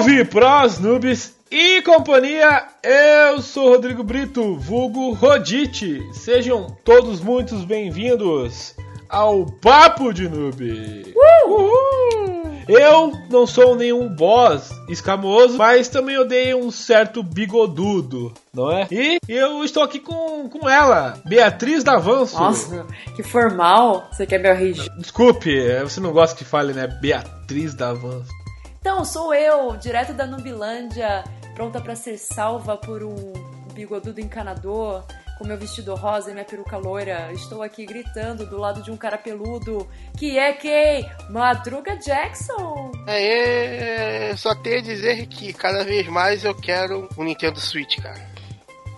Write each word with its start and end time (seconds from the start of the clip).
Salve 0.00 0.24
pros 0.24 0.78
noobs 0.78 1.34
e 1.50 1.82
companhia, 1.82 2.64
eu 2.82 3.42
sou 3.42 3.68
Rodrigo 3.68 4.02
Brito, 4.02 4.56
vulgo 4.56 5.12
Rodite. 5.12 6.00
Sejam 6.14 6.74
todos 6.82 7.20
muito 7.20 7.54
bem-vindos 7.66 8.74
ao 9.10 9.44
Papo 9.44 10.10
de 10.14 10.26
Noob. 10.26 11.14
Uhul. 11.44 12.40
Eu 12.66 13.12
não 13.28 13.46
sou 13.46 13.76
nenhum 13.76 14.08
boss 14.08 14.70
escamoso, 14.88 15.58
mas 15.58 15.88
também 15.88 16.16
odeio 16.16 16.56
um 16.56 16.70
certo 16.70 17.22
bigodudo, 17.22 18.32
não 18.54 18.72
é? 18.72 18.88
E 18.90 19.18
eu 19.28 19.62
estou 19.62 19.82
aqui 19.82 20.00
com, 20.00 20.48
com 20.48 20.66
ela, 20.66 21.20
Beatriz 21.26 21.84
Davanço. 21.84 22.38
Nossa, 22.38 22.86
que 23.14 23.22
formal. 23.22 24.08
Você 24.10 24.24
quer 24.24 24.38
meu 24.38 24.52
RG? 24.52 24.88
Desculpe, 24.96 25.50
você 25.82 26.00
não 26.00 26.12
gosta 26.12 26.38
que 26.38 26.44
fale, 26.44 26.72
né? 26.72 26.86
Beatriz 26.86 27.74
Davanço. 27.74 28.39
Então, 28.80 29.04
sou 29.04 29.34
eu, 29.34 29.76
direto 29.76 30.14
da 30.14 30.26
Nubilândia, 30.26 31.22
pronta 31.54 31.80
para 31.80 31.94
ser 31.94 32.16
salva 32.16 32.78
por 32.78 33.04
um 33.04 33.32
bigodudo 33.74 34.20
encanador 34.20 35.04
com 35.38 35.46
meu 35.46 35.56
vestido 35.56 35.94
rosa 35.94 36.30
e 36.30 36.32
minha 36.32 36.44
peruca 36.44 36.78
loira. 36.78 37.30
Estou 37.32 37.62
aqui 37.62 37.84
gritando 37.84 38.46
do 38.46 38.58
lado 38.58 38.82
de 38.82 38.90
um 38.90 38.96
cara 38.96 39.18
peludo, 39.18 39.86
que 40.18 40.38
é 40.38 40.54
quem? 40.54 41.10
Madruga 41.28 41.96
Jackson! 41.96 42.92
É, 43.06 44.34
só 44.36 44.54
tenho 44.54 44.78
a 44.78 44.82
dizer 44.82 45.26
que 45.26 45.52
cada 45.52 45.84
vez 45.84 46.06
mais 46.08 46.44
eu 46.44 46.54
quero 46.54 47.06
um 47.18 47.24
Nintendo 47.24 47.60
Switch, 47.60 47.98
cara. 48.00 48.30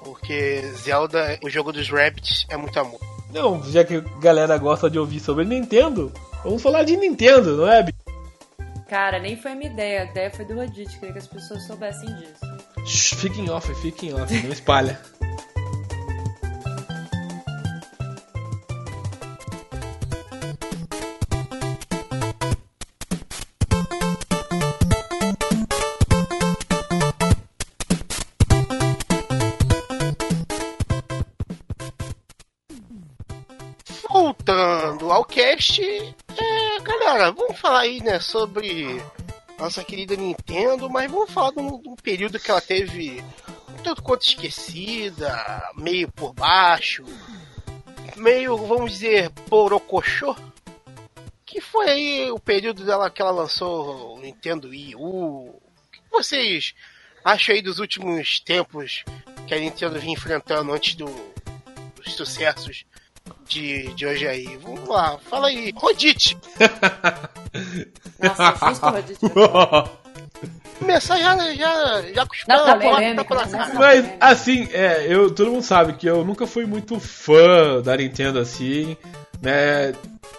Porque 0.04 0.62
Zelda, 0.76 1.38
o 1.42 1.50
jogo 1.50 1.72
dos 1.72 1.88
Rabbits, 1.88 2.46
é 2.48 2.56
muito 2.56 2.78
amor. 2.78 3.00
Não, 3.32 3.62
já 3.64 3.82
que 3.84 3.96
a 3.96 4.20
galera 4.20 4.56
gosta 4.58 4.88
de 4.88 4.98
ouvir 4.98 5.18
sobre 5.18 5.44
Nintendo, 5.44 6.12
vamos 6.44 6.62
falar 6.62 6.84
de 6.84 6.96
Nintendo, 6.96 7.56
não 7.56 7.68
é? 7.68 7.84
Cara, 8.92 9.18
nem 9.18 9.38
foi 9.38 9.52
a 9.52 9.54
minha 9.54 9.70
ideia, 9.70 10.02
a 10.02 10.04
ideia 10.04 10.30
foi 10.30 10.44
do 10.44 10.54
Rodite, 10.54 10.98
queria 10.98 11.14
que 11.14 11.18
as 11.18 11.26
pessoas 11.26 11.66
soubessem 11.66 12.14
disso. 12.14 13.16
Fiquem 13.16 13.48
off, 13.48 13.74
fiquem 13.76 14.12
off, 14.12 14.30
não 14.42 14.52
espalha. 14.52 15.00
Voltando 34.10 35.10
ao 35.10 35.24
cast, 35.24 35.80
galera, 37.12 37.32
vamos 37.32 37.58
falar 37.58 37.80
aí, 37.80 38.02
né, 38.02 38.18
sobre 38.20 39.02
nossa 39.58 39.84
querida 39.84 40.16
Nintendo, 40.16 40.88
mas 40.88 41.10
vamos 41.10 41.30
falar 41.30 41.50
de 41.50 41.60
um, 41.60 41.94
período 41.96 42.40
que 42.40 42.50
ela 42.50 42.60
teve 42.60 43.22
tanto 43.84 44.02
quanto 44.02 44.22
esquecida, 44.22 45.70
meio 45.76 46.10
por 46.10 46.32
baixo, 46.32 47.04
meio, 48.16 48.56
vamos 48.56 48.92
dizer, 48.92 49.30
porocochô, 49.48 50.34
que 51.44 51.60
foi 51.60 51.90
aí 51.90 52.30
o 52.30 52.38
período 52.38 52.82
dela 52.84 53.10
que 53.10 53.20
ela 53.20 53.30
lançou 53.30 54.16
o 54.16 54.20
Nintendo 54.20 54.68
Wii 54.68 54.96
U. 54.96 55.50
O 55.50 55.60
que 55.92 56.00
vocês 56.10 56.74
acham 57.22 57.54
aí 57.54 57.60
dos 57.60 57.78
últimos 57.78 58.40
tempos 58.40 59.04
que 59.46 59.54
a 59.54 59.58
Nintendo 59.58 60.00
vinha 60.00 60.14
enfrentando 60.14 60.72
antes 60.72 60.94
do, 60.94 61.04
dos 61.94 62.14
sucessos 62.14 62.86
de, 63.48 63.92
de 63.94 64.06
hoje 64.06 64.26
aí? 64.26 64.56
Vamos 64.62 64.88
lá, 64.88 65.18
fala 65.18 65.48
aí, 65.48 65.72
Rodite! 65.76 66.36
Nossa, 68.18 68.68
justo 68.68 68.86
o 68.86 68.90
Rodite. 68.90 69.20
Começar 70.78 71.16
já, 71.16 71.54
já, 71.54 72.02
já 72.12 72.26
polêmica, 72.76 73.24
tá 73.24 73.24
pela 73.24 73.46
né? 73.46 73.58
cara. 73.58 73.74
Mas, 73.74 74.12
assim, 74.20 74.68
é, 74.72 75.06
eu, 75.08 75.32
todo 75.32 75.50
mundo 75.50 75.62
sabe 75.62 75.92
que 75.92 76.06
eu 76.06 76.24
nunca 76.24 76.44
fui 76.44 76.66
muito 76.66 76.98
fã 76.98 77.80
da 77.80 77.96
Nintendo 77.96 78.40
assim, 78.40 78.96
né? 79.40 79.94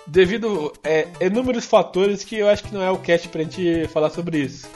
Devido 0.05 0.73
é, 0.83 1.07
inúmeros 1.21 1.65
fatores 1.65 2.25
que 2.25 2.37
eu 2.37 2.49
acho 2.49 2.63
que 2.63 2.73
não 2.73 2.83
é 2.83 2.91
o 2.91 2.97
cast 2.97 3.29
pra 3.29 3.41
gente 3.41 3.87
falar 3.87 4.09
sobre 4.09 4.39
isso. 4.39 4.67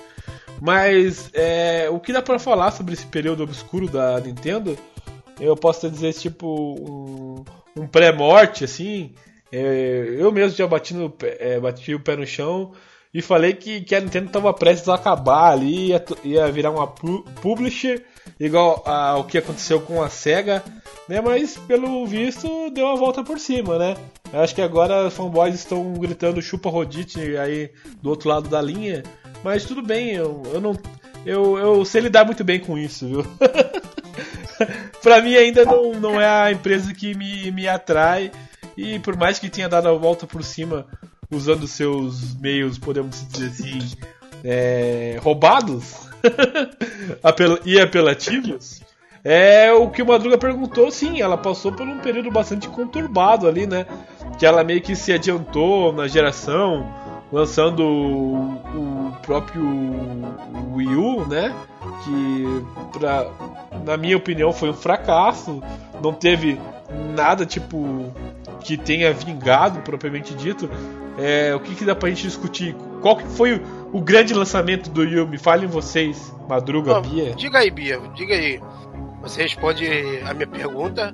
Mas 0.61 1.29
é, 1.33 1.89
o 1.91 1.99
que 1.99 2.13
dá 2.13 2.21
pra 2.21 2.39
falar 2.39 2.71
sobre 2.71 2.93
esse 2.93 3.05
período 3.05 3.43
obscuro 3.43 3.87
da 3.89 4.19
Nintendo, 4.21 4.77
eu 5.39 5.55
posso 5.55 5.89
dizer, 5.89 6.13
tipo, 6.13 6.47
um, 6.79 7.43
um 7.77 7.87
pré-morte, 7.87 8.63
assim. 8.63 9.13
É, 9.51 10.15
eu 10.17 10.31
mesmo 10.31 10.57
já 10.57 10.67
bati, 10.67 10.93
no, 10.93 11.13
é, 11.21 11.59
bati 11.59 11.93
o 11.95 11.99
pé 11.99 12.15
no 12.17 12.25
chão 12.27 12.73
e 13.13 13.21
falei 13.21 13.53
que, 13.53 13.79
que 13.81 13.95
a 13.95 14.01
Nintendo 14.01 14.27
estava 14.27 14.53
prestes 14.53 14.89
a 14.89 14.95
acabar 14.95 15.51
ali, 15.53 15.87
ia, 15.87 16.05
ia 16.23 16.51
virar 16.51 16.71
uma 16.71 16.85
pu- 16.85 17.23
publisher, 17.41 18.03
igual 18.37 18.83
ao 18.85 19.23
que 19.23 19.37
aconteceu 19.37 19.79
com 19.79 20.03
a 20.03 20.09
SEGA, 20.09 20.61
né? 21.07 21.21
Mas 21.21 21.57
pelo 21.57 22.05
visto 22.05 22.69
deu 22.71 22.87
a 22.87 22.95
volta 22.95 23.23
por 23.23 23.39
cima, 23.39 23.79
né? 23.79 23.95
Eu 24.33 24.41
acho 24.41 24.53
que 24.53 24.61
agora 24.61 25.07
os 25.07 25.13
fanboys 25.13 25.55
estão 25.55 25.93
gritando 25.93 26.41
chupa 26.41 26.69
Rodite 26.69 27.37
aí 27.37 27.71
do 28.01 28.09
outro 28.09 28.27
lado 28.27 28.49
da 28.49 28.61
linha, 28.61 29.01
mas 29.43 29.63
tudo 29.63 29.81
bem, 29.81 30.09
eu, 30.13 30.43
eu 30.53 30.59
não. 30.59 30.77
Eu, 31.25 31.57
eu 31.57 31.85
sei 31.85 32.01
lidar 32.01 32.25
muito 32.25 32.43
bem 32.43 32.59
com 32.59 32.77
isso, 32.77 33.07
viu? 33.07 33.25
pra 35.01 35.21
mim 35.21 35.35
ainda 35.35 35.65
não, 35.65 35.93
não 35.93 36.21
é 36.21 36.27
a 36.27 36.51
empresa 36.51 36.93
que 36.93 37.15
me, 37.15 37.51
me 37.51 37.67
atrai. 37.67 38.31
E 38.75 38.99
por 38.99 39.15
mais 39.15 39.39
que 39.39 39.49
tenha 39.49 39.67
dado 39.67 39.87
a 39.87 39.93
volta 39.93 40.27
por 40.27 40.43
cima 40.43 40.85
usando 41.31 41.67
seus 41.67 42.35
meios, 42.39 42.77
podemos 42.77 43.27
dizer 43.29 43.47
assim, 43.47 43.79
é, 44.43 45.19
roubados 45.21 46.07
e 47.65 47.79
apelativos, 47.79 48.81
é 49.23 49.71
o 49.73 49.89
que 49.89 50.01
o 50.01 50.05
Madruga 50.05 50.37
perguntou, 50.37 50.89
sim, 50.89 51.21
ela 51.21 51.37
passou 51.37 51.71
por 51.71 51.87
um 51.87 51.99
período 51.99 52.31
bastante 52.31 52.69
conturbado 52.69 53.47
ali, 53.47 53.67
né? 53.67 53.85
Que 54.37 54.45
ela 54.45 54.63
meio 54.63 54.81
que 54.81 54.95
se 54.95 55.11
adiantou 55.11 55.91
na 55.91 56.07
geração, 56.07 56.89
lançando 57.31 57.83
o, 57.83 58.96
o 58.96 58.96
próprio 59.17 59.63
Wii 60.73 60.95
U, 60.95 61.27
né? 61.27 61.53
Que, 62.03 62.97
pra, 62.97 63.29
na 63.85 63.97
minha 63.97 64.17
opinião, 64.17 64.51
foi 64.51 64.69
um 64.69 64.73
fracasso. 64.73 65.61
Não 66.01 66.13
teve 66.13 66.59
nada 67.15 67.45
tipo 67.45 68.11
que 68.61 68.77
tenha 68.77 69.13
vingado 69.13 69.79
propriamente 69.81 70.33
dito. 70.33 70.69
É, 71.17 71.53
o 71.55 71.59
que, 71.59 71.73
que 71.75 71.85
dá 71.85 71.95
pra 71.95 72.09
gente 72.09 72.23
discutir? 72.23 72.75
Qual 73.01 73.17
que 73.17 73.27
foi 73.27 73.61
o, 73.91 74.01
grande 74.01 74.33
lançamento 74.33 74.89
do 74.89 75.01
Wii 75.01 75.19
U? 75.21 75.27
Me 75.27 75.37
falem 75.37 75.67
vocês, 75.67 76.33
Madruga, 76.47 77.01
Bia. 77.01 77.33
Diga 77.35 77.59
aí, 77.59 77.71
Bia, 77.71 77.99
diga 78.15 78.35
aí. 78.35 78.61
Você 79.21 79.41
responde 79.41 79.87
a 80.23 80.33
minha 80.33 80.47
pergunta 80.47 81.13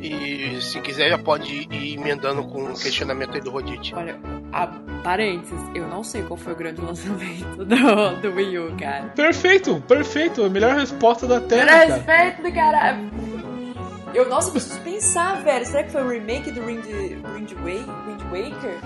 e 0.00 0.60
se 0.62 0.80
quiser 0.80 1.10
já 1.10 1.18
pode 1.18 1.68
ir 1.70 1.94
emendando 1.98 2.42
com 2.44 2.64
o 2.64 2.74
questionamento 2.74 3.34
aí 3.34 3.40
do 3.40 3.50
Rodite. 3.50 3.94
Olha, 3.94 4.18
a 4.52 4.66
parênteses, 5.02 5.60
eu 5.74 5.86
não 5.88 6.02
sei 6.02 6.22
qual 6.22 6.36
foi 6.36 6.52
o 6.52 6.56
grande 6.56 6.80
lançamento 6.80 7.56
do, 7.64 8.20
do 8.22 8.34
Wii 8.34 8.58
U, 8.58 8.76
cara. 8.78 9.04
Perfeito, 9.14 9.82
perfeito. 9.86 10.42
A 10.44 10.48
melhor 10.48 10.74
resposta 10.76 11.26
da 11.26 11.40
Terra, 11.40 11.66
cara. 11.66 11.94
Respeito 11.96 12.42
do 12.42 12.52
caralho. 12.52 13.10
Eu, 14.12 14.28
nossa, 14.28 14.48
eu 14.48 14.52
preciso 14.52 14.80
pensar, 14.80 15.40
velho. 15.42 15.64
Será 15.64 15.84
que 15.84 15.90
foi 15.92 16.02
o 16.02 16.08
remake 16.08 16.50
do 16.50 16.62
Wind, 16.64 16.84
Wind, 16.84 17.52
Wa- 17.52 18.06
Wind 18.06 18.22
Waker? 18.32 18.78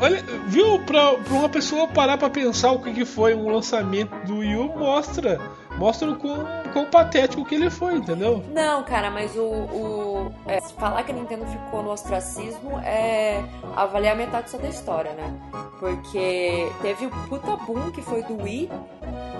Olha, 0.00 0.24
viu? 0.48 0.78
Pra, 0.80 1.12
pra 1.14 1.34
uma 1.34 1.48
pessoa 1.48 1.86
parar 1.86 2.16
pra 2.16 2.30
pensar 2.30 2.72
o 2.72 2.80
que, 2.80 2.92
que 2.92 3.04
foi 3.04 3.34
um 3.34 3.48
lançamento 3.48 4.10
do 4.26 4.38
Wii 4.38 4.56
U, 4.56 4.78
mostra. 4.78 5.38
Mostra 5.76 6.10
o 6.10 6.16
quão, 6.16 6.46
quão 6.72 6.86
patético 6.86 7.44
que 7.44 7.54
ele 7.54 7.68
foi, 7.68 7.96
entendeu? 7.96 8.44
Não, 8.52 8.82
cara, 8.84 9.10
mas 9.10 9.34
o. 9.36 9.42
o 9.42 10.32
é, 10.46 10.60
falar 10.60 11.02
que 11.02 11.12
a 11.12 11.14
Nintendo 11.14 11.44
ficou 11.46 11.82
no 11.82 11.90
ostracismo 11.90 12.78
é 12.80 13.42
avaliar 13.74 14.16
metade 14.16 14.50
só 14.50 14.58
da 14.58 14.68
história, 14.68 15.12
né? 15.12 15.34
Porque 15.80 16.70
teve 16.80 17.06
o 17.06 17.10
puta 17.28 17.56
boom 17.56 17.90
que 17.90 18.02
foi 18.02 18.22
do 18.22 18.42
Wii. 18.42 18.70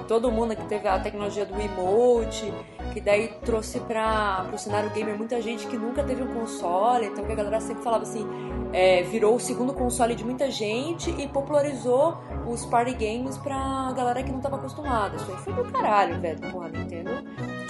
Todo 0.06 0.30
mundo 0.30 0.54
que 0.54 0.64
teve 0.66 0.86
a 0.86 0.98
tecnologia 0.98 1.44
do 1.44 1.54
Emote, 1.60 2.52
que 2.92 3.00
daí 3.00 3.28
trouxe 3.44 3.80
para 3.80 4.46
o 4.52 4.58
cenário 4.58 4.90
gamer 4.90 5.16
muita 5.16 5.40
gente 5.40 5.66
que 5.66 5.76
nunca 5.76 6.02
teve 6.02 6.22
um 6.22 6.34
console, 6.34 7.06
então 7.06 7.24
que 7.24 7.32
a 7.32 7.34
galera 7.34 7.60
sempre 7.60 7.82
falava 7.82 8.02
assim, 8.02 8.26
é, 8.72 9.02
virou 9.02 9.36
o 9.36 9.40
segundo 9.40 9.72
console 9.72 10.14
de 10.14 10.24
muita 10.24 10.50
gente 10.50 11.10
e 11.10 11.26
popularizou 11.28 12.18
os 12.46 12.66
party 12.66 12.92
games 12.92 13.38
pra 13.38 13.92
galera 13.96 14.22
que 14.22 14.30
não 14.30 14.40
tava 14.40 14.56
acostumada. 14.56 15.16
Isso 15.16 15.30
aí 15.30 15.38
foi 15.38 15.54
do 15.54 15.64
caralho, 15.72 16.20
velho. 16.20 16.40
Porra, 16.50 16.68
Nintendo 16.68 17.24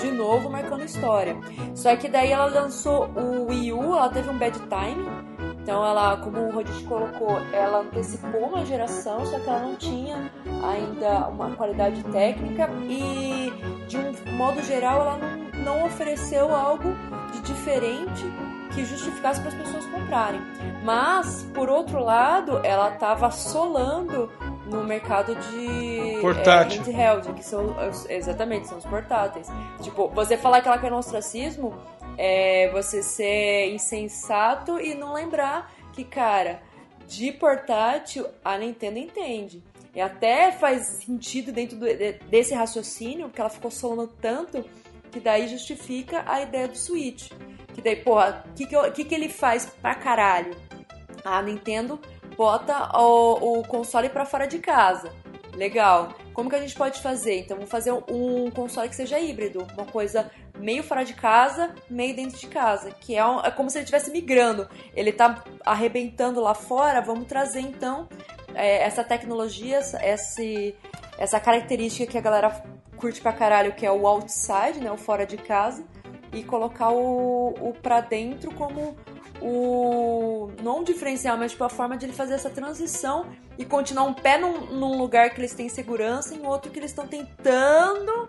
de 0.05 0.11
novo 0.11 0.51
marcando 0.51 0.85
história. 0.85 1.37
Só 1.75 1.95
que 1.97 2.09
daí 2.09 2.31
ela 2.31 2.47
lançou 2.47 3.09
o 3.17 3.47
Wii 3.49 3.73
U, 3.73 3.97
ela 3.97 4.09
teve 4.09 4.29
um 4.29 4.39
bad 4.39 4.59
time. 4.59 5.34
Então 5.65 5.83
ela, 5.83 6.19
como 6.19 6.47
o 6.47 6.51
Rodite 6.53 6.85
colocou, 6.85 7.41
ela 7.51 7.81
antecipou 7.81 8.49
uma 8.49 8.67
geração, 8.67 9.25
só 9.25 9.39
que 9.39 9.49
ela 9.49 9.61
não 9.61 9.75
tinha 9.77 10.31
ainda 10.63 11.29
uma 11.29 11.57
qualidade 11.57 12.05
técnica 12.05 12.69
e 12.87 13.51
de 13.89 13.97
um 13.97 14.37
modo 14.37 14.63
geral 14.63 15.01
ela 15.01 15.17
não, 15.17 15.65
não 15.65 15.87
ofereceu 15.87 16.55
algo 16.55 16.95
de 17.33 17.41
diferente 17.41 18.25
que 18.75 18.85
justificasse 18.85 19.41
para 19.41 19.49
as 19.49 19.55
pessoas 19.55 19.87
comprarem. 19.87 20.43
Mas, 20.83 21.49
por 21.55 21.71
outro 21.71 21.99
lado, 21.99 22.61
ela 22.63 22.91
estava 22.91 23.29
assolando 23.29 24.31
no 24.67 24.85
mercado 24.85 25.35
de 25.35 26.19
Portátil. 26.21 26.83
É, 26.83 26.85
handheld, 26.85 27.33
que 27.33 27.45
são 27.45 27.75
exatamente 28.09 28.69
são 28.69 28.79
os 28.79 28.85
portáteis. 28.85 29.51
Tipo, 29.81 30.09
você 30.09 30.37
falar 30.37 30.61
que 30.61 30.69
ela 30.69 30.79
quer 30.79 30.91
no 30.91 30.99
ostracismo 30.99 31.75
é 32.17 32.71
você 32.71 33.03
ser 33.03 33.73
insensato 33.73 34.81
e 34.81 34.95
não 34.95 35.13
lembrar 35.13 35.73
que, 35.93 36.05
cara, 36.05 36.63
de 37.07 37.33
portátil 37.33 38.27
a 38.45 38.59
Nintendo 38.59 38.99
entende. 38.99 39.63
E 39.95 40.01
até 40.01 40.51
faz 40.51 40.87
sentido 41.05 41.53
dentro 41.53 41.77
do, 41.77 41.87
desse 42.29 42.53
raciocínio, 42.53 43.29
porque 43.29 43.41
ela 43.41 43.51
ficou 43.51 43.71
solando 43.71 44.13
tanto 44.21 44.65
que 45.13 45.21
daí 45.21 45.47
justifica 45.47 46.25
a 46.27 46.41
ideia 46.43 46.67
do 46.67 46.77
Switch. 46.77 47.31
Que 47.73 47.81
daí, 47.81 47.97
porra, 47.97 48.45
o 48.49 48.55
que, 48.55 48.67
que, 48.67 48.91
que, 48.91 49.05
que 49.05 49.15
ele 49.15 49.29
faz 49.29 49.67
pra 49.81 49.95
caralho? 49.95 50.57
A 51.25 51.41
Nintendo 51.41 52.01
bota 52.37 52.91
o, 52.99 53.61
o 53.61 53.69
console 53.69 54.09
para 54.09 54.27
fora 54.27 54.47
de 54.47 54.59
casa. 54.59 55.13
Legal. 55.55 56.15
Como 56.33 56.51
que 56.51 56.57
a 56.57 56.61
gente 56.61 56.75
pode 56.75 57.01
fazer? 57.01 57.41
Então, 57.41 57.57
vamos 57.57 57.71
fazer 57.71 57.93
um 57.93 58.51
console 58.51 58.89
que 58.89 58.97
seja 58.97 59.21
híbrido, 59.21 59.65
uma 59.75 59.87
coisa 59.87 60.29
meio 60.59 60.83
fora 60.83 61.05
de 61.05 61.15
casa, 61.15 61.75
meio 61.89 62.15
dentro 62.15 62.39
de 62.39 62.47
casa, 62.47 62.91
que 62.93 63.17
é, 63.17 63.27
um, 63.27 63.41
é 63.41 63.51
como 63.51 63.69
se 63.71 63.79
ele 63.79 63.85
estivesse 63.85 64.11
migrando. 64.11 64.69
Ele 64.95 65.13
tá 65.13 65.43
arrebentando 65.65 66.41
lá 66.41 66.55
fora, 66.55 67.01
vamos 67.01 67.27
trazer 67.27 67.61
então 67.61 68.09
é, 68.55 68.83
essa 68.83 69.03
tecnologia, 69.03 69.81
esse, 70.03 70.75
essa 71.19 71.41
característica 71.41 72.11
que 72.11 72.19
a 72.19 72.21
galera 72.21 72.65
curte 72.97 73.21
pra 73.21 73.33
caralho, 73.33 73.75
que 73.75 73.85
é 73.85 73.91
o 73.91 74.07
outside, 74.07 74.81
né, 74.81 74.91
o 74.91 74.97
fora 74.97 75.27
de 75.27 75.37
casa, 75.37 75.85
e 76.33 76.43
colocar 76.43 76.91
o, 76.91 77.49
o 77.61 77.75
pra 77.83 78.01
dentro 78.01 78.53
como 78.55 78.97
o 79.41 80.51
não 80.63 80.79
um 80.79 80.85
diferencial, 80.85 81.37
mas 81.37 81.53
tipo 81.53 81.65
a 81.65 81.69
forma 81.69 81.97
de 81.97 82.07
ele 82.07 82.13
fazer 82.13 82.35
essa 82.35 82.49
transição 82.49 83.27
e 83.59 83.65
continuar 83.65 84.05
um 84.05 84.15
pé 84.15 84.39
num, 84.39 84.67
num 84.67 84.97
lugar 84.97 85.31
que 85.31 85.41
eles 85.41 85.55
têm 85.55 85.69
segurança, 85.69 86.35
em 86.35 86.47
outro 86.47 86.71
que 86.71 86.79
eles 86.79 86.91
estão 86.91 87.07
tentando 87.07 88.29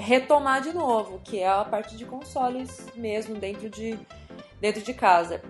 retomar 0.00 0.62
de 0.62 0.72
novo, 0.72 1.20
que 1.22 1.40
é 1.40 1.48
a 1.48 1.64
parte 1.64 1.96
de 1.96 2.04
consoles 2.04 2.86
mesmo 2.94 3.34
dentro 3.36 3.68
de 3.68 3.98
dentro 4.60 4.82
de 4.82 4.92
casa. 4.92 5.40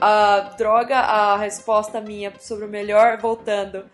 A 0.00 0.54
droga, 0.56 0.98
a 0.98 1.36
resposta 1.36 2.00
minha 2.00 2.32
sobre 2.40 2.64
o 2.64 2.68
melhor, 2.68 3.18
voltando, 3.18 3.84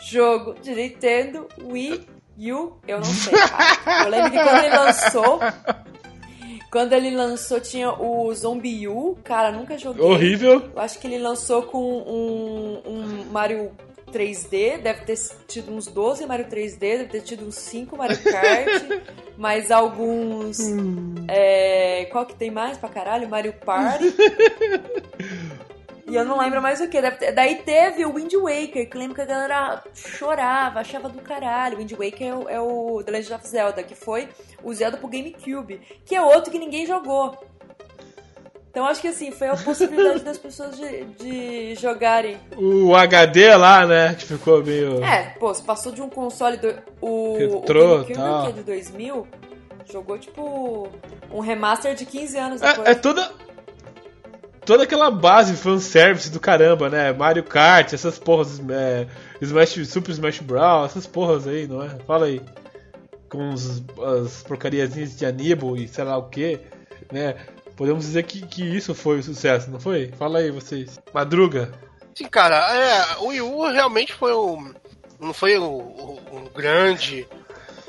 jogo 0.00 0.54
de 0.54 0.74
Nintendo 0.74 1.46
Wii 1.62 2.06
U, 2.52 2.78
eu 2.86 2.98
não 2.98 3.04
sei. 3.04 3.32
Cara. 3.34 4.04
Eu 4.04 4.10
lembro 4.10 4.30
que 4.30 4.38
quando 4.38 4.64
ele 4.64 4.76
lançou, 4.76 5.40
quando 6.70 6.92
ele 6.92 7.10
lançou, 7.10 7.60
tinha 7.60 7.90
o 7.92 8.32
Zombie 8.32 8.88
U. 8.88 9.18
Cara, 9.24 9.50
nunca 9.50 9.76
joguei. 9.76 10.04
Horrível. 10.04 10.70
Eu 10.74 10.80
acho 10.80 10.98
que 10.98 11.06
ele 11.06 11.18
lançou 11.18 11.62
com 11.64 11.82
um, 11.82 12.82
um 12.86 13.24
Mario 13.30 13.72
3D. 14.08 14.78
Deve 14.78 15.04
ter 15.04 15.18
tido 15.46 15.72
uns 15.72 15.86
12 15.86 16.26
Mario 16.26 16.46
3D. 16.46 16.78
Deve 16.78 17.04
ter 17.06 17.20
tido 17.22 17.46
uns 17.46 17.56
5 17.56 17.96
Mario 17.96 18.18
Kart. 18.22 19.02
mais 19.36 19.70
alguns. 19.70 20.58
Hum. 20.60 21.14
É, 21.28 22.06
qual 22.10 22.26
que 22.26 22.34
tem 22.34 22.50
mais 22.50 22.76
pra 22.78 22.88
caralho? 22.88 23.28
Mario 23.28 23.52
Party. 23.52 24.14
E 26.08 26.16
eu 26.16 26.24
não 26.24 26.38
lembro 26.38 26.62
mais 26.62 26.80
o 26.80 26.88
que. 26.88 26.98
Daí 27.32 27.56
teve 27.56 28.06
o 28.06 28.14
Wind 28.14 28.32
Waker, 28.32 28.88
que 28.88 28.96
lembro 28.96 29.14
que 29.14 29.20
a 29.20 29.26
galera 29.26 29.82
chorava, 29.94 30.80
achava 30.80 31.06
do 31.06 31.20
caralho. 31.20 31.76
O 31.76 31.78
Wind 31.80 31.92
Waker 31.92 32.26
é 32.26 32.34
o, 32.34 32.48
é 32.48 32.60
o 32.60 33.02
The 33.04 33.10
Legend 33.12 33.34
of 33.34 33.46
Zelda, 33.46 33.82
que 33.82 33.94
foi 33.94 34.26
usado 34.64 34.96
pro 34.96 35.06
GameCube, 35.06 35.80
que 36.06 36.14
é 36.14 36.22
outro 36.22 36.50
que 36.50 36.58
ninguém 36.58 36.86
jogou. 36.86 37.36
Então 38.78 38.86
acho 38.86 39.00
que 39.00 39.08
assim, 39.08 39.32
foi 39.32 39.48
a 39.48 39.56
possibilidade 39.56 40.22
das 40.22 40.38
pessoas 40.38 40.76
de, 40.76 41.04
de 41.18 41.74
jogarem. 41.74 42.36
O 42.56 42.94
HD 42.94 43.56
lá, 43.56 43.84
né? 43.84 44.14
Que 44.14 44.24
ficou 44.24 44.62
meio. 44.62 45.02
É, 45.02 45.34
pô, 45.36 45.52
você 45.52 45.64
passou 45.64 45.90
de 45.90 46.00
um 46.00 46.08
console. 46.08 46.58
Do, 46.58 46.72
o, 47.00 47.36
Retrô, 47.36 47.84
o 47.84 48.04
GameCube, 48.04 48.14
tal. 48.14 48.42
que 48.44 48.48
é 48.50 48.52
de 48.52 48.62
2000, 48.62 49.26
jogou 49.90 50.16
tipo 50.16 50.88
um 51.32 51.40
remaster 51.40 51.96
de 51.96 52.06
15 52.06 52.38
anos 52.38 52.62
É, 52.62 52.68
depois. 52.68 52.88
é 52.88 52.94
toda. 52.94 53.32
Toda 54.64 54.84
aquela 54.84 55.10
base 55.10 55.56
fanservice 55.56 56.30
do 56.30 56.38
caramba, 56.38 56.88
né? 56.88 57.12
Mario 57.12 57.42
Kart, 57.42 57.92
essas 57.92 58.16
porras. 58.16 58.60
É, 58.70 59.08
Smash, 59.40 59.88
Super 59.88 60.12
Smash 60.12 60.38
Bros, 60.38 60.84
essas 60.84 61.04
porras 61.04 61.48
aí, 61.48 61.66
não 61.66 61.82
é? 61.82 61.88
Fala 62.06 62.26
aí. 62.26 62.40
Com 63.28 63.48
os, 63.48 63.82
as 64.24 64.44
porcariazinhas 64.44 65.18
de 65.18 65.26
Anibo 65.26 65.76
e 65.76 65.88
sei 65.88 66.04
lá 66.04 66.16
o 66.16 66.28
que, 66.28 66.60
né? 67.12 67.34
Podemos 67.78 68.04
dizer 68.04 68.24
que, 68.24 68.44
que 68.44 68.62
isso 68.64 68.92
foi 68.92 69.20
o 69.20 69.22
sucesso, 69.22 69.70
não 69.70 69.78
foi? 69.78 70.08
Fala 70.18 70.40
aí 70.40 70.50
vocês. 70.50 70.98
Madruga. 71.14 71.72
Sim, 72.12 72.24
cara, 72.28 72.56
é, 72.76 73.16
o 73.18 73.28
Wii 73.28 73.40
U 73.40 73.70
realmente 73.70 74.12
foi 74.12 74.34
um. 74.34 74.74
Não 75.20 75.32
foi 75.32 75.56
um, 75.56 75.64
um- 75.78 76.18
um 76.38 76.44
grande 76.52 77.24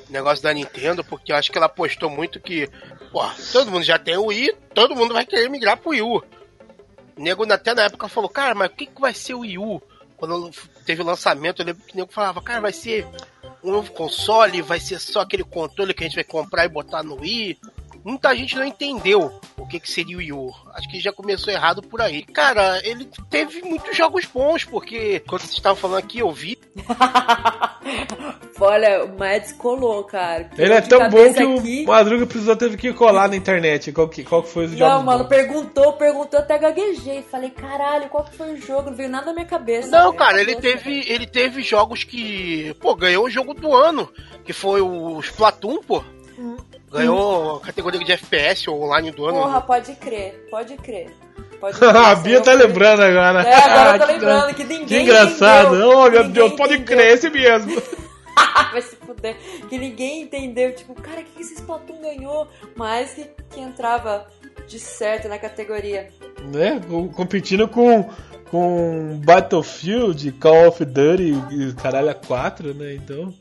negócio 0.09 0.44
da 0.44 0.53
Nintendo, 0.53 1.03
porque 1.03 1.31
eu 1.31 1.36
acho 1.36 1.51
que 1.51 1.57
ela 1.57 1.65
apostou 1.65 2.07
muito 2.09 2.39
que, 2.39 2.69
pô, 3.12 3.24
todo 3.51 3.71
mundo 3.71 3.83
já 3.83 3.97
tem 3.97 4.15
o 4.18 4.27
Wii, 4.27 4.53
todo 4.75 4.95
mundo 4.95 5.13
vai 5.13 5.25
querer 5.25 5.50
migrar 5.50 5.75
pro 5.77 5.89
Wii 5.89 6.01
U. 6.03 6.18
O 6.18 6.24
nego 7.18 7.51
até 7.51 7.74
na 7.74 7.83
época 7.86 8.07
falou, 8.07 8.30
cara, 8.30 8.53
mas 8.53 8.69
o 8.71 8.75
que, 8.75 8.86
que 8.86 9.01
vai 9.01 9.13
ser 9.13 9.33
o 9.33 9.39
Wii 9.39 9.57
U? 9.57 9.81
Quando 10.18 10.51
teve 10.86 11.01
o 11.01 11.06
lançamento, 11.06 11.62
eu 11.62 11.65
lembro 11.65 11.83
que 11.83 11.94
o 11.94 11.97
nego 11.97 12.12
falava, 12.12 12.41
cara, 12.44 12.62
vai 12.62 12.74
ser 12.74 13.07
um 13.63 13.71
novo 13.71 13.91
console, 13.91 14.62
vai 14.62 14.80
ser 14.80 15.00
só 15.00 15.21
aquele 15.21 15.44
controle 15.44 15.94
que 15.95 16.03
a 16.03 16.07
gente 16.07 16.15
vai 16.15 16.24
comprar 16.24 16.65
e 16.65 16.69
botar 16.69 17.01
no 17.01 17.19
Wii. 17.19 17.57
Muita 18.04 18.36
gente 18.36 18.56
não 18.56 18.63
entendeu 18.66 19.31
o 19.57 19.68
que, 19.68 19.80
que 19.80 19.92
seria 19.92 20.16
o 20.16 20.19
Wii 20.19 20.34
U. 20.34 20.51
Acho 20.74 20.90
que 20.90 21.00
já 21.00 21.12
começou 21.12 21.51
errado 21.54 21.81
por 21.81 22.01
aí. 22.01 22.24
Cara, 22.24 22.80
ele 22.84 23.07
teve 23.30 23.62
muitos 23.62 23.96
jogos 23.96 24.25
bons, 24.25 24.63
porque 24.63 25.19
quando 25.28 25.42
vocês 25.42 25.54
estavam 25.54 25.75
falando 25.78 26.00
aqui, 26.00 26.19
eu 26.19 26.31
vi. 26.31 26.57
Olha, 28.62 29.06
o 29.06 29.18
Mads 29.18 29.54
colou, 29.54 30.04
cara. 30.04 30.50
Ele 30.57 30.74
é 30.74 30.81
tão 30.81 31.10
bom 31.10 31.34
que 31.34 31.42
aqui- 31.42 31.84
o 31.86 31.88
Madruga 31.88 32.25
precisou 32.25 32.56
teve 32.56 32.75
que 32.78 32.92
colar 32.94 33.30
na 33.30 33.36
internet. 33.36 33.92
Qual 33.92 34.07
que, 34.10 34.24
qual 34.24 34.44
que 34.44 34.50
foi 34.50 34.66
os 34.66 34.72
jogos? 34.72 34.94
Não, 34.96 35.04
mano, 35.04 35.24
bons. 35.24 35.30
perguntou, 35.30 35.94
perguntou, 35.94 36.40
até 36.40 36.57
gaguejei. 36.57 37.22
Falei, 37.24 37.50
caralho, 37.51 38.10
qual 38.10 38.25
que 38.25 38.36
foi 38.36 38.54
o 38.54 38.57
jogo? 38.62 38.90
Não 38.90 38.98
veio 38.98 39.10
nada 39.10 39.28
na 39.28 39.34
minha 39.34 39.46
cabeça. 39.46 39.90
Não, 39.90 40.13
cara, 40.13 40.42
ele 40.42 40.56
teve, 40.57 41.06
ele 41.07 41.25
teve 41.25 41.62
jogos 41.62 42.04
que, 42.04 42.74
pô, 42.81 42.96
ganhou 42.96 43.25
o 43.25 43.30
jogo 43.30 43.54
do 43.54 43.74
ano, 43.74 44.12
que 44.44 44.51
foi 44.51 44.81
o 44.81 45.19
Splatoon, 45.22 45.81
pô. 45.81 46.04
Hum. 46.39 46.57
Ganhou 46.91 47.57
a 47.57 47.59
categoria 47.59 48.00
de 48.03 48.12
FPS 48.13 48.69
ou 48.69 48.81
online 48.84 49.12
do 49.12 49.25
ano. 49.25 49.39
Porra, 49.41 49.62
pode 49.62 49.93
crer, 49.96 50.48
pode 50.50 50.75
crer. 50.77 51.12
Pode 51.60 51.77
a 51.84 51.91
crer. 52.15 52.24
Bia 52.24 52.36
Eu 52.38 52.41
tá 52.43 52.53
lembrando 52.53 53.01
agora. 53.01 53.41
É, 53.43 53.53
agora 53.55 53.96
eu 53.96 54.00
tô 54.00 54.05
Que 54.05 54.12
lembrando 54.13 54.53
que 54.55 54.63
ninguém 54.63 54.86
Que 54.88 55.00
engraçado. 55.01 55.67
entendeu. 55.75 55.89
Oh, 55.98 56.10
meu 56.10 56.29
Deus, 56.29 56.53
pode 56.53 56.74
entendeu. 56.75 56.98
crer, 56.98 57.13
esse 57.13 57.29
mesmo. 57.29 57.81
Vai 58.72 58.81
se 58.81 58.96
fuder. 58.96 59.36
Que 59.67 59.77
ninguém 59.77 60.22
entendeu. 60.22 60.74
Tipo, 60.74 60.93
cara, 60.96 61.19
o 61.19 61.24
que 61.25 61.31
que 61.31 61.41
esse 61.41 61.55
Splatoon 61.55 62.01
ganhou? 62.01 62.48
Mas 62.75 63.12
que, 63.13 63.29
que 63.51 63.60
entrava 63.60 64.25
de 64.67 64.79
certo 64.79 65.27
na 65.27 65.38
categoria. 65.38 66.10
né? 66.46 66.79
com- 66.88 67.10
Competindo 67.10 67.67
com, 67.67 68.10
com 68.50 69.19
Battlefield, 69.25 70.31
Call 70.34 70.69
of 70.69 70.86
Duty 70.86 71.34
e 71.51 71.74
caralho 71.74 72.10
a 72.10 72.13
4, 72.13 72.74
né? 72.74 72.93
Então 72.93 73.34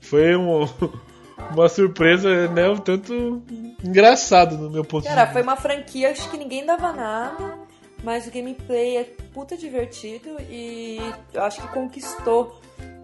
foi 0.00 0.34
um, 0.36 0.66
uma 1.52 1.68
surpresa, 1.68 2.48
né? 2.48 2.68
Um 2.68 2.78
tanto 2.78 3.42
engraçado 3.84 4.56
no 4.56 4.70
meu 4.70 4.84
ponto 4.84 5.04
Cara, 5.06 5.24
de 5.24 5.32
foi 5.32 5.42
uma 5.42 5.56
franquia 5.56 6.10
acho 6.10 6.30
que 6.30 6.36
ninguém 6.36 6.64
dava 6.64 6.92
nada, 6.92 7.58
mas 8.02 8.26
o 8.26 8.30
gameplay 8.30 8.96
é 8.98 9.04
puta 9.32 9.56
divertido 9.56 10.36
e 10.48 10.98
eu 11.32 11.42
acho 11.42 11.60
que 11.60 11.68
conquistou, 11.68 12.60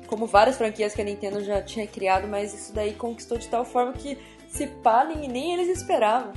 como 0.06 0.26
várias 0.26 0.56
franquias 0.56 0.94
que 0.94 1.00
a 1.00 1.04
Nintendo 1.04 1.42
já 1.42 1.62
tinha 1.62 1.86
criado, 1.86 2.28
mas 2.28 2.54
isso 2.54 2.72
daí 2.72 2.92
conquistou 2.92 3.38
de 3.38 3.48
tal 3.48 3.64
forma 3.64 3.92
que 3.92 4.18
se 4.48 4.66
pá, 4.66 5.04
nem, 5.04 5.28
nem 5.28 5.52
eles 5.54 5.68
esperavam. 5.68 6.32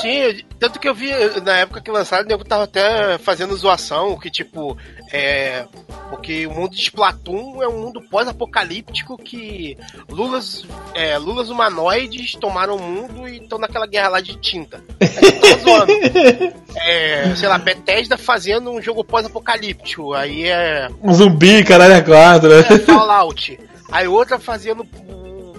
Sim, 0.00 0.44
tanto 0.58 0.78
que 0.78 0.88
eu 0.88 0.94
vi 0.94 1.10
na 1.44 1.58
época 1.58 1.80
que 1.80 1.90
lançaram, 1.90 2.24
o 2.24 2.28
nego 2.28 2.44
tava 2.44 2.64
até 2.64 3.18
fazendo 3.18 3.56
zoação, 3.56 4.18
que 4.18 4.30
tipo, 4.30 4.76
é. 5.12 5.64
Porque 6.08 6.46
o 6.46 6.52
mundo 6.52 6.72
de 6.72 6.82
Splatoon 6.82 7.62
é 7.62 7.68
um 7.68 7.80
mundo 7.80 8.00
pós-apocalíptico 8.10 9.16
que 9.16 9.76
lulas, 10.08 10.64
é, 10.94 11.16
lulas 11.16 11.48
humanoides 11.48 12.34
tomaram 12.34 12.76
o 12.76 12.82
mundo 12.82 13.26
e 13.26 13.38
estão 13.38 13.58
naquela 13.58 13.86
guerra 13.86 14.08
lá 14.08 14.20
de 14.20 14.36
tinta. 14.36 14.82
Aí 15.00 15.60
zoando. 15.60 16.62
É, 16.74 17.34
sei 17.36 17.48
lá, 17.48 17.58
Bethesda 17.58 18.16
fazendo 18.16 18.70
um 18.70 18.80
jogo 18.80 19.04
pós-apocalíptico. 19.04 20.14
Aí 20.14 20.48
é 20.48 20.88
Um 21.02 21.12
zumbi, 21.12 21.62
caralho 21.62 21.96
a 21.96 22.02
4, 22.02 22.48
né? 22.48 22.58
é, 22.60 22.78
Fallout. 22.78 23.60
Aí 23.90 24.08
outra 24.08 24.38
fazendo 24.38 24.84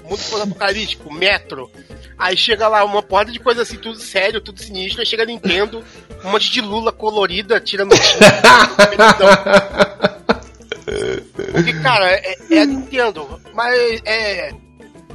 mundo 0.03 0.21
pós-apocalíptico, 0.29 1.13
Metro. 1.13 1.71
Aí 2.17 2.37
chega 2.37 2.67
lá 2.67 2.83
uma 2.85 3.01
porrada 3.01 3.31
de 3.31 3.39
coisa 3.39 3.63
assim, 3.63 3.77
tudo 3.77 3.99
sério, 3.99 4.41
tudo 4.41 4.59
sinistro. 4.61 5.01
Aí 5.01 5.05
chega 5.05 5.23
a 5.23 5.25
Nintendo, 5.25 5.83
um 6.23 6.31
monte 6.31 6.51
de 6.51 6.61
lula 6.61 6.91
colorida, 6.91 7.59
tirando 7.59 7.93
Porque, 11.51 11.73
cara, 11.81 12.11
é, 12.11 12.35
é 12.51 12.61
a 12.61 12.65
Nintendo. 12.65 13.41
Mas 13.53 14.01
é. 14.05 14.51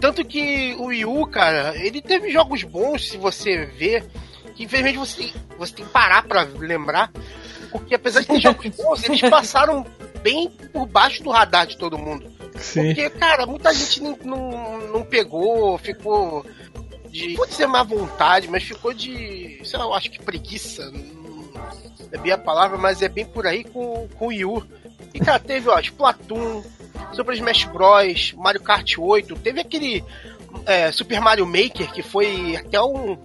Tanto 0.00 0.25
que 0.25 0.75
o 0.78 0.87
Wii 0.87 1.04
U, 1.04 1.26
cara, 1.26 1.75
ele 1.76 2.00
teve 2.00 2.30
jogos 2.30 2.62
bons, 2.62 3.09
se 3.09 3.16
você 3.16 3.66
ver. 3.66 4.07
Que 4.54 4.64
infelizmente 4.64 4.99
você, 4.99 5.33
você 5.57 5.75
tem 5.75 5.85
que 5.85 5.92
parar 5.92 6.23
pra 6.25 6.42
lembrar. 6.42 7.11
Porque 7.71 7.95
apesar 7.95 8.21
de 8.21 8.26
ter 8.26 8.40
jogos 8.40 8.66
bons, 8.76 9.04
eles 9.04 9.21
passaram 9.23 9.87
bem 10.23 10.49
por 10.73 10.87
baixo 10.87 11.23
do 11.23 11.30
radar 11.30 11.66
de 11.66 11.76
todo 11.76 11.99
mundo. 11.99 12.38
Sim. 12.57 12.95
Porque, 12.95 13.11
cara, 13.11 13.47
muita 13.47 13.73
gente 13.73 14.02
não, 14.02 14.19
não, 14.25 14.78
não 14.88 15.05
pegou, 15.05 15.78
ficou 15.78 16.45
de. 17.09 17.35
Pode 17.35 17.55
ser 17.55 17.67
má 17.67 17.83
vontade, 17.83 18.49
mas 18.49 18.62
ficou 18.62 18.93
de. 18.93 19.61
Sei 19.64 19.78
lá, 19.78 19.85
eu 19.85 19.95
acho 19.95 20.11
que 20.11 20.23
preguiça. 20.23 20.90
Não 20.90 21.19
é 22.12 22.19
bem 22.19 22.33
a 22.33 22.38
palavra, 22.38 22.78
mas 22.78 23.02
é 23.02 23.09
bem 23.09 23.26
por 23.26 23.47
aí 23.47 23.64
com, 23.64 24.09
com 24.19 24.28
o 24.28 24.33
Yu. 24.33 24.67
E, 25.12 25.21
cara, 25.21 25.38
teve, 25.38 25.69
ó, 25.69 25.78
Splatoon, 25.78 26.62
Super 27.12 27.35
Smash 27.35 27.64
Bros, 27.64 28.33
Mario 28.35 28.62
Kart 28.62 28.99
8, 28.99 29.37
teve 29.37 29.61
aquele 29.61 30.05
é, 30.67 30.90
Super 30.93 31.21
Mario 31.21 31.47
Maker 31.47 31.90
que 31.93 32.02
foi 32.02 32.57
até 32.57 32.81
um, 32.81 33.19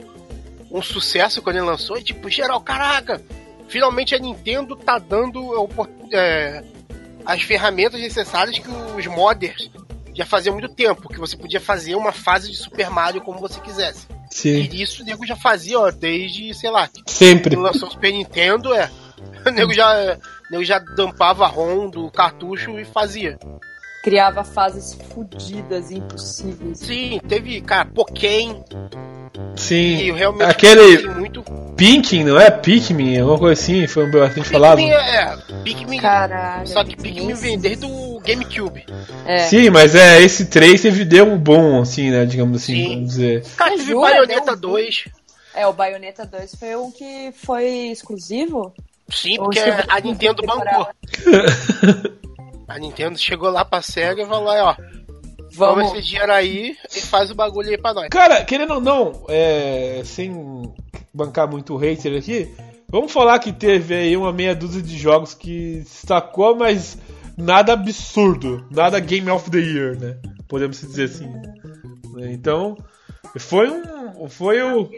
um 0.72 0.82
sucesso 0.82 1.42
quando 1.42 1.58
ele 1.58 1.66
lançou. 1.66 1.98
E, 1.98 2.04
tipo, 2.04 2.30
geral, 2.30 2.60
caraca, 2.62 3.22
finalmente 3.68 4.16
a 4.16 4.20
Nintendo 4.20 4.76
tá 4.76 4.98
dando 4.98 5.54
é, 6.12 6.64
as 7.26 7.42
ferramentas 7.42 8.00
necessárias 8.00 8.60
que 8.60 8.70
os 8.70 9.08
modders 9.08 9.70
já 10.14 10.26
faziam 10.26 10.54
muito 10.54 10.74
tempo, 10.74 11.10
que 11.10 11.20
você 11.20 11.36
podia 11.36 11.60
fazer 11.60 11.96
uma 11.96 12.12
fase 12.12 12.52
de 12.52 12.58
Super 12.58 12.90
Mario 12.90 13.22
como 13.22 13.40
você 13.40 13.60
quisesse. 13.60 14.08
Sim. 14.30 14.70
E 14.72 14.82
isso 14.82 15.04
o 15.04 15.06
nego 15.06 15.26
já 15.26 15.36
fazia, 15.36 15.80
ó, 15.80 15.92
desde, 15.92 16.54
sei 16.54 16.70
lá, 16.70 16.90
Sempre. 17.06 17.56
quando 17.56 17.66
lançou 17.66 17.88
o 17.88 17.92
Super 17.92 18.12
Nintendo, 18.12 18.74
é. 18.74 18.90
O 19.46 19.50
nego 19.50 19.74
já, 19.74 20.18
o 20.50 20.52
nego 20.52 20.64
já 20.64 20.80
dampava 20.80 21.48
ROM 21.48 21.90
do 21.90 22.10
cartucho 22.10 22.80
e 22.80 22.86
fazia. 22.86 23.38
Criava 24.04 24.44
fases 24.44 24.94
fodidas, 25.14 25.90
impossíveis. 25.90 26.78
Sim, 26.80 27.22
teve, 27.26 27.62
cara, 27.62 27.86
Pokémon, 27.86 28.62
Sim. 29.56 30.12
realmente 30.12 30.44
Aquele 30.44 31.08
muito. 31.08 31.42
Pinking, 31.78 32.26
não 32.26 32.38
é? 32.38 32.52
Pikmin, 32.52 33.20
alguma 33.20 33.40
coisa 33.40 33.62
assim, 33.62 33.88
foi 33.88 34.06
bastante 34.12 34.50
falado. 34.50 34.76
Pikmin 34.76 34.92
é, 34.92 35.38
Pikmin. 35.64 36.00
Caralho. 36.00 36.68
Só 36.68 36.84
que 36.84 36.98
Pikmin 36.98 37.34
vem 37.34 37.58
desde 37.58 37.86
o 37.86 38.20
GameCube. 38.20 38.86
É. 39.26 39.38
Sim, 39.40 39.70
mas 39.70 39.96
é, 39.96 40.22
esse 40.22 40.48
3 40.48 40.82
teve, 40.82 41.06
deu 41.06 41.26
um 41.26 41.38
bom, 41.38 41.82
assim, 41.82 42.12
né, 42.12 42.26
digamos 42.26 42.62
assim, 42.62 42.76
Sim. 42.76 42.90
vamos 42.90 43.10
dizer. 43.10 43.46
Cara, 43.56 43.72
teve 43.72 43.86
jura? 43.86 44.10
Bayonetta 44.10 44.56
Deu 44.58 44.70
um 44.70 44.74
2. 44.74 45.06
É, 45.56 45.68
o 45.68 45.72
Bayonetta 45.72 46.26
2 46.26 46.56
foi 46.56 46.76
um 46.76 46.92
que 46.92 47.32
foi 47.38 47.66
exclusivo? 47.92 48.74
Sim, 49.10 49.38
porque 49.38 49.60
a 49.60 50.00
Nintendo 50.02 50.44
bancou. 50.46 50.88
A 52.68 52.80
Nintendo 52.80 53.18
chegou 53.18 53.50
lá 53.50 53.66
pra 53.66 53.82
SEGA 53.82 54.24
e 54.24 54.28
falou: 54.28 54.50
ó, 54.50 54.76
toma 54.76 54.86
Vamos. 55.56 55.94
esse 55.94 56.02
dinheiro 56.02 56.32
aí 56.32 56.76
e 56.96 57.02
faz 57.02 57.30
o 57.32 57.36
bagulho 57.36 57.70
aí 57.70 57.78
pra 57.78 57.94
nós. 57.94 58.10
Cara, 58.10 58.44
querendo 58.44 58.76
ou 58.76 58.82
não, 58.82 59.26
é, 59.28 60.02
sem 60.04 60.32
bancar 61.14 61.50
muito 61.50 61.76
hater 61.76 62.18
aqui, 62.18 62.54
vamos 62.90 63.12
falar 63.12 63.40
que 63.40 63.54
teve 63.54 63.96
aí 63.96 64.18
uma 64.18 64.34
meia 64.34 64.56
dúzia 64.56 64.82
de 64.82 64.98
jogos 64.98 65.34
que 65.34 65.80
destacou, 65.80 66.56
mas 66.56 66.98
nada 67.38 67.74
absurdo, 67.74 68.66
nada 68.72 69.00
Game 69.00 69.30
of 69.30 69.50
the 69.50 69.60
Year, 69.60 70.00
né? 70.00 70.18
Podemos 70.48 70.80
dizer 70.80 71.06
assim. 71.06 71.32
Então, 72.32 72.78
foi 73.38 73.70
um. 73.70 74.30
Foi 74.30 74.62
o. 74.62 74.90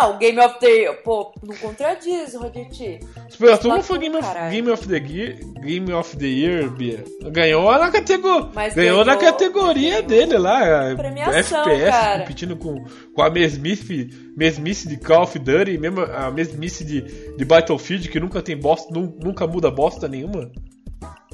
Não, 0.00 0.18
Game 0.18 0.38
of 0.40 0.58
the 0.60 0.66
Year, 0.66 1.02
pô, 1.02 1.32
não 1.42 1.54
contradiz, 1.56 2.34
Roditi. 2.34 3.00
Splatoon 3.28 3.68
não 3.68 3.82
foi 3.82 3.98
Game 3.98 4.16
of, 4.16 4.26
Caralho. 4.26 4.50
Game 4.52 4.70
of 4.70 4.88
the 4.88 4.96
Year, 4.96 5.36
Game 5.60 5.92
of 5.92 6.16
the 6.16 6.26
Year, 6.26 6.70
Bia. 6.70 7.04
Ganhou 7.30 7.70
na 7.78 7.90
categoria. 7.90 8.50
Mas 8.54 8.74
Ganhou, 8.74 9.04
na 9.04 9.14
ganhou- 9.16 9.32
categoria 9.32 10.02
dele 10.02 10.38
lá. 10.38 10.94
Premiação, 10.96 11.60
FPS, 11.62 11.90
cara. 11.90 12.20
competindo 12.20 12.56
com, 12.56 12.84
com 13.14 13.22
a 13.22 13.30
mesmice, 13.30 14.08
mesmice 14.36 14.88
de 14.88 14.96
Call 14.96 15.22
of 15.22 15.38
Duty, 15.38 15.78
mesmo 15.78 16.00
a 16.02 16.30
mesmice 16.30 16.84
de, 16.84 17.02
de 17.36 17.44
Battlefield, 17.44 18.08
que 18.08 18.18
nunca 18.20 18.40
tem 18.42 18.56
bosta, 18.56 18.92
nu- 18.92 19.16
nunca 19.22 19.46
muda 19.46 19.70
bosta 19.70 20.08
nenhuma. 20.08 20.50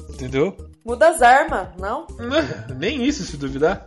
Entendeu? 0.09 0.55
Muda 0.85 1.09
as 1.09 1.21
armas, 1.21 1.67
não? 1.79 2.07
Não, 2.17 2.29
Nem 2.77 3.03
isso, 3.05 3.23
se 3.23 3.37
duvidar. 3.37 3.85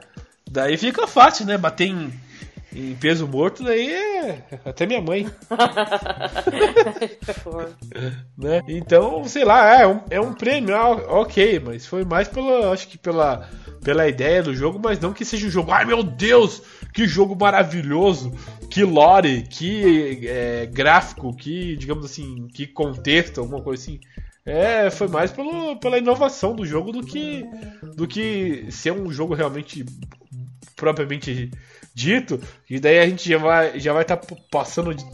Daí 0.50 0.76
fica 0.76 1.06
fácil, 1.06 1.46
né? 1.46 1.56
Bater 1.56 1.84
em, 1.88 2.12
em 2.74 2.94
peso 2.94 3.26
morto, 3.26 3.64
daí 3.64 3.90
é. 3.90 4.44
Até 4.64 4.86
minha 4.86 5.00
mãe. 5.00 5.26
Né? 8.36 8.62
Então, 8.68 9.24
sei 9.24 9.44
lá, 9.44 9.80
é 9.80 9.86
um, 9.86 10.00
é 10.08 10.20
um 10.20 10.32
prêmio, 10.32 10.74
ah, 10.74 10.90
ok, 11.20 11.60
mas 11.60 11.86
foi 11.86 12.04
mais 12.04 12.26
pela, 12.28 12.72
acho 12.72 12.88
que 12.88 12.96
pela, 12.96 13.48
pela 13.82 14.08
ideia 14.08 14.42
do 14.42 14.54
jogo, 14.54 14.80
mas 14.82 14.98
não 14.98 15.12
que 15.12 15.24
seja 15.24 15.46
um 15.46 15.50
jogo, 15.50 15.70
ai 15.70 15.84
meu 15.84 16.02
Deus, 16.02 16.62
que 16.94 17.06
jogo 17.06 17.36
maravilhoso, 17.38 18.32
que 18.70 18.82
lore, 18.82 19.42
que 19.42 20.26
é, 20.26 20.66
gráfico, 20.66 21.34
que, 21.36 21.76
digamos 21.76 22.04
assim, 22.04 22.48
que 22.48 22.66
contexto, 22.66 23.40
alguma 23.40 23.62
coisa 23.62 23.82
assim. 23.82 24.00
É, 24.44 24.88
foi 24.90 25.08
mais 25.08 25.30
pelo, 25.30 25.76
pela 25.76 25.98
inovação 25.98 26.54
do 26.54 26.64
jogo 26.64 26.92
do 26.92 27.02
que, 27.02 27.44
do 27.94 28.06
que 28.06 28.66
ser 28.70 28.92
um 28.92 29.12
jogo 29.12 29.34
realmente 29.34 29.84
propriamente 30.76 31.50
dito. 31.94 32.40
E 32.68 32.78
daí 32.80 32.98
a 32.98 33.06
gente 33.08 33.28
já 33.28 33.38
vai 33.38 33.78
já 33.80 33.92
vai 33.92 34.02
estar 34.02 34.16
passando 34.50 34.94
de- 34.94 35.04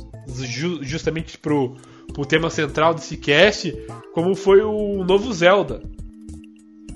ju- 0.47 0.83
justamente 0.83 1.39
pro, 1.39 1.77
pro 2.13 2.27
tema 2.27 2.51
central 2.51 2.95
desse 2.95 3.17
cast, 3.17 3.73
como 4.15 4.35
foi 4.35 4.61
o 4.63 5.05
novo 5.05 5.33
Zelda. 5.33 5.83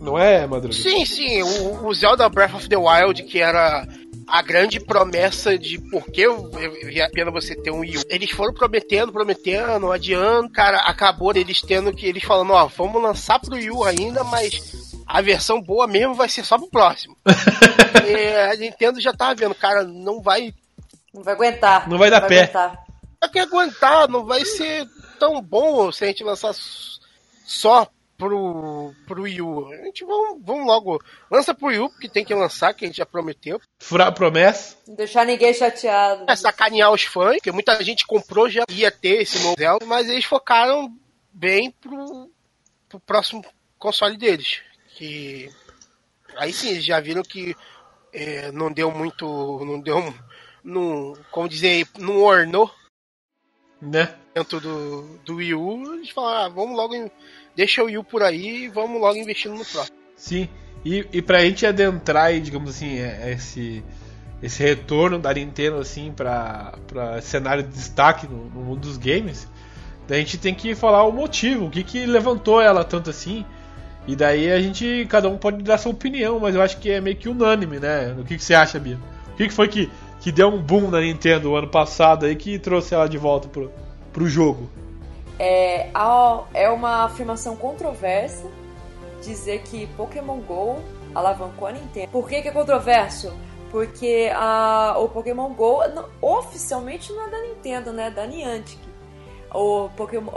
Não 0.01 0.19
é, 0.19 0.47
Madruga? 0.47 0.75
Sim, 0.75 1.05
sim, 1.05 1.43
o, 1.43 1.87
o 1.87 1.95
Zelda 1.95 2.27
Breath 2.29 2.55
of 2.55 2.69
the 2.69 2.77
Wild, 2.77 3.23
que 3.25 3.39
era 3.39 3.87
a 4.27 4.43
grande 4.43 4.81
promessa 4.81 5.59
de 5.59 5.79
por 5.91 6.05
que 6.05 6.23
é 6.25 7.03
a 7.05 7.11
pena 7.11 7.31
você 7.31 7.55
ter 7.55 7.71
um 7.71 7.81
Wii. 7.81 8.01
Eles 8.09 8.31
foram 8.31 8.55
prometendo, 8.55 9.13
prometendo, 9.13 9.79
não 9.79 9.93
adianta, 9.93 10.49
cara, 10.51 10.79
acabou 10.79 11.33
eles 11.35 11.61
tendo 11.61 11.93
que, 11.93 12.07
eles 12.07 12.23
falando, 12.23 12.53
ó, 12.53 12.67
vamos 12.67 13.03
lançar 13.03 13.41
pro 13.41 13.57
Wii 13.57 13.71
U 13.73 13.85
ainda, 13.85 14.25
mas 14.25 14.90
a 15.13 15.21
versão 15.21 15.61
boa 15.61 15.89
mesmo 15.89 16.15
vai 16.15 16.29
ser 16.29 16.45
só 16.45 16.57
pro 16.57 16.69
próximo. 16.69 17.17
e 18.07 18.53
a 18.53 18.57
Nintendo 18.57 19.01
já 19.01 19.13
tava 19.13 19.35
vendo, 19.35 19.55
cara, 19.55 19.83
não 19.83 20.23
vai, 20.23 20.55
Não 21.13 21.23
vai 21.23 21.35
aguentar. 21.35 21.89
Não 21.89 21.99
vai 21.99 22.11
dar 22.11 22.21
pé. 22.23 22.43
aguentar. 22.43 22.85
vai 23.21 23.31
que 23.31 23.39
aguentar, 23.41 24.09
não 24.09 24.25
vai 24.25 24.45
ser 24.45 24.87
tão 25.19 25.43
bom 25.43 25.91
se 25.91 26.05
a 26.05 26.07
gente 26.07 26.23
lançar 26.23 26.55
só 27.45 27.89
pro, 28.17 28.95
pro 29.05 29.23
Wii 29.23 29.43
U. 29.43 29.67
A 29.73 29.77
gente 29.85 30.05
vamos, 30.05 30.41
vamos 30.45 30.65
logo, 30.65 31.03
lança 31.29 31.53
pro 31.53 31.69
Wii 31.69 31.81
U, 31.81 31.91
porque 31.91 32.09
tem 32.09 32.25
que 32.25 32.35
lançar, 32.35 32.73
que 32.73 32.85
a 32.85 32.89
gente 32.89 32.99
já 32.99 33.07
prometeu. 33.07 33.61
Furar 33.81 34.07
a 34.07 34.13
promessa. 34.13 34.77
Não 34.87 34.95
deixar 34.95 35.27
ninguém 35.27 35.53
chateado. 35.53 36.25
é 36.29 36.37
sacanear 36.37 36.93
os 36.93 37.03
fãs, 37.03 37.37
porque 37.37 37.51
muita 37.51 37.83
gente 37.83 38.07
comprou 38.07 38.49
já 38.49 38.63
ia 38.71 38.93
ter 38.93 39.23
esse 39.23 39.41
novo 39.41 39.57
mas 39.87 40.09
eles 40.09 40.25
focaram 40.25 40.89
bem 41.33 41.73
pro, 41.73 42.31
pro 42.89 43.01
próximo 43.01 43.45
console 43.77 44.17
deles. 44.17 44.61
Que 45.01 45.49
aí 46.37 46.53
sim, 46.53 46.69
eles 46.73 46.85
já 46.85 47.01
viram 47.01 47.23
que 47.23 47.57
é, 48.13 48.53
não 48.53 48.71
deu 48.71 48.91
muito. 48.91 49.25
não 49.65 49.81
deu. 49.81 50.13
Não, 50.63 51.17
como 51.31 51.49
dizer, 51.49 51.89
não 51.99 52.23
ornou 52.23 52.71
Né? 53.81 54.15
dentro 54.35 54.61
do, 54.61 55.19
do 55.25 55.37
Wii 55.37 55.55
U, 55.55 55.95
eles 55.95 56.11
falaram, 56.11 56.45
ah, 56.45 56.49
vamos 56.51 56.77
logo. 56.77 56.93
Deixa 57.57 57.83
o 57.83 57.87
Wii 57.87 57.97
U 57.97 58.05
por 58.05 58.23
aí 58.23 58.65
e 58.65 58.69
vamos 58.69 59.01
logo 59.01 59.17
investindo 59.17 59.55
no 59.55 59.65
próximo. 59.65 59.97
Sim. 60.15 60.51
E, 60.85 61.07
e 61.11 61.23
pra 61.23 61.41
gente 61.41 61.65
adentrar 61.65 62.27
aí, 62.27 62.39
digamos 62.39 62.69
assim, 62.69 62.99
é- 62.99 63.33
esse, 63.33 63.83
esse 64.43 64.63
retorno 64.63 65.19
da 65.19 65.33
Nintendo 65.33 65.79
assim 65.79 66.13
pra 66.13 66.75
cenário 67.23 67.63
de 67.63 67.71
destaque 67.71 68.27
no, 68.27 68.51
no 68.51 68.61
mundo 68.61 68.81
dos 68.81 68.99
games, 68.99 69.49
a 70.11 70.15
gente 70.15 70.37
tem 70.37 70.55
que 70.55 70.75
falar 70.75 71.05
o 71.05 71.13
motivo, 71.13 71.67
o 71.67 71.71
que, 71.71 71.83
que 71.83 72.05
levantou 72.05 72.61
ela 72.61 72.85
tanto 72.85 73.09
assim. 73.09 73.47
E 74.11 74.17
daí 74.17 74.51
a 74.51 74.61
gente, 74.61 75.07
cada 75.09 75.29
um 75.29 75.39
pode 75.39 75.63
dar 75.63 75.79
sua 75.79 75.93
opinião, 75.93 76.41
mas 76.41 76.57
eu 76.57 76.61
acho 76.61 76.79
que 76.79 76.91
é 76.91 77.01
meio 77.01 77.15
que 77.15 77.29
unânime, 77.29 77.79
né? 77.79 78.13
O 78.19 78.25
que, 78.25 78.37
que 78.37 78.43
você 78.43 78.55
acha, 78.55 78.77
Bia? 78.77 78.99
O 79.33 79.37
que, 79.37 79.47
que 79.47 79.55
foi 79.55 79.69
que, 79.69 79.89
que 80.19 80.33
deu 80.33 80.49
um 80.49 80.61
boom 80.61 80.91
na 80.91 81.01
Nintendo 81.01 81.53
o 81.53 81.55
ano 81.55 81.69
passado 81.69 82.27
aí 82.27 82.35
que 82.35 82.59
trouxe 82.59 82.93
ela 82.93 83.09
de 83.09 83.17
volta 83.17 83.47
pro, 83.47 83.71
pro 84.13 84.27
jogo? 84.27 84.69
É, 85.39 85.91
é 86.53 86.69
uma 86.71 87.05
afirmação 87.05 87.55
controversa 87.55 88.49
dizer 89.23 89.63
que 89.63 89.87
Pokémon 89.97 90.41
GO 90.41 90.81
alavancou 91.15 91.69
a 91.69 91.73
Nintendo. 91.73 92.09
Por 92.09 92.29
que, 92.29 92.43
que 92.43 92.49
é 92.49 92.51
controverso? 92.51 93.33
Porque 93.71 94.29
a, 94.35 94.97
o 94.99 95.09
Pokémon 95.09 95.51
GO 95.51 95.87
não- 95.95 96.07
oficialmente 96.21 97.13
não 97.13 97.29
é 97.29 97.31
da 97.31 97.41
Nintendo, 97.43 97.93
né? 97.93 98.09
É 98.09 98.11
da 98.11 98.27
Niantic. 98.27 98.90
O 99.53 99.89
Pokémon, 99.97 100.31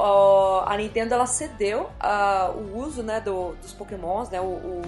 a 0.66 0.76
Nintendo 0.78 1.14
ela 1.14 1.26
cedeu 1.26 1.90
a, 2.00 2.52
o 2.56 2.78
uso 2.80 3.04
né, 3.04 3.20
do, 3.20 3.54
dos 3.62 3.74
Pokémons, 3.74 4.30
né? 4.30 4.42
O, 4.42 4.46
o, 4.46 4.82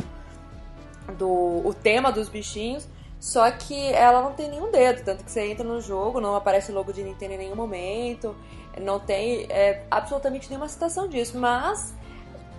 do, 1.17 1.67
o 1.67 1.73
tema 1.73 2.11
dos 2.11 2.29
bichinhos. 2.29 2.87
Só 3.19 3.49
que 3.51 3.91
ela 3.93 4.21
não 4.21 4.33
tem 4.33 4.49
nenhum 4.49 4.69
dedo, 4.69 5.03
tanto 5.03 5.23
que 5.23 5.31
você 5.31 5.49
entra 5.49 5.65
no 5.65 5.81
jogo, 5.81 6.19
não 6.19 6.35
aparece 6.35 6.71
logo 6.71 6.91
de 6.91 7.01
Nintendo 7.01 7.33
em 7.33 7.37
nenhum 7.37 7.55
momento, 7.55 8.35
não 8.79 8.99
tem 8.99 9.47
é, 9.49 9.83
absolutamente 9.89 10.49
nenhuma 10.49 10.67
citação 10.67 11.07
disso, 11.07 11.39
mas 11.39 11.95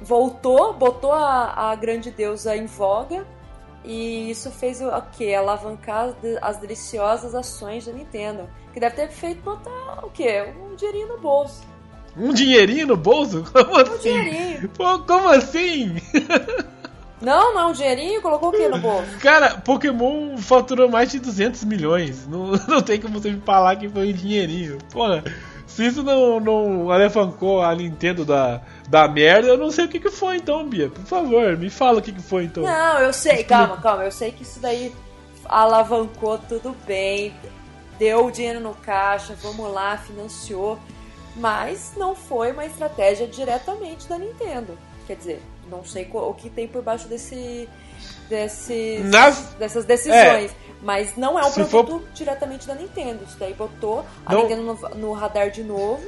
voltou, 0.01 0.73
botou 0.73 1.13
a, 1.13 1.71
a 1.71 1.75
grande 1.77 2.11
deusa 2.11 2.57
em 2.57 2.67
voga 2.67 3.27
e 3.85 4.31
isso 4.31 4.51
fez 4.51 4.81
o 4.81 4.91
quê? 5.17 5.35
Alavancar 5.35 6.07
as, 6.07 6.15
de- 6.21 6.39
as 6.43 6.57
deliciosas 6.59 7.35
ações 7.35 7.87
da 7.87 7.93
Nintendo, 7.93 8.49
que 8.73 8.81
deve 8.81 8.97
ter 8.97 9.09
feito 9.09 9.43
botar 9.43 10.05
o 10.05 10.11
quê? 10.11 10.53
Um 10.61 10.75
dinheirinho 10.75 11.09
no 11.09 11.19
bolso. 11.19 11.63
Um 12.17 12.33
dinheirinho 12.33 12.87
no 12.87 12.97
bolso? 12.97 13.45
Como 13.53 13.77
assim? 13.77 13.93
Um 13.93 13.99
dinheirinho. 13.99 14.69
Pô, 14.71 14.99
como 15.01 15.29
assim? 15.29 15.97
Não, 17.21 17.55
não, 17.55 17.71
um 17.71 17.73
dinheirinho? 17.73 18.21
Colocou 18.21 18.51
o 18.51 18.53
que 18.53 18.69
no 18.69 18.79
bolso? 18.79 19.09
Cara, 19.21 19.57
Pokémon 19.57 20.37
faturou 20.37 20.89
mais 20.89 21.11
de 21.11 21.19
200 21.19 21.65
milhões. 21.65 22.27
Não, 22.27 22.53
não 22.69 22.83
tem 22.83 23.01
como 23.01 23.19
você 23.19 23.31
me 23.31 23.41
falar 23.41 23.77
que 23.77 23.89
foi 23.89 24.11
um 24.11 24.13
dinheirinho. 24.13 24.77
Porra, 24.93 25.25
se 25.67 25.87
isso 25.87 26.03
não, 26.03 26.39
não 26.39 26.91
alavancou 26.91 27.63
a 27.63 27.75
Nintendo 27.75 28.23
da, 28.25 28.61
da 28.89 29.07
merda, 29.09 29.49
eu 29.49 29.57
não 29.59 29.71
sei 29.71 29.85
o 29.85 29.89
que, 29.89 29.99
que 30.01 30.11
foi 30.11 30.37
então, 30.37 30.67
Bia. 30.69 30.89
Por 30.89 31.05
favor, 31.05 31.57
me 31.57 31.69
fala 31.71 31.99
o 31.99 32.03
que, 32.03 32.13
que 32.13 32.23
foi 32.23 32.45
então. 32.45 32.63
Não, 32.63 32.99
eu 33.01 33.13
sei, 33.13 33.43
calma, 33.45 33.77
calma. 33.81 34.05
Eu 34.05 34.13
sei 34.13 34.31
que 34.33 34.43
isso 34.43 34.61
daí 34.61 34.93
alavancou 35.45 36.39
tudo 36.39 36.77
bem. 36.87 37.35
Deu 37.99 38.27
o 38.27 38.31
dinheiro 38.31 38.61
no 38.61 38.75
caixa, 38.75 39.35
vamos 39.43 39.73
lá, 39.73 39.97
financiou. 39.97 40.79
Mas 41.35 41.93
não 41.97 42.15
foi 42.15 42.53
uma 42.53 42.65
estratégia 42.65 43.27
diretamente 43.27 44.09
da 44.09 44.19
Nintendo. 44.19 44.77
Quer 45.07 45.17
dizer, 45.17 45.43
não 45.71 45.85
sei 45.85 46.09
o 46.13 46.35
que 46.35 46.49
tem 46.51 46.67
por 46.69 46.83
baixo 46.83 47.09
desse, 47.09 47.69
desses, 48.29 49.05
Nas- 49.05 49.55
dessas 49.59 49.85
decisões. 49.85 50.51
É. 50.51 50.67
Mas 50.83 51.17
não 51.17 51.39
é 51.39 51.45
um 51.45 51.53
produto 51.53 52.03
diretamente 52.15 52.67
da 52.67 52.75
Nintendo. 52.75 53.25
Isso 53.25 53.37
daí 53.39 53.55
botou 53.55 54.05
a 54.25 54.33
Não- 54.33 54.43
Nintendo 54.43 54.63
no, 54.63 54.89
no 54.95 55.13
radar 55.13 55.51
de 55.51 55.63
novo, 55.63 56.03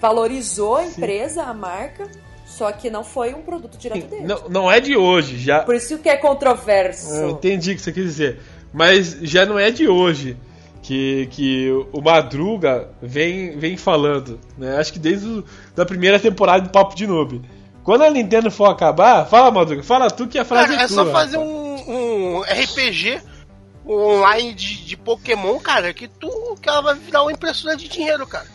valorizou 0.00 0.76
a 0.76 0.84
empresa, 0.84 1.42
a 1.42 1.54
marca, 1.54 2.08
só 2.46 2.72
que 2.72 2.90
não 2.90 3.04
foi 3.04 3.34
um 3.34 3.42
produto 3.42 3.76
direto 3.76 4.06
deles. 4.06 4.26
Não, 4.26 4.48
não 4.48 4.72
é 4.72 4.80
de 4.80 4.96
hoje, 4.96 5.38
já. 5.38 5.60
Por 5.60 5.74
isso 5.74 5.98
que 5.98 6.08
é 6.08 6.16
controverso. 6.16 7.14
Eu 7.14 7.30
entendi 7.30 7.72
o 7.72 7.76
que 7.76 7.82
você 7.82 7.92
quis 7.92 8.04
dizer. 8.04 8.40
Mas 8.72 9.18
já 9.22 9.46
não 9.46 9.58
é 9.58 9.70
de 9.70 9.88
hoje 9.88 10.36
que, 10.82 11.28
que 11.30 11.68
o 11.92 12.00
Madruga 12.00 12.88
vem, 13.02 13.58
vem 13.58 13.76
falando. 13.76 14.38
Né? 14.56 14.76
Acho 14.76 14.92
que 14.92 14.98
desde 14.98 15.26
o, 15.26 15.44
da 15.74 15.84
primeira 15.84 16.18
temporada 16.18 16.62
do 16.62 16.70
Papo 16.70 16.94
de 16.94 17.06
Noob. 17.06 17.42
Quando 17.82 18.04
a 18.04 18.10
Nintendo 18.10 18.50
for 18.50 18.66
acabar, 18.66 19.26
fala, 19.26 19.50
Madruga, 19.50 19.82
fala 19.82 20.10
tu 20.10 20.26
que 20.26 20.38
a 20.38 20.44
frase 20.44 20.70
Cara, 20.70 20.82
é 20.82 20.84
é 20.84 20.88
só 20.88 21.04
tua. 21.04 21.12
fazer 21.12 21.38
um, 21.38 22.38
um 22.38 22.40
RPG 22.42 23.20
online 23.86 24.52
de, 24.52 24.84
de 24.84 24.96
Pokémon, 24.96 25.58
cara, 25.58 25.94
que 25.94 26.06
tu 26.06 26.56
que 26.60 26.68
ela 26.68 26.82
vai 26.82 26.94
virar 26.94 27.22
uma 27.22 27.32
impressora 27.32 27.76
de 27.76 27.88
dinheiro, 27.88 28.26
cara. 28.26 28.46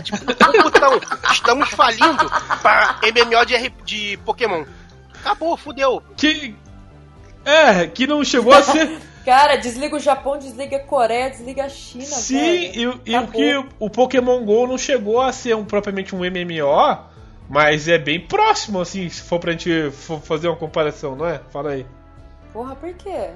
É 0.00 0.02
tipo, 0.02 0.18
um 0.58 0.62
botão. 0.62 1.00
Estamos 1.32 1.68
falindo 1.70 2.30
para 2.62 2.98
MMO 3.02 3.44
de, 3.46 3.54
R- 3.54 3.74
de 3.84 4.16
Pokémon. 4.24 4.64
Acabou, 5.20 5.56
fudeu. 5.56 6.02
Que. 6.16 6.54
É, 7.44 7.86
que 7.86 8.06
não 8.06 8.22
chegou 8.24 8.52
a 8.52 8.62
ser. 8.62 8.98
Cara, 9.24 9.56
desliga 9.56 9.96
o 9.96 10.00
Japão, 10.00 10.38
desliga 10.38 10.76
a 10.78 10.80
Coreia, 10.80 11.30
desliga 11.30 11.64
a 11.64 11.68
China. 11.68 12.04
Sim, 12.04 12.36
velho. 12.72 13.00
e, 13.04 13.12
e 13.12 13.16
o 13.18 13.26
que 13.28 13.64
o 13.78 13.90
Pokémon 13.90 14.42
GO 14.44 14.66
não 14.66 14.78
chegou 14.78 15.20
a 15.20 15.30
ser 15.30 15.54
um, 15.54 15.64
propriamente 15.64 16.14
um 16.16 16.20
MMO, 16.20 16.98
mas 17.48 17.86
é 17.86 17.98
bem 17.98 18.18
próximo, 18.18 18.80
assim, 18.80 19.08
se 19.10 19.20
for 19.20 19.38
pra 19.38 19.52
gente 19.52 19.90
for 19.90 20.20
fazer 20.20 20.48
uma 20.48 20.56
comparação, 20.56 21.14
não 21.14 21.26
é? 21.26 21.38
Fala 21.52 21.72
aí. 21.72 21.86
Porra, 22.52 22.74
por 22.74 22.92
quê? 22.94 23.28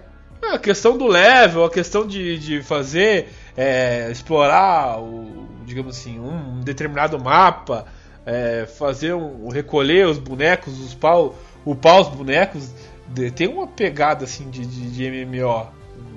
É, 0.42 0.54
A 0.54 0.58
questão 0.58 0.96
do 0.96 1.06
level, 1.06 1.64
a 1.64 1.70
questão 1.70 2.06
de, 2.06 2.38
de 2.38 2.62
fazer, 2.62 3.28
é, 3.56 4.08
explorar, 4.10 4.98
o, 4.98 5.46
digamos 5.64 5.96
assim, 5.96 6.18
um 6.20 6.60
determinado 6.60 7.18
mapa, 7.18 7.86
é, 8.26 8.66
fazer 8.66 9.14
um, 9.14 9.48
recolher 9.48 10.06
os 10.06 10.18
bonecos, 10.18 10.78
os 10.80 10.94
pau, 10.94 11.34
upar 11.64 12.00
os 12.00 12.08
bonecos, 12.08 12.70
de- 13.08 13.30
tem 13.30 13.48
uma 13.48 13.66
pegada 13.66 14.24
assim 14.24 14.48
de, 14.50 14.64
de, 14.64 14.90
de 14.90 15.24
MMO. 15.26 15.66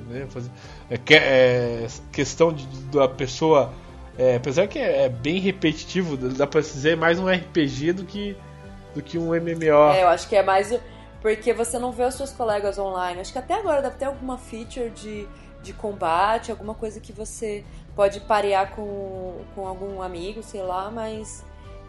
Né? 0.10 0.26
Fazer, 0.30 0.50
é, 0.90 0.98
é, 1.14 1.88
questão 2.12 2.54
de, 2.54 2.66
da 2.92 3.08
pessoa, 3.10 3.74
é, 4.18 4.36
apesar 4.38 4.68
que 4.68 4.80
é, 4.80 5.04
é 5.06 5.10
bem 5.10 5.40
repetitivo, 5.40 6.16
dá 6.16 6.48
pra 6.48 6.62
dizer 6.62 6.96
mais 6.96 7.20
um 7.20 7.28
RPG 7.30 7.92
do 7.94 8.06
que, 8.06 8.38
do 8.96 9.02
que 9.02 9.18
um 9.18 9.34
MMO. 9.36 9.92
É, 9.94 10.04
eu 10.04 10.08
acho 10.08 10.28
que 10.30 10.36
é 10.36 10.44
mais. 10.44 10.72
o- 10.72 10.80
Porque 11.22 11.52
você 11.52 11.78
não 11.78 11.92
vê 11.92 12.04
os 12.06 12.16
seus 12.16 12.32
colegas 12.32 12.78
online. 12.78 13.20
Acho 13.20 13.34
que 13.34 13.40
até 13.40 13.56
agora 13.56 13.82
deve 13.82 13.96
ter 13.98 14.06
alguma 14.06 14.38
feature 14.38 14.90
de, 14.92 15.28
de 15.62 15.74
combate, 15.74 16.52
alguma 16.52 16.74
coisa 16.74 17.02
que 17.02 17.12
você 17.12 17.66
pode 17.98 18.22
parear 18.22 18.72
com, 18.72 19.42
com 19.54 19.68
algum 19.68 20.02
amigo, 20.02 20.42
sei 20.42 20.62
lá, 20.62 20.90
mas. 20.90 21.44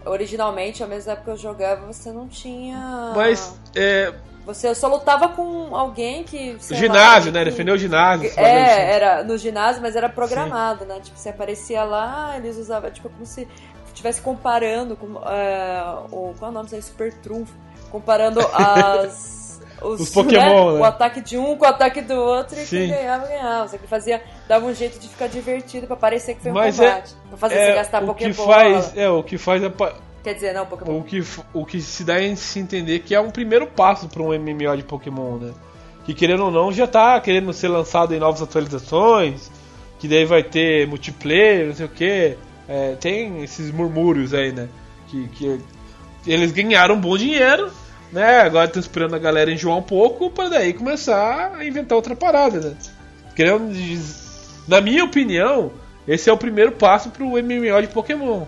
Originalmente, 0.06 0.82
ao 0.82 0.88
mesma 0.88 1.12
época 1.12 1.24
que 1.26 1.30
eu 1.32 1.36
jogava, 1.36 1.86
você 1.86 2.10
não 2.10 2.26
tinha. 2.28 3.12
Mas 3.14 3.54
é, 3.76 4.14
Você 4.46 4.74
só 4.74 4.88
lutava 4.88 5.28
com 5.28 5.76
alguém 5.76 6.24
que. 6.24 6.56
sei 6.60 6.76
lá, 6.76 6.82
ginásio, 6.82 7.32
né? 7.32 7.40
que- 7.40 7.50
Defender 7.50 7.72
o 7.72 7.76
ginásio. 7.76 8.26
assim. 8.28 8.40
É, 8.40 8.92
era 8.94 9.22
no 9.24 9.36
ginásio, 9.36 9.82
mas 9.82 9.94
era 9.96 10.08
programado, 10.08 10.84
né? 10.86 10.98
Tipo, 11.02 11.18
você 11.18 11.28
aparecia 11.28 11.84
lá, 11.84 12.34
eles 12.36 12.56
usavam, 12.56 12.90
tipo, 12.90 13.10
como 13.10 13.26
se 13.26 13.46
estivesse 13.86 14.22
comparando 14.22 14.96
com 14.96 15.18
é, 15.28 15.82
o. 16.10 16.32
Qual 16.38 16.48
é 16.48 16.50
o 16.50 16.52
nome? 16.52 16.68
Super 16.80 17.12
Trunfo. 17.14 17.52
Comparando 17.90 18.40
as. 18.54 19.47
Os 19.82 20.10
Pokémon, 20.10 20.74
né? 20.74 20.80
O 20.80 20.84
ataque 20.84 21.20
de 21.20 21.36
um 21.38 21.56
com 21.56 21.64
o 21.64 21.68
ataque 21.68 22.00
do 22.02 22.14
outro 22.14 22.58
e 22.58 22.64
Sim. 22.64 22.78
quem 22.78 22.88
ganhava, 22.90 23.26
ganhava. 23.26 23.68
Só 23.68 23.78
que 23.78 23.86
fazia, 23.86 24.22
dava 24.48 24.66
um 24.66 24.74
jeito 24.74 24.98
de 24.98 25.08
ficar 25.08 25.26
divertido 25.28 25.86
pra 25.86 25.96
parecer 25.96 26.34
que 26.34 26.42
foi 26.42 26.50
um 26.50 26.54
Mas 26.54 26.78
é- 26.80 26.88
combate. 26.90 27.14
pra 27.28 27.38
fazer 27.38 27.54
você 27.54 27.60
É, 27.60 27.74
gastar 27.74 28.02
o 28.02 28.14
que 28.14 28.28
Pokébola. 28.32 28.54
faz, 28.54 28.96
é 28.96 29.08
o 29.08 29.22
que 29.22 29.38
faz 29.38 29.62
a 29.64 29.70
pa- 29.70 29.94
Quer 30.24 30.34
dizer, 30.34 30.52
não, 30.52 30.66
Pokémon. 30.66 30.98
o 30.98 31.04
que 31.04 31.22
o 31.54 31.64
que 31.64 31.80
se 31.80 32.02
dá 32.04 32.20
em 32.20 32.34
se 32.36 32.58
entender 32.58 32.98
que 33.00 33.14
é 33.14 33.20
um 33.20 33.30
primeiro 33.30 33.66
passo 33.66 34.08
para 34.08 34.22
um 34.22 34.32
MMO 34.34 34.76
de 34.76 34.82
Pokémon, 34.82 35.36
né? 35.38 35.52
Que 36.04 36.12
querendo 36.12 36.44
ou 36.44 36.50
não 36.50 36.72
já 36.72 36.86
tá 36.86 37.20
querendo 37.20 37.52
ser 37.52 37.68
lançado 37.68 38.14
em 38.14 38.18
novas 38.18 38.42
atualizações, 38.42 39.50
que 39.98 40.08
daí 40.08 40.24
vai 40.24 40.42
ter 40.42 40.86
multiplayer, 40.86 41.66
não 41.68 41.74
sei 41.74 41.86
o 41.86 41.88
que. 41.88 42.36
tem 43.00 43.42
esses 43.42 43.70
murmúrios 43.70 44.34
aí, 44.34 44.52
né? 44.52 44.68
Que, 45.08 45.26
que 45.28 45.60
eles 46.26 46.52
ganharam 46.52 46.96
um 46.96 47.00
bom 47.00 47.16
dinheiro, 47.16 47.70
né? 48.12 48.40
Agora 48.40 48.66
estão 48.66 48.80
esperando 48.80 49.14
a 49.14 49.18
galera 49.18 49.50
enjoar 49.52 49.76
um 49.76 49.82
pouco 49.82 50.30
para 50.30 50.48
daí 50.48 50.72
começar 50.72 51.54
a 51.54 51.64
inventar 51.64 51.96
outra 51.96 52.14
parada, 52.16 52.60
né? 52.60 52.76
Querendo, 53.34 53.72
na 54.66 54.80
minha 54.80 55.04
opinião, 55.04 55.72
esse 56.06 56.28
é 56.28 56.32
o 56.32 56.36
primeiro 56.38 56.72
passo 56.72 57.10
pro 57.10 57.26
MMO 57.42 57.80
de 57.82 57.88
Pokémon. 57.88 58.46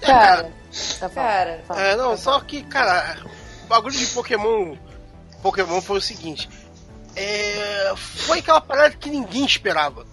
Cara, 0.00 0.50
Tá 0.98 1.08
cara, 1.10 1.62
Tá 1.68 1.80
É, 1.80 1.96
não, 1.96 2.12
tá 2.12 2.16
só 2.16 2.40
que, 2.40 2.62
cara, 2.62 3.18
o 3.64 3.66
bagulho 3.66 3.94
de 3.96 4.06
Pokémon. 4.06 4.74
Pokémon 5.42 5.80
foi 5.80 5.98
o 5.98 6.00
seguinte. 6.00 6.48
É, 7.14 7.92
foi 7.96 8.38
aquela 8.38 8.60
parada 8.60 8.96
que 8.96 9.10
ninguém 9.10 9.44
esperava. 9.44 10.06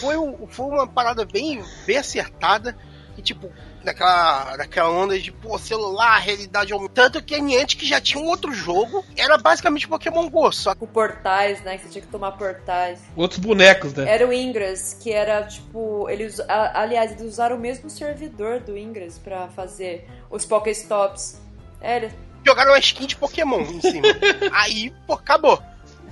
Foi, 0.00 0.16
um- 0.16 0.46
foi 0.48 0.66
uma 0.66 0.86
parada 0.86 1.26
bem, 1.26 1.62
bem 1.86 1.98
acertada. 1.98 2.76
E 3.18 3.20
tipo, 3.22 3.50
naquela, 3.84 4.56
naquela 4.56 4.90
onda 4.90 5.18
de 5.18 5.30
pô, 5.32 5.58
celular, 5.58 6.18
realidade 6.18 6.72
aumentada. 6.72 7.10
Tanto 7.10 7.24
que 7.24 7.34
a 7.34 7.38
Niantic 7.40 7.84
já 7.86 8.00
tinha 8.00 8.22
um 8.22 8.26
outro 8.28 8.52
jogo. 8.52 9.04
Era 9.16 9.36
basicamente 9.38 9.88
Pokémon 9.88 10.28
Go. 10.28 10.50
Só 10.52 10.74
que 10.74 10.80
com 10.80 10.86
portais, 10.86 11.62
né? 11.62 11.76
Que 11.78 11.84
você 11.84 11.88
tinha 11.90 12.02
que 12.02 12.08
tomar 12.08 12.32
portais. 12.32 13.00
Outros 13.16 13.40
bonecos, 13.40 13.92
né? 13.94 14.08
Era 14.08 14.26
o 14.26 14.32
Ingress, 14.32 14.94
que 15.00 15.10
era 15.12 15.42
tipo. 15.44 16.08
Eles, 16.08 16.38
a- 16.40 16.80
aliás, 16.82 17.10
eles 17.12 17.22
usaram 17.22 17.56
o 17.56 17.60
mesmo 17.60 17.88
servidor 17.90 18.60
do 18.60 18.76
Ingress 18.76 19.18
pra 19.18 19.48
fazer 19.48 20.06
os 20.30 20.44
Pokéstops. 20.44 21.40
É, 21.80 21.96
ele- 21.96 22.12
jogaram 22.46 22.72
uma 22.72 22.78
skin 22.78 23.06
de 23.06 23.16
Pokémon 23.16 23.60
em 23.60 23.80
cima. 23.80 24.08
Aí, 24.52 24.92
pô, 25.06 25.14
acabou. 25.14 25.62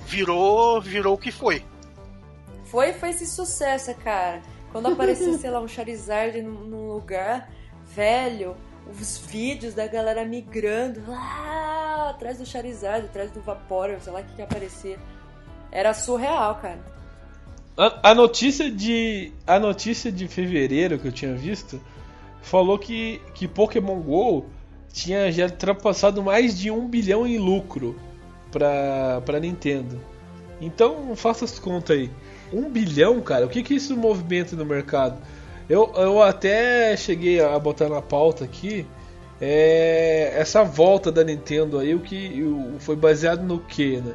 Virou, 0.05 0.81
virou 0.81 1.13
o 1.13 1.17
que 1.17 1.31
foi. 1.31 1.63
foi, 2.65 2.93
foi 2.93 3.09
esse 3.09 3.25
sucesso, 3.27 3.93
cara. 3.95 4.41
Quando 4.71 4.87
apareceu, 4.87 5.33
sei 5.39 5.49
lá, 5.49 5.59
um 5.59 5.67
Charizard 5.67 6.41
num 6.41 6.91
lugar 6.93 7.49
velho, 7.95 8.55
os 8.89 9.17
vídeos 9.17 9.73
da 9.73 9.87
galera 9.87 10.25
migrando 10.25 11.01
lá 11.07 12.09
atrás 12.09 12.37
do 12.37 12.45
Charizard, 12.45 13.05
atrás 13.05 13.31
do 13.31 13.41
Vaporeon, 13.41 13.99
sei 13.99 14.13
lá 14.13 14.19
o 14.21 14.23
que 14.23 14.35
que 14.35 14.41
aparecia. 14.41 14.97
Era 15.71 15.93
surreal, 15.93 16.55
cara. 16.55 16.79
A, 18.03 18.13
notícia 18.13 18.69
de 18.69 19.31
a 19.47 19.57
notícia 19.57 20.11
de 20.11 20.27
fevereiro 20.27 20.99
que 20.99 21.07
eu 21.07 21.11
tinha 21.11 21.33
visto 21.33 21.81
falou 22.41 22.77
que 22.77 23.21
que 23.33 23.47
Pokémon 23.47 23.99
Go 24.01 24.45
tinha 24.91 25.31
já 25.31 25.45
ultrapassado 25.45 26.21
mais 26.21 26.59
de 26.59 26.69
um 26.69 26.87
bilhão 26.87 27.25
em 27.25 27.37
lucro 27.37 27.97
para 28.51 29.21
para 29.25 29.39
Nintendo. 29.39 30.01
Então 30.59 31.15
faça 31.15 31.45
as 31.45 31.57
contas 31.57 31.97
aí. 31.97 32.11
Um 32.53 32.69
bilhão, 32.69 33.21
cara. 33.21 33.45
O 33.45 33.49
que 33.49 33.63
que 33.63 33.73
isso 33.73 33.95
movimenta 33.95 34.55
no 34.55 34.65
mercado? 34.65 35.17
Eu, 35.71 35.91
eu 35.95 36.21
até 36.21 36.95
cheguei 36.97 37.39
a 37.41 37.57
botar 37.57 37.87
na 37.87 38.01
pauta 38.01 38.43
aqui 38.43 38.85
é, 39.39 40.33
essa 40.35 40.63
volta 40.63 41.11
da 41.11 41.23
Nintendo 41.23 41.79
aí, 41.79 41.95
o 41.95 41.99
que 41.99 42.43
o- 42.43 42.79
foi 42.79 42.95
baseado 42.95 43.41
no 43.43 43.59
que, 43.59 43.97
né? 43.97 44.13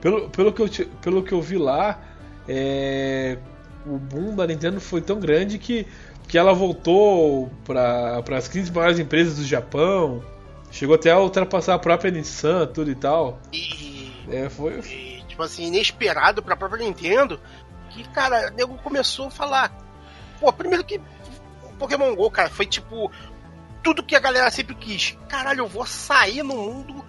Pelo, 0.00 0.28
pelo, 0.30 0.52
que 0.52 0.62
eu, 0.62 0.68
pelo 1.02 1.22
que 1.22 1.32
eu 1.32 1.40
vi 1.42 1.58
lá, 1.58 2.00
é, 2.48 3.38
o 3.86 3.98
boom 3.98 4.34
da 4.36 4.46
Nintendo 4.46 4.80
foi 4.80 5.00
tão 5.00 5.18
grande 5.18 5.58
que, 5.58 5.86
que 6.28 6.38
ela 6.38 6.52
voltou 6.54 7.50
para 7.64 8.22
as 8.36 8.48
15 8.48 8.70
maiores 8.72 8.98
empresas 8.98 9.36
do 9.36 9.44
Japão, 9.44 10.22
chegou 10.70 10.94
até 10.94 11.10
a 11.10 11.18
ultrapassar 11.18 11.74
a 11.74 11.78
própria 11.78 12.10
Nissan, 12.10 12.66
tudo 12.66 12.90
e 12.90 12.94
tal. 12.94 13.38
E, 13.52 14.12
É, 14.30 14.48
foi. 14.48 14.78
e, 14.80 15.22
tipo 15.26 15.42
assim, 15.42 15.66
inesperado 15.66 16.42
pra 16.42 16.56
própria 16.56 16.84
Nintendo. 16.84 17.40
Que, 17.90 18.02
cara, 18.10 18.50
o 18.50 18.54
nego 18.56 18.74
começou 18.78 19.26
a 19.26 19.30
falar. 19.30 19.83
Pô, 20.44 20.52
primeiro 20.52 20.84
que 20.84 21.00
Pokémon 21.78 22.14
GO, 22.14 22.30
cara, 22.30 22.50
foi 22.50 22.66
tipo 22.66 23.10
tudo 23.82 24.02
que 24.02 24.14
a 24.14 24.20
galera 24.20 24.50
sempre 24.50 24.74
quis. 24.74 25.16
Caralho, 25.26 25.60
eu 25.60 25.66
vou 25.66 25.86
sair 25.86 26.42
no 26.42 26.54
mundo 26.54 27.02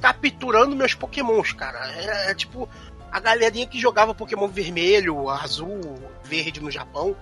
capturando 0.00 0.74
meus 0.74 0.92
pokémons, 0.92 1.52
cara. 1.52 1.78
É, 1.92 2.32
é 2.32 2.34
tipo 2.34 2.68
a 3.12 3.20
galerinha 3.20 3.64
que 3.64 3.78
jogava 3.78 4.12
Pokémon 4.12 4.48
vermelho, 4.48 5.28
azul, 5.30 5.80
verde 6.24 6.60
no 6.60 6.68
Japão. 6.68 7.14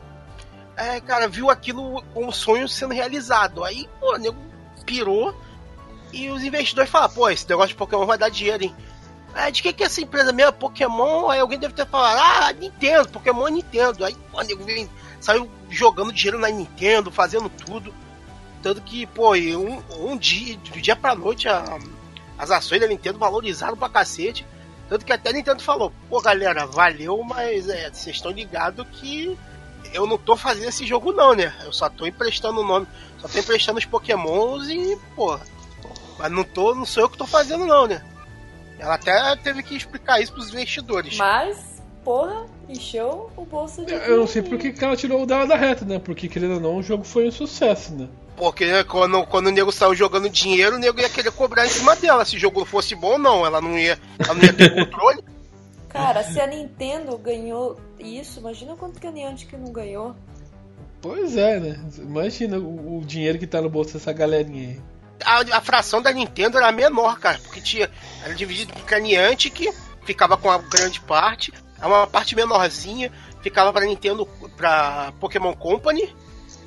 É, 0.75 0.99
cara, 1.03 1.29
viu 1.29 1.51
aquilo 1.51 2.03
como 2.15 2.29
um 2.29 2.33
sonho 2.33 2.67
sendo 2.67 2.95
realizado. 2.95 3.63
Aí, 3.63 3.87
pô, 4.01 4.15
o 4.15 4.17
nego 4.17 4.39
pirou 4.87 5.39
e 6.15 6.31
os 6.31 6.43
investidores 6.43 6.91
falaram, 6.91 7.13
pô, 7.13 7.29
esse 7.29 7.47
negócio 7.47 7.69
de 7.69 7.75
Pokémon 7.75 8.07
vai 8.07 8.17
dar 8.17 8.31
dinheiro, 8.31 8.65
hein? 8.65 8.75
É, 9.35 9.51
de 9.51 9.63
que 9.63 9.73
que 9.73 9.83
é 9.83 9.87
essa 9.87 10.01
empresa 10.01 10.33
mesmo? 10.33 10.55
Pokémon? 10.55 11.29
Aí 11.29 11.41
alguém 11.41 11.59
deve 11.59 11.75
ter 11.75 11.87
falado, 11.87 12.19
ah, 12.19 12.53
Nintendo, 12.53 13.09
Pokémon 13.11 13.49
Nintendo. 13.49 14.05
Aí, 14.05 14.15
pô, 14.31 14.41
nego 14.43 14.65
vem, 14.65 14.89
saiu 15.23 15.49
jogando 15.71 16.13
dinheiro 16.13 16.39
na 16.39 16.51
Nintendo, 16.51 17.11
fazendo 17.11 17.49
tudo. 17.49 17.95
Tanto 18.63 18.81
que, 18.83 19.07
pô, 19.07 19.35
um, 19.35 19.83
um 19.99 20.17
dia, 20.17 20.57
do 20.57 20.81
dia 20.81 20.97
pra 20.97 21.15
noite, 21.15 21.49
a, 21.49 21.79
as 22.37 22.51
ações 22.51 22.81
da 22.81 22.87
Nintendo 22.87 23.19
valorizaram 23.19 23.77
pra 23.77 23.89
cacete. 23.89 24.47
Tanto 24.89 25.05
que 25.05 25.13
até 25.13 25.31
a 25.31 25.33
Nintendo 25.33 25.63
falou, 25.63 25.93
pô, 26.09 26.21
galera, 26.21 26.67
valeu, 26.67 27.23
mas 27.23 27.69
é, 27.69 27.89
vocês 27.91 28.17
estão 28.17 28.31
ligados 28.31 28.87
que 28.93 29.39
eu 29.93 30.07
não 30.07 30.19
tô 30.19 30.37
fazendo 30.37 30.69
esse 30.69 30.87
jogo 30.87 31.13
não, 31.13 31.35
né? 31.35 31.55
Eu 31.65 31.73
só 31.73 31.89
tô 31.89 32.07
emprestando 32.07 32.61
o 32.61 32.65
nome, 32.65 32.87
só 33.19 33.29
tô 33.29 33.39
emprestando 33.39 33.79
os 33.79 33.85
pokémons 33.85 34.69
e, 34.69 34.99
pô, 35.15 35.39
mas 36.19 36.31
não 36.31 36.45
tô, 36.45 36.75
não 36.75 36.85
sou 36.85 37.05
eu 37.05 37.09
que 37.09 37.17
tô 37.17 37.27
fazendo 37.27 37.67
não, 37.67 37.87
né? 37.87 38.03
Ela 38.79 38.95
até 38.95 39.37
teve 39.37 39.63
que 39.63 39.77
explicar 39.77 40.21
isso 40.21 40.33
pros 40.33 40.49
investidores. 40.51 41.17
Mas, 41.17 41.83
porra, 42.05 42.47
encheu 42.69 43.31
o 43.37 43.45
bolso 43.45 43.85
de. 43.85 43.93
Eu 43.93 44.19
não 44.19 44.27
sei 44.27 44.43
por 44.43 44.59
que 44.59 44.75
ela 44.83 44.97
tirou 44.97 45.23
o 45.23 45.27
dela 45.27 45.47
da 45.47 45.57
reta, 45.57 45.85
né? 45.85 45.99
Porque, 45.99 46.29
querendo 46.29 46.55
ou 46.55 46.61
não, 46.61 46.77
o 46.77 46.83
jogo 46.83 47.05
foi 47.05 47.29
um 47.29 47.33
sucesso, 47.33 47.95
né? 47.95 48.09
Porque 48.37 48.85
quando, 48.85 49.25
quando 49.27 49.47
o 49.49 49.51
nego 49.51 49.71
saiu 49.71 49.95
jogando 49.95 50.29
dinheiro, 50.29 50.77
o 50.77 50.79
nego 50.79 51.01
ia 51.01 51.09
querer 51.09 51.31
cobrar 51.33 51.67
em 51.67 51.71
cima 51.71 51.95
dela. 51.95 52.25
Se 52.25 52.37
o 52.37 52.39
jogo 52.39 52.65
fosse 52.65 52.95
bom 52.95 53.13
ou 53.13 53.19
não, 53.19 53.47
ela 53.47 53.61
não 53.61 53.79
ia, 53.79 53.99
ela 54.19 54.35
não 54.35 54.43
ia 54.43 54.53
ter 54.53 54.75
controle. 54.75 55.23
Cara, 55.89 56.25
se 56.25 56.41
a 56.41 56.47
Nintendo 56.47 57.19
ganhou 57.19 57.79
isso, 57.99 58.41
imagina 58.41 58.75
quanto 58.75 58.99
que 58.99 59.07
a 59.07 59.11
Niantic 59.11 59.53
não 59.53 59.71
ganhou. 59.71 60.17
Pois 61.03 61.37
é, 61.37 61.61
né? 61.61 61.81
Imagina 61.99 62.59
o, 62.59 62.99
o 62.99 63.05
dinheiro 63.05 63.39
que 63.39 63.47
tá 63.47 63.61
no 63.61 63.69
bolso 63.69 63.95
dessa 63.95 64.13
galerinha 64.13 64.69
aí. 64.71 64.81
A, 65.25 65.59
a, 65.59 65.61
fração 65.61 66.01
da 66.01 66.11
Nintendo 66.11 66.57
era 66.57 66.73
menor, 66.73 67.19
cara, 67.19 67.39
porque 67.39 67.61
tinha. 67.61 67.91
Era 68.25 68.35
dividido 68.35 68.73
em 68.73 69.01
Niantic, 69.03 69.55
que 69.55 69.73
ficava 70.05 70.37
com 70.37 70.51
a 70.51 70.59
grande 70.59 71.01
parte, 71.01 71.53
uma 71.87 72.07
parte 72.07 72.35
menorzinha 72.37 73.11
ficava 73.43 73.73
pra 73.73 73.85
Nintendo, 73.85 74.27
pra 74.57 75.13
Pokémon 75.19 75.55
Company, 75.55 76.15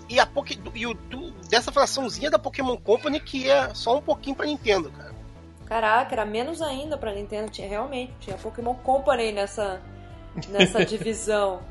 e 0.09 0.19
a 0.19 0.25
Poké, 0.25 0.55
e 0.73 0.85
o, 0.85 0.93
do, 0.93 1.31
dessa 1.49 1.71
fraçãozinha 1.71 2.29
da 2.29 2.37
Pokémon 2.37 2.77
Company 2.77 3.19
que 3.19 3.49
é 3.49 3.73
só 3.73 3.97
um 3.97 4.01
pouquinho 4.01 4.35
pra 4.35 4.45
Nintendo, 4.45 4.91
cara. 4.91 5.15
Caraca, 5.65 6.13
era 6.13 6.25
menos 6.25 6.61
ainda 6.61 6.97
pra 6.97 7.13
Nintendo, 7.13 7.49
tinha 7.49 7.67
realmente, 7.67 8.13
tinha 8.19 8.37
Pokémon 8.37 8.75
Company 8.75 9.31
nessa, 9.31 9.81
nessa 10.49 10.83
divisão. 10.85 11.61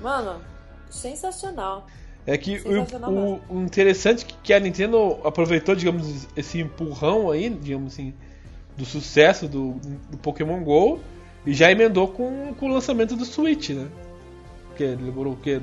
Mano, 0.00 0.40
sensacional. 0.88 1.86
É 2.26 2.38
que 2.38 2.58
o, 2.60 3.40
o, 3.52 3.62
interessante 3.62 4.24
é 4.24 4.34
que 4.42 4.52
a 4.52 4.60
Nintendo 4.60 5.18
aproveitou, 5.24 5.74
digamos, 5.74 6.28
esse 6.36 6.60
empurrão 6.60 7.30
aí, 7.30 7.48
digamos 7.50 7.94
assim, 7.94 8.14
do 8.76 8.84
sucesso 8.84 9.48
do, 9.48 9.72
do 10.10 10.18
Pokémon 10.18 10.62
GO 10.62 11.00
e 11.46 11.54
já 11.54 11.70
emendou 11.70 12.08
com, 12.08 12.54
com 12.54 12.66
o 12.66 12.72
lançamento 12.72 13.16
do 13.16 13.24
Switch, 13.24 13.70
né? 13.70 13.88
Porque 14.68 14.86
demorou 14.96 15.34
o 15.34 15.36
quê? 15.36 15.60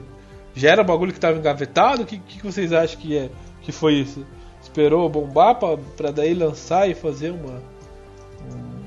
Já 0.56 0.72
era 0.72 0.84
bagulho 0.84 1.12
que 1.12 1.18
estava 1.18 1.38
engavetado? 1.38 2.04
O 2.04 2.06
que, 2.06 2.18
que 2.18 2.44
vocês 2.44 2.74
acham 2.74 3.00
que, 3.00 3.18
é, 3.18 3.30
que 3.62 3.72
foi 3.72 3.94
isso? 3.94 4.26
Esperou 4.62 5.08
bombar 5.08 5.56
para 5.56 6.12
daí 6.12 6.34
lançar 6.34 6.90
e 6.90 6.96
fazer 6.96 7.32
uma. 7.32 7.62
Um... 8.52 8.82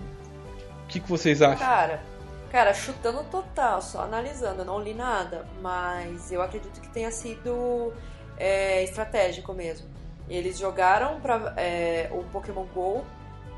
O 0.85 0.87
que, 0.89 1.01
que 1.01 1.09
vocês 1.09 1.41
acham? 1.41 1.59
Cara, 1.59 2.03
cara, 2.51 2.75
chutando 2.75 3.23
total, 3.31 3.81
só 3.81 4.03
analisando, 4.03 4.63
eu 4.63 4.65
não 4.65 4.81
li 4.81 4.93
nada, 4.93 5.47
mas 5.63 6.33
eu 6.33 6.43
acredito 6.43 6.81
que 6.81 6.89
tenha 6.89 7.11
sido 7.13 7.93
é, 8.37 8.83
estratégico 8.83 9.53
mesmo. 9.53 9.87
Eles 10.29 10.59
jogaram 10.59 11.21
para 11.21 11.55
é, 11.57 12.09
o 12.13 12.25
Pokémon 12.25 12.65
Go 12.75 13.05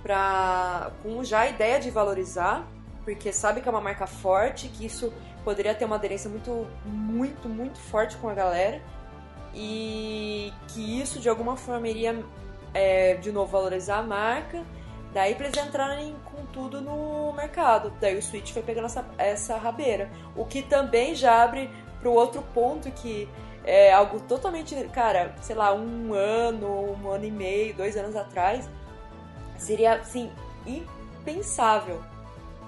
pra, 0.03 0.91
com 1.03 1.23
já 1.25 1.41
a 1.41 1.49
ideia 1.49 1.81
de 1.81 1.91
valorizar, 1.91 2.67
porque 3.05 3.33
sabe 3.33 3.61
que 3.61 3.69
é 3.69 3.71
uma 3.71 3.81
marca 3.81 4.07
forte, 4.07 4.69
que 4.69 4.87
isso 4.87 5.13
poderia 5.45 5.75
ter 5.75 5.85
uma 5.85 5.97
aderência 5.97 6.31
muito, 6.31 6.67
muito, 6.85 7.49
muito 7.49 7.79
forte 7.79 8.17
com 8.17 8.29
a 8.29 8.35
galera 8.35 8.81
e 9.55 10.53
que 10.69 11.01
isso 11.01 11.19
de 11.19 11.29
alguma 11.29 11.57
forma 11.57 11.89
iria 11.89 12.25
é, 12.73 13.15
de 13.15 13.33
novo 13.33 13.51
valorizar 13.51 13.99
a 13.99 14.03
marca. 14.03 14.65
Daí 15.13 15.35
para 15.35 15.47
eles 15.47 15.63
entrarem 15.63 16.17
com 16.25 16.47
tudo 16.47 16.81
no 16.81 17.33
mercado. 17.35 17.93
Daí 18.01 18.17
o 18.17 18.23
Switch 18.23 18.53
foi 18.53 18.63
pegando 18.63 18.87
essa, 18.87 19.05
essa 19.19 19.59
rabeira. 19.59 20.11
O 20.35 20.47
que 20.47 20.63
também 20.63 21.15
já 21.15 21.43
abre 21.43 21.71
para 22.01 22.09
o 22.09 22.15
outro 22.15 22.43
ponto 22.55 22.91
que 22.91 23.29
é 23.65 23.93
algo 23.93 24.21
totalmente, 24.21 24.75
cara, 24.89 25.35
sei 25.41 25.55
lá, 25.55 25.73
um 25.73 26.15
ano, 26.15 26.97
um 27.01 27.11
ano 27.11 27.25
e 27.25 27.31
meio, 27.31 27.75
dois 27.75 27.97
anos 27.97 28.17
atrás, 28.17 28.69
seria 29.57 29.95
assim 29.95 30.31
impensável 30.67 32.03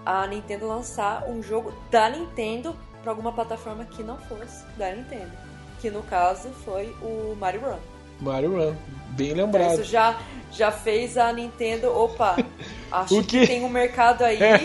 a 0.04 0.26
Nintendo 0.26 0.66
lançar 0.66 1.24
um 1.28 1.42
jogo 1.42 1.72
da 1.90 2.08
Nintendo 2.08 2.76
para 3.02 3.12
alguma 3.12 3.32
plataforma 3.32 3.84
que 3.84 4.02
não 4.02 4.18
fosse 4.18 4.64
da 4.76 4.90
Nintendo. 4.92 5.32
Que 5.80 5.90
no 5.90 6.02
caso 6.02 6.48
foi 6.64 6.86
o 7.02 7.36
Mario 7.38 7.60
Run. 7.60 7.78
Mario 8.20 8.56
Run, 8.56 8.74
bem 9.10 9.34
lembrado. 9.34 9.72
Então, 9.72 9.82
isso 9.82 9.90
já, 9.90 10.18
já 10.50 10.72
fez 10.72 11.16
a 11.18 11.32
Nintendo, 11.32 11.88
opa, 11.88 12.36
acho 12.90 13.22
que... 13.22 13.40
que... 13.40 13.46
tem 13.46 13.64
um 13.64 13.68
mercado 13.68 14.22
aí 14.22 14.42
é. 14.42 14.58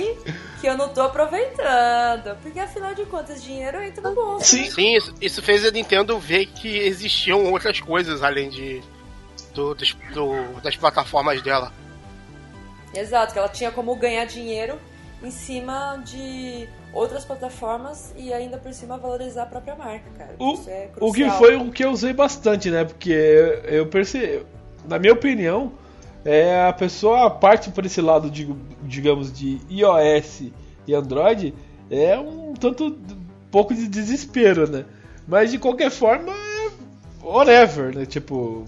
que 0.62 0.68
eu 0.68 0.78
não 0.78 0.90
tô 0.90 1.02
aproveitando. 1.02 2.38
Porque 2.42 2.60
afinal 2.60 2.94
de 2.94 3.06
contas, 3.06 3.44
dinheiro 3.44 3.82
entra 3.82 4.02
no 4.08 4.16
bolso. 4.16 4.46
Sim, 4.46 4.64
né? 4.64 4.70
Sim 4.70 4.98
isso, 4.98 5.14
isso, 5.22 5.42
fez 5.42 5.66
a 5.66 5.72
Nintendo 5.72 6.18
ver 6.20 6.46
que 6.46 6.78
existiam 6.78 7.52
outras 7.52 7.80
coisas 7.80 8.24
além 8.24 8.50
de 8.50 8.82
do, 9.54 9.76
do, 10.14 10.62
das 10.62 10.76
plataformas 10.76 11.42
dela. 11.42 11.74
Exato, 12.94 13.34
que 13.34 13.40
ela 13.40 13.50
tinha 13.50 13.72
como 13.72 13.96
ganhar 13.96 14.26
dinheiro 14.26 14.80
em 15.24 15.32
cima 15.32 16.02
de 16.06 16.68
outras 16.94 17.26
plataformas 17.26 18.14
e 18.18 18.34
ainda 18.34 18.58
por 18.58 18.74
cima 18.74 18.98
valorizar 18.98 19.44
a 19.44 19.46
própria 19.46 19.76
marca, 19.76 20.10
cara. 20.18 20.36
O, 20.40 20.58
é 20.68 20.90
o 21.00 21.12
que 21.12 21.30
foi 21.32 21.56
o 21.56 21.72
que 21.72 21.84
eu 21.84 21.92
usei 21.92 22.14
bastante, 22.14 22.72
né? 22.72 22.86
Porque 22.86 23.12
eu 23.66 23.88
percebi, 23.88 24.46
na 24.88 24.98
minha 24.98 25.14
opinião, 25.14 25.74
é 26.24 26.68
a 26.68 26.74
pessoa 26.74 27.30
parte 27.30 27.70
por 27.70 27.86
esse 27.86 28.02
lado 28.02 28.30
de, 28.30 28.54
digamos, 28.84 29.32
de 29.32 29.60
iOS 29.70 30.52
e 30.88 30.94
Android 30.94 31.54
é 31.90 32.18
um 32.20 32.54
tanto 32.54 32.98
pouco 33.52 33.74
de 33.74 33.88
desespero, 33.88 34.70
né? 34.70 34.86
Mas 35.28 35.52
de 35.52 35.60
qualquer 35.60 35.92
forma, 35.92 36.32
é 36.32 36.72
whatever, 37.22 37.96
né? 37.96 38.06
Tipo, 38.06 38.66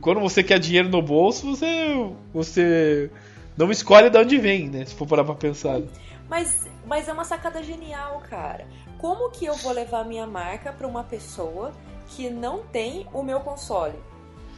quando 0.00 0.20
você 0.20 0.42
quer 0.42 0.58
dinheiro 0.58 0.88
no 0.88 1.02
bolso, 1.02 1.56
você 1.56 2.10
você 2.32 3.10
não 3.56 3.70
escolhe 3.70 4.10
de 4.10 4.18
onde 4.18 4.38
vem, 4.38 4.68
né? 4.68 4.84
Se 4.84 4.94
for 4.94 5.06
parar 5.06 5.24
pra 5.24 5.34
pensar. 5.34 5.80
Mas, 6.28 6.66
mas 6.86 7.08
é 7.08 7.12
uma 7.12 7.24
sacada 7.24 7.62
genial, 7.62 8.22
cara. 8.28 8.66
Como 8.98 9.30
que 9.30 9.44
eu 9.44 9.54
vou 9.56 9.72
levar 9.72 10.04
minha 10.04 10.26
marca 10.26 10.72
para 10.72 10.86
uma 10.86 11.04
pessoa 11.04 11.72
que 12.08 12.30
não 12.30 12.64
tem 12.64 13.06
o 13.12 13.22
meu 13.22 13.40
console? 13.40 13.98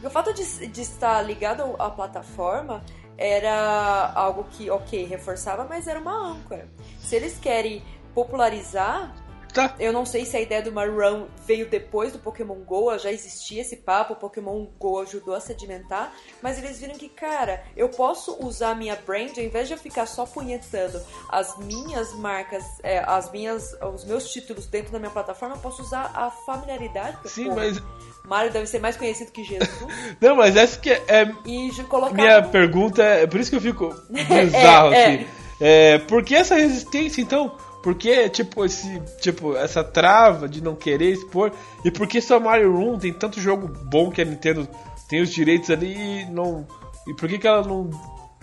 O 0.03 0.11
fato 0.11 0.33
de, 0.35 0.67
de 0.67 0.83
estar 0.83 1.23
ligado 1.23 1.63
à 1.79 1.89
plataforma 1.89 2.85
era 3.17 4.13
algo 4.15 4.45
que, 4.51 4.71
ok, 4.71 5.07
reforçava, 5.07 5.65
mas 5.65 5.87
era 5.87 5.99
uma 5.99 6.13
âncora. 6.13 6.69
Se 6.99 7.17
eles 7.17 7.39
querem 7.39 7.83
popularizar, 8.15 9.15
Tá. 9.55 9.73
Eu 9.79 9.93
não 9.93 10.05
sei 10.05 10.25
se 10.25 10.37
a 10.37 10.41
ideia 10.41 10.61
do 10.61 10.73
Mario 10.73 11.29
veio 11.47 11.69
depois 11.69 12.13
do 12.13 12.19
Pokémon 12.19 12.57
GO, 12.67 12.99
já 12.99 13.13
existia 13.13 13.61
esse 13.61 13.77
papo, 13.77 14.15
o 14.15 14.17
Pokémon 14.17 14.67
GO 14.81 15.01
ajudou 15.01 15.33
a 15.33 15.39
sedimentar, 15.39 16.13
mas 16.43 16.59
eles 16.59 16.81
viram 16.81 16.95
que, 16.95 17.09
cara, 17.09 17.63
eu 17.77 17.89
posso 17.89 18.37
usar 18.45 18.71
a 18.71 18.75
minha 18.75 18.97
brand, 18.97 19.31
ao 19.39 19.45
invés 19.45 19.69
de 19.69 19.75
eu 19.75 19.79
ficar 19.79 20.07
só 20.07 20.27
punhetando 20.27 21.01
as 21.29 21.57
minhas 21.59 22.13
marcas, 22.15 22.65
é, 22.83 22.99
as 23.07 23.31
minhas, 23.31 23.77
os 23.95 24.05
meus 24.05 24.29
títulos 24.33 24.67
dentro 24.67 24.91
da 24.91 24.99
minha 24.99 25.11
plataforma, 25.11 25.55
eu 25.55 25.61
posso 25.61 25.83
usar 25.83 26.11
a 26.13 26.33
familiaridade. 26.33 27.17
Sim, 27.27 27.51
pô, 27.51 27.55
mas... 27.55 27.81
Mario 28.27 28.51
deve 28.51 28.67
ser 28.67 28.81
mais 28.81 28.97
conhecido 28.97 29.31
que 29.31 29.45
Jesus. 29.45 29.71
não, 30.21 30.35
mas 30.35 30.57
essa 30.57 30.81
que 30.81 30.91
é... 30.91 31.31
E 31.47 31.71
colocar... 31.85 32.15
Minha 32.15 32.43
pergunta 32.43 33.05
é... 33.05 33.27
Por 33.27 33.39
isso 33.39 33.51
que 33.51 33.57
eu 33.57 33.61
fico 33.61 33.95
bizarro, 34.11 34.93
é, 34.93 35.05
assim. 35.05 35.27
É. 35.61 35.95
é, 35.95 35.99
por 35.99 36.25
que 36.25 36.35
essa 36.35 36.57
resistência, 36.57 37.21
então 37.21 37.57
porque, 37.85 38.31
tipo, 38.31 38.65
esse, 38.65 38.99
tipo, 39.21 39.55
essa 39.55 39.85
trava 39.85 40.49
de 40.49 40.63
não 40.63 40.75
querer 40.75 41.13
expor. 41.13 41.53
E 41.85 41.91
porque 41.91 42.19
só 42.19 42.41
Mario 42.41 42.75
Room 42.75 42.99
tem 42.99 43.13
tanto 43.13 43.39
jogo 43.39 43.69
bom 43.69 44.11
que 44.11 44.23
a 44.23 44.25
Nintendo 44.25 44.67
tem 45.07 45.21
os 45.21 45.29
direitos 45.29 45.69
ali 45.69 45.95
e 45.95 46.25
não. 46.25 46.67
E 47.07 47.13
por 47.13 47.29
que, 47.29 47.39
que 47.39 47.47
ela 47.47 47.61
não, 47.61 47.91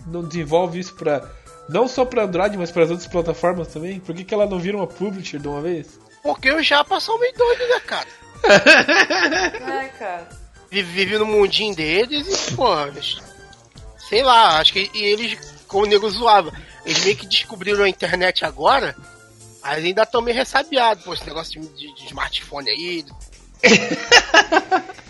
não 0.06 0.24
desenvolve 0.24 0.80
isso 0.80 0.94
pra. 0.94 1.28
Não 1.68 1.88
só 1.88 2.06
pra 2.06 2.26
Android, 2.26 2.56
mas 2.56 2.70
para 2.70 2.84
as 2.84 2.92
outras 2.92 3.08
plataformas 3.08 3.70
também? 3.70 4.00
Por 4.00 4.14
que, 4.14 4.24
que 4.24 4.32
ela 4.32 4.46
não 4.46 4.60
vira 4.60 4.78
uma 4.78 4.86
publisher 4.86 5.40
de 5.40 5.48
uma 5.48 5.60
vez? 5.60 6.00
Porque 6.22 6.52
o 6.52 6.62
Japa 6.62 7.00
são 7.00 7.20
meio 7.20 7.34
doido, 7.34 7.68
né, 7.68 7.80
cara? 7.80 8.08
é, 8.44 9.88
cara. 9.88 10.30
vive, 10.70 10.92
vive 10.92 11.18
no 11.18 11.26
mundinho 11.26 11.76
deles 11.76 12.28
e, 12.48 12.56
pô, 12.56 12.68
sei 14.08 14.22
lá, 14.22 14.60
acho 14.60 14.72
que 14.72 14.92
eles, 14.94 15.64
como 15.68 15.86
o 15.86 15.88
nego 15.88 16.08
zoava, 16.12 16.54
eles 16.86 17.04
meio 17.04 17.18
que 17.18 17.26
descobriram 17.26 17.84
a 17.84 17.90
internet 17.90 18.46
agora, 18.46 18.96
mas 19.62 19.84
ainda 19.84 20.04
estão 20.04 20.22
meio 20.22 20.38
ressabiados, 20.38 21.04
pô, 21.04 21.14
esse 21.14 21.26
negócio 21.26 21.62
de, 21.62 21.94
de, 21.94 22.06
smartphone 22.06 22.70
aí. 22.70 23.06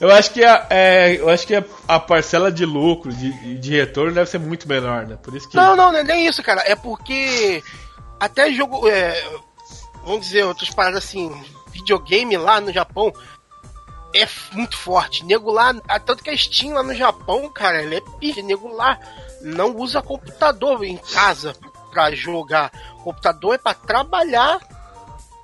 Eu 0.00 0.10
acho 0.10 0.30
que 0.32 0.42
a, 0.42 0.66
é, 0.70 1.16
eu 1.16 1.28
acho 1.28 1.46
que 1.46 1.54
a, 1.54 1.62
a, 1.86 2.00
parcela 2.00 2.50
de 2.50 2.64
lucro, 2.64 3.12
de, 3.12 3.58
de 3.58 3.76
retorno, 3.76 4.12
deve 4.12 4.28
ser 4.28 4.38
muito 4.38 4.66
menor, 4.66 5.06
né? 5.06 5.18
Por 5.22 5.34
isso 5.34 5.48
que. 5.48 5.56
Não, 5.56 5.76
não, 5.76 5.92
não 5.92 5.98
é 5.98 6.04
nem 6.04 6.26
isso, 6.26 6.42
cara. 6.42 6.62
É 6.62 6.74
porque 6.74 7.62
até 8.18 8.50
jogo. 8.52 8.88
É, 8.88 9.22
vamos 10.04 10.26
dizer, 10.26 10.44
outras 10.44 10.70
paradas 10.70 11.04
assim, 11.04 11.30
videogame 11.72 12.36
lá 12.36 12.60
no 12.60 12.72
Japão 12.72 13.12
é 14.14 14.26
muito 14.52 14.76
forte. 14.76 15.24
Nego 15.24 15.50
lá, 15.50 15.74
tanto 16.04 16.22
que 16.22 16.30
a 16.30 16.36
Steam 16.36 16.74
lá 16.74 16.82
no 16.82 16.94
Japão, 16.94 17.48
cara, 17.50 17.82
ele 17.82 17.96
é 17.96 18.02
pique. 18.18 18.42
Nego 18.42 18.74
lá 18.74 18.98
não 19.42 19.76
usa 19.76 20.02
computador 20.02 20.84
em 20.84 20.96
casa 20.96 21.54
pra 21.90 22.14
jogar. 22.14 22.72
O 23.00 23.04
computador 23.04 23.54
é 23.54 23.58
pra 23.58 23.74
trabalhar 23.74 24.60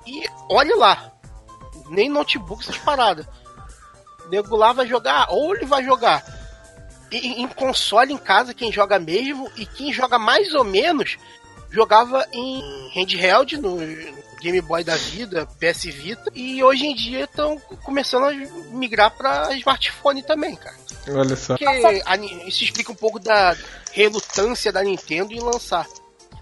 e 0.05 0.23
olha 0.49 0.75
lá. 0.75 1.11
Nem 1.89 2.09
notebook 2.09 2.63
essas 2.63 2.77
paradas. 2.77 3.27
Nego 4.29 4.55
lá 4.55 4.73
vai 4.73 4.87
jogar, 4.87 5.27
ou 5.29 5.55
ele 5.55 5.65
vai 5.65 5.83
jogar 5.83 6.23
em, 7.11 7.43
em 7.43 7.47
console 7.47 8.13
em 8.13 8.17
casa, 8.17 8.53
quem 8.53 8.71
joga 8.71 8.99
mesmo, 8.99 9.49
e 9.55 9.65
quem 9.65 9.93
joga 9.93 10.17
mais 10.17 10.53
ou 10.53 10.63
menos 10.63 11.17
jogava 11.69 12.25
em 12.31 12.89
handheld, 12.93 13.57
no 13.57 13.77
Game 14.41 14.61
Boy 14.61 14.83
da 14.83 14.95
vida, 14.95 15.47
PS 15.59 15.85
Vita, 15.85 16.31
e 16.33 16.63
hoje 16.63 16.85
em 16.85 16.95
dia 16.95 17.25
estão 17.25 17.59
começando 17.83 18.25
a 18.25 18.33
migrar 18.71 19.11
para 19.11 19.53
smartphone 19.57 20.23
também, 20.23 20.55
cara. 20.55 20.75
Olha 21.09 21.35
só. 21.35 21.57
Porque 21.57 21.65
a, 22.05 22.15
isso 22.47 22.63
explica 22.63 22.91
um 22.91 22.95
pouco 22.95 23.19
da 23.19 23.55
relutância 23.91 24.71
da 24.71 24.83
Nintendo 24.83 25.33
em 25.33 25.39
lançar. 25.39 25.85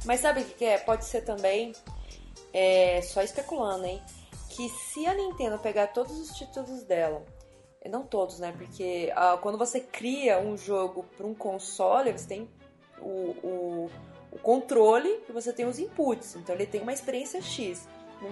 Mas 0.05 0.19
sabe 0.19 0.41
o 0.41 0.45
que 0.45 0.65
é? 0.65 0.77
Pode 0.77 1.05
ser 1.05 1.21
também, 1.21 1.73
é, 2.51 3.01
só 3.01 3.21
especulando, 3.21 3.85
hein? 3.85 4.01
Que 4.49 4.69
se 4.69 5.05
a 5.07 5.13
Nintendo 5.13 5.57
pegar 5.57 5.87
todos 5.87 6.19
os 6.19 6.37
títulos 6.37 6.83
dela 6.83 7.23
não 7.89 8.03
todos, 8.03 8.39
né? 8.39 8.53
Porque 8.57 9.11
uh, 9.15 9.37
quando 9.39 9.57
você 9.57 9.79
cria 9.79 10.39
um 10.39 10.57
jogo 10.57 11.05
para 11.17 11.25
um 11.25 11.33
console, 11.33 12.11
você 12.11 12.27
tem 12.27 12.49
o, 12.99 13.35
o, 13.43 13.91
o, 14.31 14.39
controle 14.39 15.21
e 15.27 15.31
você 15.31 15.51
tem 15.51 15.65
os 15.65 15.79
inputs. 15.79 16.35
Então 16.35 16.55
ele 16.55 16.65
tem 16.65 16.81
uma 16.81 16.93
experiência 16.93 17.41
X. 17.41 17.87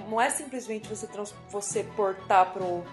Não 0.09 0.21
é 0.21 0.29
simplesmente 0.29 0.87
você, 0.87 1.05
trans, 1.05 1.33
você 1.49 1.83
portar 1.83 2.53
pro, 2.53 2.83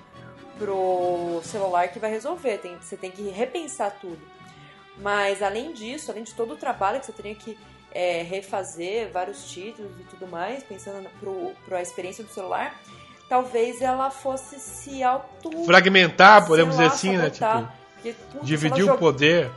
pro 0.58 1.40
celular 1.44 1.88
que 1.88 1.98
vai 1.98 2.10
resolver. 2.10 2.58
Tem, 2.58 2.76
você 2.76 2.96
tem 2.96 3.10
que 3.10 3.22
repensar 3.28 3.98
tudo. 4.00 4.20
Mas 4.96 5.42
além 5.42 5.72
disso, 5.72 6.10
além 6.10 6.24
de 6.24 6.34
todo 6.34 6.54
o 6.54 6.56
trabalho 6.56 6.98
que 6.98 7.06
você 7.06 7.12
teria 7.12 7.34
que 7.36 7.56
é, 7.92 8.22
refazer 8.22 9.10
vários 9.10 9.50
títulos 9.50 9.90
e 10.00 10.04
tudo 10.04 10.26
mais, 10.26 10.62
pensando 10.62 11.08
para 11.66 11.78
a 11.78 11.82
experiência 11.82 12.22
do 12.22 12.30
celular, 12.30 12.78
talvez 13.28 13.80
ela 13.80 14.10
fosse 14.10 14.58
se 14.58 15.02
auto. 15.02 15.64
Fragmentar, 15.64 16.46
podemos 16.46 16.76
dizer 16.76 16.88
assim, 16.88 17.16
né? 17.16 17.30
Tipo, 17.30 17.68
porque, 17.94 18.14
dividir 18.42 18.90
o 18.90 18.96
poder. 18.96 19.50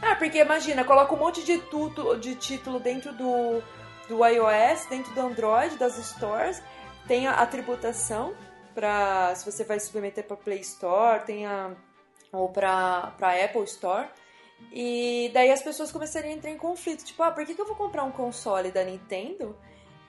Ah, 0.00 0.14
porque 0.14 0.38
imagina, 0.38 0.84
coloca 0.84 1.14
um 1.14 1.18
monte 1.18 1.42
de, 1.42 1.58
tudo, 1.58 2.16
de 2.16 2.34
título 2.34 2.78
dentro 2.78 3.12
do, 3.12 3.62
do 4.08 4.24
iOS, 4.24 4.86
dentro 4.88 5.12
do 5.14 5.20
Android, 5.20 5.76
das 5.76 5.96
stores, 5.96 6.62
tem 7.08 7.26
a, 7.26 7.32
a 7.32 7.46
tributação 7.46 8.34
para 8.74 9.34
se 9.34 9.50
você 9.50 9.64
vai 9.64 9.80
submeter 9.80 10.24
para 10.24 10.36
Play 10.36 10.60
Store, 10.60 11.24
tem 11.24 11.46
a, 11.46 11.70
ou 12.30 12.50
para 12.50 13.14
Apple 13.44 13.64
Store. 13.64 14.06
E 14.72 15.30
daí 15.32 15.50
as 15.50 15.62
pessoas 15.62 15.90
começariam 15.90 16.32
a 16.32 16.36
entrar 16.36 16.50
em 16.50 16.58
conflito, 16.58 17.04
tipo, 17.04 17.22
ah, 17.22 17.30
por 17.30 17.46
que, 17.46 17.54
que 17.54 17.60
eu 17.60 17.66
vou 17.66 17.76
comprar 17.76 18.04
um 18.04 18.10
console 18.10 18.70
da 18.70 18.84
Nintendo 18.84 19.56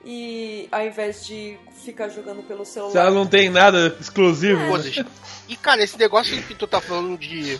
e 0.04 0.68
ao 0.70 0.86
invés 0.86 1.26
de 1.26 1.58
ficar 1.84 2.08
jogando 2.08 2.42
pelo 2.42 2.64
celular. 2.64 2.92
Se 2.92 2.98
ela 2.98 3.10
não 3.10 3.26
tem 3.26 3.50
nada 3.50 3.96
exclusivo. 4.00 4.60
É. 4.76 5.04
E 5.48 5.56
cara, 5.56 5.82
esse 5.82 5.98
negócio 5.98 6.40
que 6.42 6.54
tu 6.54 6.66
tá 6.66 6.80
falando 6.80 7.16
de 7.18 7.58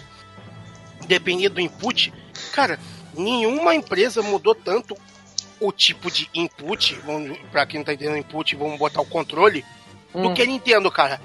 depender 1.06 1.48
do 1.48 1.60
input, 1.60 2.12
cara, 2.52 2.78
nenhuma 3.14 3.74
empresa 3.74 4.22
mudou 4.22 4.54
tanto 4.54 4.96
o 5.60 5.72
tipo 5.72 6.10
de 6.10 6.28
input, 6.34 7.00
pra 7.50 7.66
quem 7.66 7.80
não 7.80 7.84
tá 7.84 7.92
entendendo 7.92 8.18
input, 8.18 8.54
vamos 8.54 8.78
botar 8.78 9.00
o 9.00 9.06
controle, 9.06 9.64
hum. 10.14 10.22
do 10.22 10.34
que 10.34 10.42
a 10.42 10.46
Nintendo, 10.46 10.90
cara. 10.90 11.20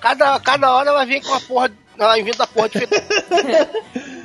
Cada, 0.00 0.38
cada 0.40 0.72
hora 0.72 0.90
ela 0.90 1.04
vem 1.04 1.22
com 1.22 1.34
a 1.34 1.40
porra. 1.40 1.70
Ela 1.98 2.18
inventa 2.18 2.44
a 2.44 2.46
porra 2.46 2.68
de 2.70 2.78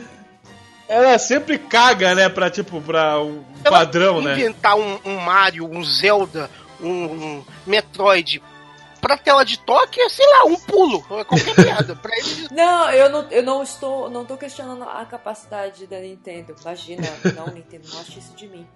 Ela 0.87 1.17
sempre 1.17 1.57
caga, 1.57 2.13
né, 2.13 2.29
pra, 2.29 2.49
tipo, 2.49 2.79
pra 2.81 3.19
um 3.19 3.43
Ela 3.63 3.79
padrão, 3.79 4.21
né? 4.21 4.33
Inventar 4.33 4.77
um, 4.77 4.99
um, 5.03 5.17
Mario, 5.17 5.65
um 5.65 5.83
Zelda, 5.83 6.49
um, 6.79 7.05
um 7.05 7.45
Metroid 7.65 8.41
pra 9.05 9.17
tela 9.17 9.45
de 9.45 9.59
toque 9.59 10.01
é, 10.01 10.09
sei 10.09 10.25
lá, 10.25 10.45
um 10.45 10.55
pulo. 10.55 11.05
É 11.11 11.23
qualquer 11.23 11.53
piada. 11.53 11.95
Pra 12.01 12.11
eles... 12.17 12.49
Não, 12.49 12.89
eu 12.89 13.09
não, 13.09 13.29
eu 13.29 13.43
não 13.43 13.61
estou. 13.61 14.09
Não 14.09 14.25
tô 14.25 14.35
questionando 14.35 14.83
a 14.83 15.05
capacidade 15.05 15.85
da 15.85 15.99
Nintendo. 15.99 16.55
Imagina, 16.59 17.07
não, 17.35 17.45
Nintendo, 17.53 17.87
não 17.93 18.01
acho 18.01 18.17
isso 18.17 18.35
de 18.35 18.47
mim. 18.47 18.67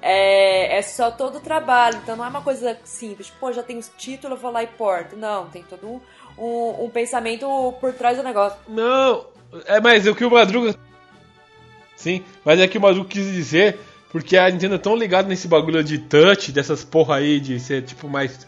É, 0.00 0.78
é 0.78 0.82
só 0.82 1.10
todo 1.10 1.38
o 1.38 1.40
trabalho, 1.40 1.98
então 2.00 2.14
não 2.14 2.24
é 2.24 2.28
uma 2.28 2.40
coisa 2.40 2.78
simples. 2.84 3.30
Pô, 3.30 3.52
já 3.52 3.64
tem 3.64 3.76
os 3.76 3.90
títulos, 3.98 4.36
eu 4.36 4.42
vou 4.42 4.52
lá 4.52 4.62
e 4.62 4.68
porto. 4.68 5.16
Não, 5.16 5.48
tem 5.48 5.64
todo 5.64 5.88
um, 5.88 6.00
um, 6.38 6.84
um 6.84 6.90
pensamento 6.90 7.74
por 7.80 7.92
trás 7.94 8.16
do 8.16 8.22
negócio. 8.22 8.58
Não, 8.68 9.26
é, 9.66 9.80
mas 9.80 10.06
o 10.06 10.14
que 10.14 10.24
o 10.24 10.30
Madruga 10.30 10.78
Sim, 11.96 12.24
mas 12.44 12.60
é 12.60 12.68
que 12.68 12.78
o 12.78 12.80
Madruga 12.80 13.08
quis 13.08 13.32
dizer, 13.32 13.78
porque 14.10 14.36
a 14.36 14.48
Nintendo 14.50 14.74
é 14.76 14.78
tão 14.78 14.96
ligada 14.96 15.28
nesse 15.28 15.48
bagulho 15.48 15.82
de 15.82 15.98
touch, 15.98 16.52
dessas 16.52 16.84
porra 16.84 17.16
aí 17.16 17.40
de 17.40 17.58
ser 17.58 17.82
tipo 17.82 18.08
mais 18.08 18.46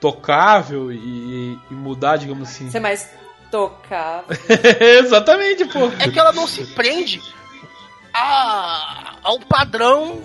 tocável 0.00 0.92
e, 0.92 1.58
e 1.70 1.74
mudar, 1.74 2.16
digamos 2.16 2.48
assim. 2.48 2.70
Ser 2.70 2.80
mais 2.80 3.10
tocável. 3.50 4.36
Exatamente, 5.02 5.64
pô. 5.66 5.86
É 5.98 6.10
que 6.10 6.18
ela 6.18 6.32
não 6.32 6.46
se 6.46 6.64
prende 6.66 7.20
a, 8.12 9.16
ao 9.22 9.40
padrão. 9.40 10.22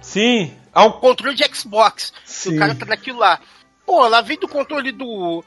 Sim. 0.00 0.56
Ao 0.72 0.98
controle 0.98 1.36
de 1.36 1.44
Xbox. 1.54 2.12
Sim. 2.24 2.56
O 2.56 2.58
cara 2.58 2.74
tá 2.74 2.86
naquilo 2.86 3.18
lá. 3.18 3.40
Pô, 3.84 4.04
ela 4.04 4.20
vem 4.20 4.38
do 4.38 4.48
controle 4.48 4.92
do. 4.92 5.44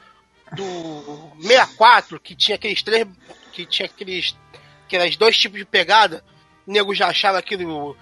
Do 0.52 1.32
64, 1.40 2.20
que 2.20 2.36
tinha 2.36 2.54
aqueles 2.54 2.82
três. 2.82 3.06
Que 3.52 3.66
tinha 3.66 3.86
aqueles. 3.86 4.36
Aqueles 4.86 5.16
dois 5.16 5.36
tipos 5.36 5.58
de 5.58 5.64
pegada 5.64 6.22
o 6.66 6.72
nego 6.72 6.94
já 6.94 7.08
achava 7.08 7.38
aquilo 7.38 7.96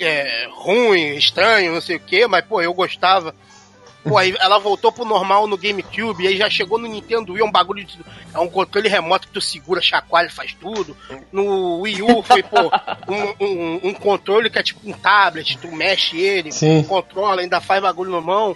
é, 0.00 0.48
ruim, 0.52 1.16
estranho, 1.16 1.72
não 1.72 1.80
sei 1.80 1.96
o 1.96 2.00
que, 2.00 2.26
mas 2.26 2.44
pô, 2.44 2.60
eu 2.60 2.72
gostava. 2.74 3.34
Pô, 4.02 4.18
aí 4.18 4.36
ela 4.38 4.58
voltou 4.58 4.92
pro 4.92 5.04
normal 5.04 5.46
no 5.46 5.56
GameCube, 5.56 6.24
e 6.24 6.28
aí 6.28 6.36
já 6.36 6.50
chegou 6.50 6.78
no 6.78 6.86
Nintendo 6.86 7.32
Wii, 7.32 7.42
é 7.42 7.44
um 7.44 7.50
bagulho 7.50 7.82
de. 7.82 7.98
É 8.34 8.38
um 8.38 8.48
controle 8.48 8.86
remoto 8.86 9.26
que 9.26 9.32
tu 9.32 9.40
segura, 9.40 9.80
chacoalha, 9.80 10.30
faz 10.30 10.52
tudo. 10.52 10.94
No 11.32 11.80
Wii 11.80 12.02
U 12.02 12.22
foi, 12.22 12.42
pô, 12.42 12.70
um, 13.08 13.44
um, 13.44 13.80
um 13.84 13.94
controle 13.94 14.50
que 14.50 14.58
é 14.58 14.62
tipo 14.62 14.80
um 14.84 14.92
tablet, 14.92 15.56
tu 15.56 15.72
mexe 15.72 16.20
ele, 16.20 16.52
Sim. 16.52 16.82
controla, 16.82 17.40
ainda 17.40 17.62
faz 17.62 17.80
bagulho 17.80 18.10
na 18.10 18.20
mão. 18.20 18.54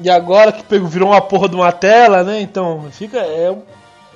E 0.00 0.08
agora 0.08 0.52
que 0.52 0.62
pegou, 0.62 0.88
virou 0.88 1.10
uma 1.10 1.20
porra 1.20 1.48
de 1.48 1.56
uma 1.56 1.72
tela, 1.72 2.24
né? 2.24 2.40
Então, 2.40 2.88
fica. 2.90 3.18
É 3.18 3.54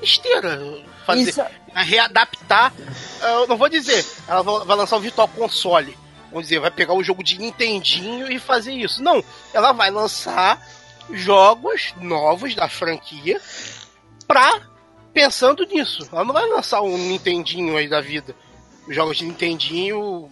Esteira. 0.00 0.80
Fazer. 1.04 1.28
Isso 1.28 1.42
readaptar. 1.74 2.72
Eu 3.20 3.46
não 3.46 3.56
vou 3.56 3.68
dizer, 3.68 4.04
ela 4.28 4.42
vai 4.42 4.76
lançar 4.76 4.96
o 4.96 5.00
Virtual 5.00 5.28
Console. 5.28 5.96
Vamos 6.30 6.48
dizer, 6.48 6.60
vai 6.60 6.70
pegar 6.70 6.94
o 6.94 7.02
jogo 7.02 7.22
de 7.22 7.38
Nintendinho 7.38 8.30
e 8.30 8.38
fazer 8.38 8.72
isso. 8.72 9.02
Não, 9.02 9.22
ela 9.52 9.72
vai 9.72 9.90
lançar 9.90 10.60
jogos 11.10 11.94
novos 12.00 12.54
da 12.54 12.68
franquia 12.68 13.40
pra 14.26 14.60
pensando 15.12 15.66
nisso. 15.66 16.08
Ela 16.10 16.24
não 16.24 16.32
vai 16.32 16.46
lançar 16.46 16.80
um 16.80 16.96
Nintendinho 16.96 17.76
aí 17.76 17.88
da 17.88 18.00
vida. 18.00 18.34
Jogos 18.88 19.18
de 19.18 19.26
Nintendinho 19.26 20.30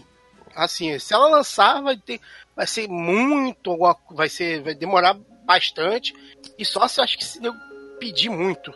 assim, 0.55 0.99
se 0.99 1.15
ela 1.15 1.29
lançar 1.29 1.81
vai 1.81 1.97
ter 1.97 2.21
vai 2.57 2.67
ser 2.67 2.89
muito 2.89 3.77
vai 4.11 4.29
ser 4.29 4.63
vai 4.63 4.75
demorar 4.75 5.17
bastante 5.45 6.15
e 6.59 6.65
só 6.65 6.89
se 6.89 7.01
acho 7.01 7.17
que 7.17 7.25
se 7.25 7.45
eu 7.45 7.55
pedir 7.99 8.31
muito. 8.31 8.73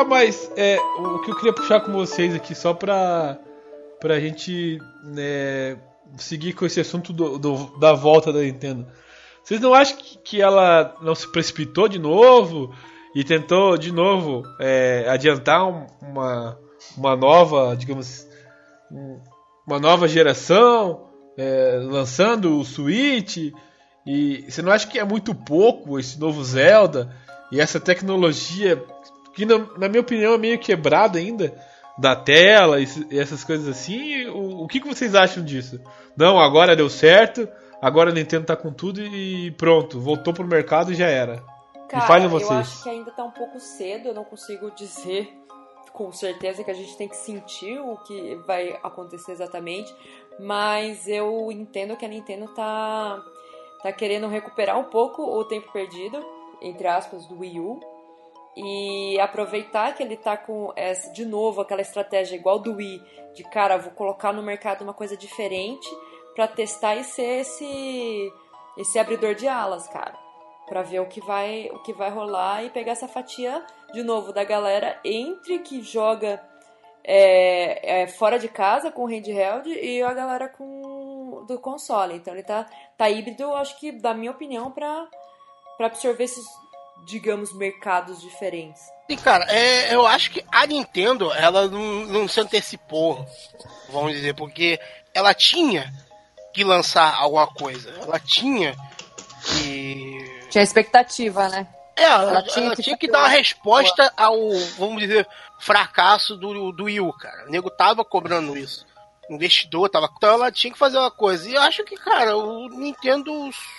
Tá, 0.00 0.04
mas 0.04 0.50
é, 0.56 0.78
o 0.98 1.18
que 1.18 1.30
eu 1.30 1.36
queria 1.36 1.52
puxar 1.52 1.80
com 1.80 1.92
vocês 1.92 2.34
aqui, 2.34 2.54
só 2.54 2.72
pra, 2.72 3.38
pra 4.00 4.18
gente 4.18 4.78
né, 5.04 5.76
seguir 6.16 6.54
com 6.54 6.64
esse 6.64 6.80
assunto 6.80 7.12
do, 7.12 7.38
do, 7.38 7.78
da 7.78 7.92
volta 7.92 8.32
da 8.32 8.40
Nintendo. 8.40 8.86
Vocês 9.44 9.60
não 9.60 9.74
acham 9.74 9.98
que, 9.98 10.16
que 10.18 10.40
ela 10.40 10.96
não 11.02 11.14
se 11.14 11.30
precipitou 11.30 11.86
de 11.86 11.98
novo 11.98 12.74
e 13.14 13.22
tentou 13.22 13.76
de 13.76 13.92
novo 13.92 14.42
é, 14.58 15.04
adiantar 15.06 15.68
uma, 16.00 16.58
uma 16.96 17.14
nova, 17.14 17.76
digamos, 17.76 18.26
uma 19.66 19.78
nova 19.78 20.08
geração, 20.08 21.10
é, 21.36 21.78
lançando 21.82 22.58
o 22.58 22.64
Switch? 22.64 23.52
E 24.06 24.46
você 24.48 24.62
não 24.62 24.72
acha 24.72 24.86
que 24.86 24.98
é 24.98 25.04
muito 25.04 25.34
pouco 25.34 25.98
esse 25.98 26.18
novo 26.18 26.42
Zelda 26.42 27.14
e 27.52 27.60
essa 27.60 27.78
tecnologia 27.78 28.82
que, 29.40 29.46
na, 29.46 29.58
na 29.76 29.88
minha 29.88 30.00
opinião, 30.00 30.34
é 30.34 30.38
meio 30.38 30.58
quebrada 30.58 31.18
ainda 31.18 31.54
da 31.98 32.16
tela 32.16 32.80
e, 32.80 32.86
e 33.10 33.18
essas 33.18 33.44
coisas 33.44 33.68
assim? 33.68 34.26
O, 34.26 34.64
o 34.64 34.68
que, 34.68 34.80
que 34.80 34.88
vocês 34.88 35.14
acham 35.14 35.44
disso? 35.44 35.80
Não, 36.16 36.38
agora 36.38 36.76
deu 36.76 36.88
certo, 36.88 37.48
agora 37.80 38.10
a 38.10 38.14
Nintendo 38.14 38.46
tá 38.46 38.56
com 38.56 38.72
tudo 38.72 39.00
e 39.02 39.50
pronto, 39.52 40.00
voltou 40.00 40.32
pro 40.32 40.46
mercado 40.46 40.92
e 40.92 40.94
já 40.94 41.06
era. 41.06 41.42
Cara, 41.88 42.06
falem 42.06 42.28
vocês. 42.28 42.50
eu 42.50 42.58
acho 42.58 42.82
que 42.82 42.88
ainda 42.88 43.10
tá 43.10 43.24
um 43.24 43.30
pouco 43.30 43.58
cedo, 43.58 44.08
eu 44.08 44.14
não 44.14 44.24
consigo 44.24 44.70
dizer 44.70 45.28
com 45.92 46.12
certeza 46.12 46.62
que 46.62 46.70
a 46.70 46.74
gente 46.74 46.96
tem 46.96 47.08
que 47.08 47.16
sentir 47.16 47.78
o 47.80 47.96
que 47.96 48.36
vai 48.46 48.78
acontecer 48.82 49.32
exatamente, 49.32 49.92
mas 50.38 51.08
eu 51.08 51.50
entendo 51.50 51.96
que 51.96 52.04
a 52.04 52.08
Nintendo 52.08 52.46
tá 52.54 53.20
tá 53.82 53.92
querendo 53.92 54.28
recuperar 54.28 54.78
um 54.78 54.84
pouco 54.84 55.22
o 55.22 55.44
tempo 55.44 55.72
perdido, 55.72 56.24
entre 56.60 56.86
aspas, 56.86 57.26
do 57.26 57.38
Wii 57.38 57.60
U. 57.60 57.80
E 58.56 59.18
aproveitar 59.20 59.94
que 59.94 60.02
ele 60.02 60.16
tá 60.16 60.36
com 60.36 60.72
essa, 60.74 61.12
de 61.12 61.24
novo 61.24 61.60
aquela 61.60 61.80
estratégia 61.80 62.36
igual 62.36 62.58
do 62.58 62.74
Wii, 62.74 63.02
de 63.34 63.44
cara, 63.44 63.78
vou 63.78 63.92
colocar 63.92 64.32
no 64.32 64.42
mercado 64.42 64.82
uma 64.82 64.92
coisa 64.92 65.16
diferente 65.16 65.88
para 66.34 66.48
testar 66.48 66.96
e 66.96 67.04
ser 67.04 67.40
esse 67.40 68.32
esse 68.76 68.98
abridor 68.98 69.34
de 69.34 69.46
alas, 69.46 69.86
cara, 69.88 70.16
para 70.66 70.82
ver 70.82 71.00
o 71.00 71.06
que 71.06 71.20
vai 71.20 71.68
o 71.72 71.78
que 71.80 71.92
vai 71.92 72.10
rolar 72.10 72.64
e 72.64 72.70
pegar 72.70 72.92
essa 72.92 73.08
fatia 73.08 73.64
de 73.92 74.02
novo 74.02 74.32
da 74.32 74.44
galera 74.44 74.98
entre 75.04 75.60
que 75.60 75.82
joga 75.82 76.42
é, 77.04 78.02
é, 78.02 78.06
fora 78.06 78.38
de 78.38 78.48
casa 78.48 78.90
com 78.90 79.02
o 79.02 79.06
handheld 79.06 79.68
e 79.68 80.02
a 80.02 80.12
galera 80.12 80.48
com 80.48 81.44
do 81.46 81.58
console. 81.58 82.14
Então 82.14 82.34
ele 82.34 82.42
tá, 82.42 82.66
tá 82.96 83.08
híbrido, 83.08 83.52
acho 83.54 83.78
que, 83.78 83.92
da 83.92 84.14
minha 84.14 84.30
opinião, 84.30 84.70
para 84.70 85.08
absorver 85.80 86.24
esses, 86.24 86.44
digamos, 87.04 87.52
mercados 87.52 88.20
diferentes. 88.20 88.82
E 89.08 89.16
cara, 89.16 89.44
é, 89.48 89.94
eu 89.94 90.06
acho 90.06 90.30
que 90.30 90.44
a 90.52 90.66
Nintendo, 90.66 91.32
ela 91.32 91.66
não, 91.68 92.06
não 92.06 92.28
se 92.28 92.40
antecipou, 92.40 93.26
vamos 93.88 94.12
dizer, 94.12 94.34
porque 94.34 94.78
ela 95.12 95.34
tinha 95.34 95.92
que 96.52 96.64
lançar 96.64 97.14
alguma 97.14 97.46
coisa. 97.46 97.90
Ela 98.00 98.18
tinha 98.18 98.74
que. 99.44 100.46
Tinha 100.50 100.62
expectativa, 100.62 101.48
né? 101.48 101.66
É, 101.96 102.04
ela, 102.04 102.30
ela 102.30 102.42
tinha, 102.42 102.66
ela 102.66 102.76
que, 102.76 102.82
tinha 102.82 102.96
que 102.96 103.08
dar 103.08 103.20
uma 103.20 103.28
resposta 103.28 104.12
ao, 104.16 104.36
vamos 104.78 105.00
dizer, 105.02 105.26
fracasso 105.58 106.36
do, 106.36 106.72
do 106.72 106.84
Wii 106.84 107.00
U, 107.00 107.12
cara. 107.12 107.46
O 107.46 107.50
nego 107.50 107.70
tava 107.70 108.04
cobrando 108.04 108.56
isso. 108.56 108.86
Investidor 109.34 109.88
tava. 109.88 110.10
Então 110.16 110.34
ela 110.34 110.52
tinha 110.52 110.72
que 110.72 110.78
fazer 110.78 110.98
uma 110.98 111.10
coisa. 111.10 111.48
E 111.48 111.54
eu 111.54 111.60
acho 111.62 111.84
que, 111.84 111.96
cara, 111.96 112.36
o 112.36 112.68
Nintendo 112.68 113.32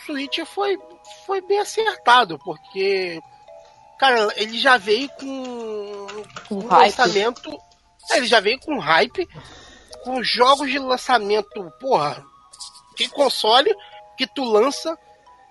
Switch 0.05 0.39
foi, 0.45 0.77
foi 1.25 1.41
bem 1.41 1.59
acertado, 1.59 2.39
porque. 2.39 3.19
Cara, 3.99 4.33
ele 4.35 4.57
já 4.57 4.77
veio 4.77 5.07
com, 5.09 6.07
com 6.47 6.55
um 6.55 6.67
lançamento. 6.67 7.55
É, 8.09 8.17
ele 8.17 8.25
já 8.25 8.39
veio 8.39 8.59
com 8.59 8.79
hype, 8.79 9.27
com 10.03 10.23
jogos 10.23 10.69
de 10.71 10.79
lançamento, 10.79 11.71
porra, 11.79 12.25
tem 12.97 13.07
console 13.07 13.71
que 14.17 14.25
tu 14.25 14.43
lança 14.43 14.97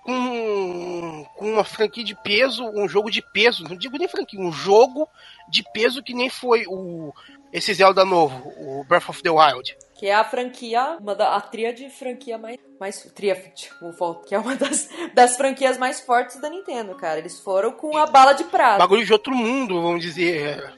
com, 0.03 1.25
com 1.35 1.53
uma 1.53 1.63
franquia 1.63 2.03
de 2.03 2.15
peso, 2.15 2.63
um 2.65 2.87
jogo 2.87 3.09
de 3.09 3.21
peso, 3.21 3.63
não 3.63 3.75
digo 3.75 3.97
nem 3.97 4.07
franquia, 4.07 4.39
um 4.39 4.51
jogo 4.51 5.07
de 5.47 5.63
peso 5.71 6.03
que 6.03 6.13
nem 6.13 6.29
foi 6.29 6.65
o 6.67 7.13
esse 7.53 7.73
Zelda 7.73 8.05
novo, 8.05 8.53
o 8.57 8.83
Breath 8.85 9.09
of 9.09 9.21
the 9.21 9.29
Wild. 9.29 9.75
Que 10.01 10.07
é 10.07 10.15
a 10.15 10.23
franquia, 10.23 10.97
uma 10.99 11.13
da, 11.13 11.35
a 11.35 11.41
tria 11.41 11.71
de 11.71 11.87
franquia 11.89 12.35
mais. 12.35 12.57
mais 12.79 13.03
tria, 13.13 13.35
tipo, 13.35 13.93
que 14.25 14.33
é 14.33 14.39
uma 14.39 14.55
das, 14.55 14.89
das 15.13 15.37
franquias 15.37 15.77
mais 15.77 16.01
fortes 16.01 16.41
da 16.41 16.49
Nintendo, 16.49 16.95
cara. 16.95 17.19
Eles 17.19 17.39
foram 17.39 17.71
com 17.71 17.95
a 17.95 18.07
bala 18.07 18.33
de 18.33 18.43
prata. 18.45 18.79
Bagulho 18.79 19.05
de 19.05 19.13
outro 19.13 19.35
mundo, 19.35 19.79
vamos 19.79 20.01
dizer. 20.01 20.73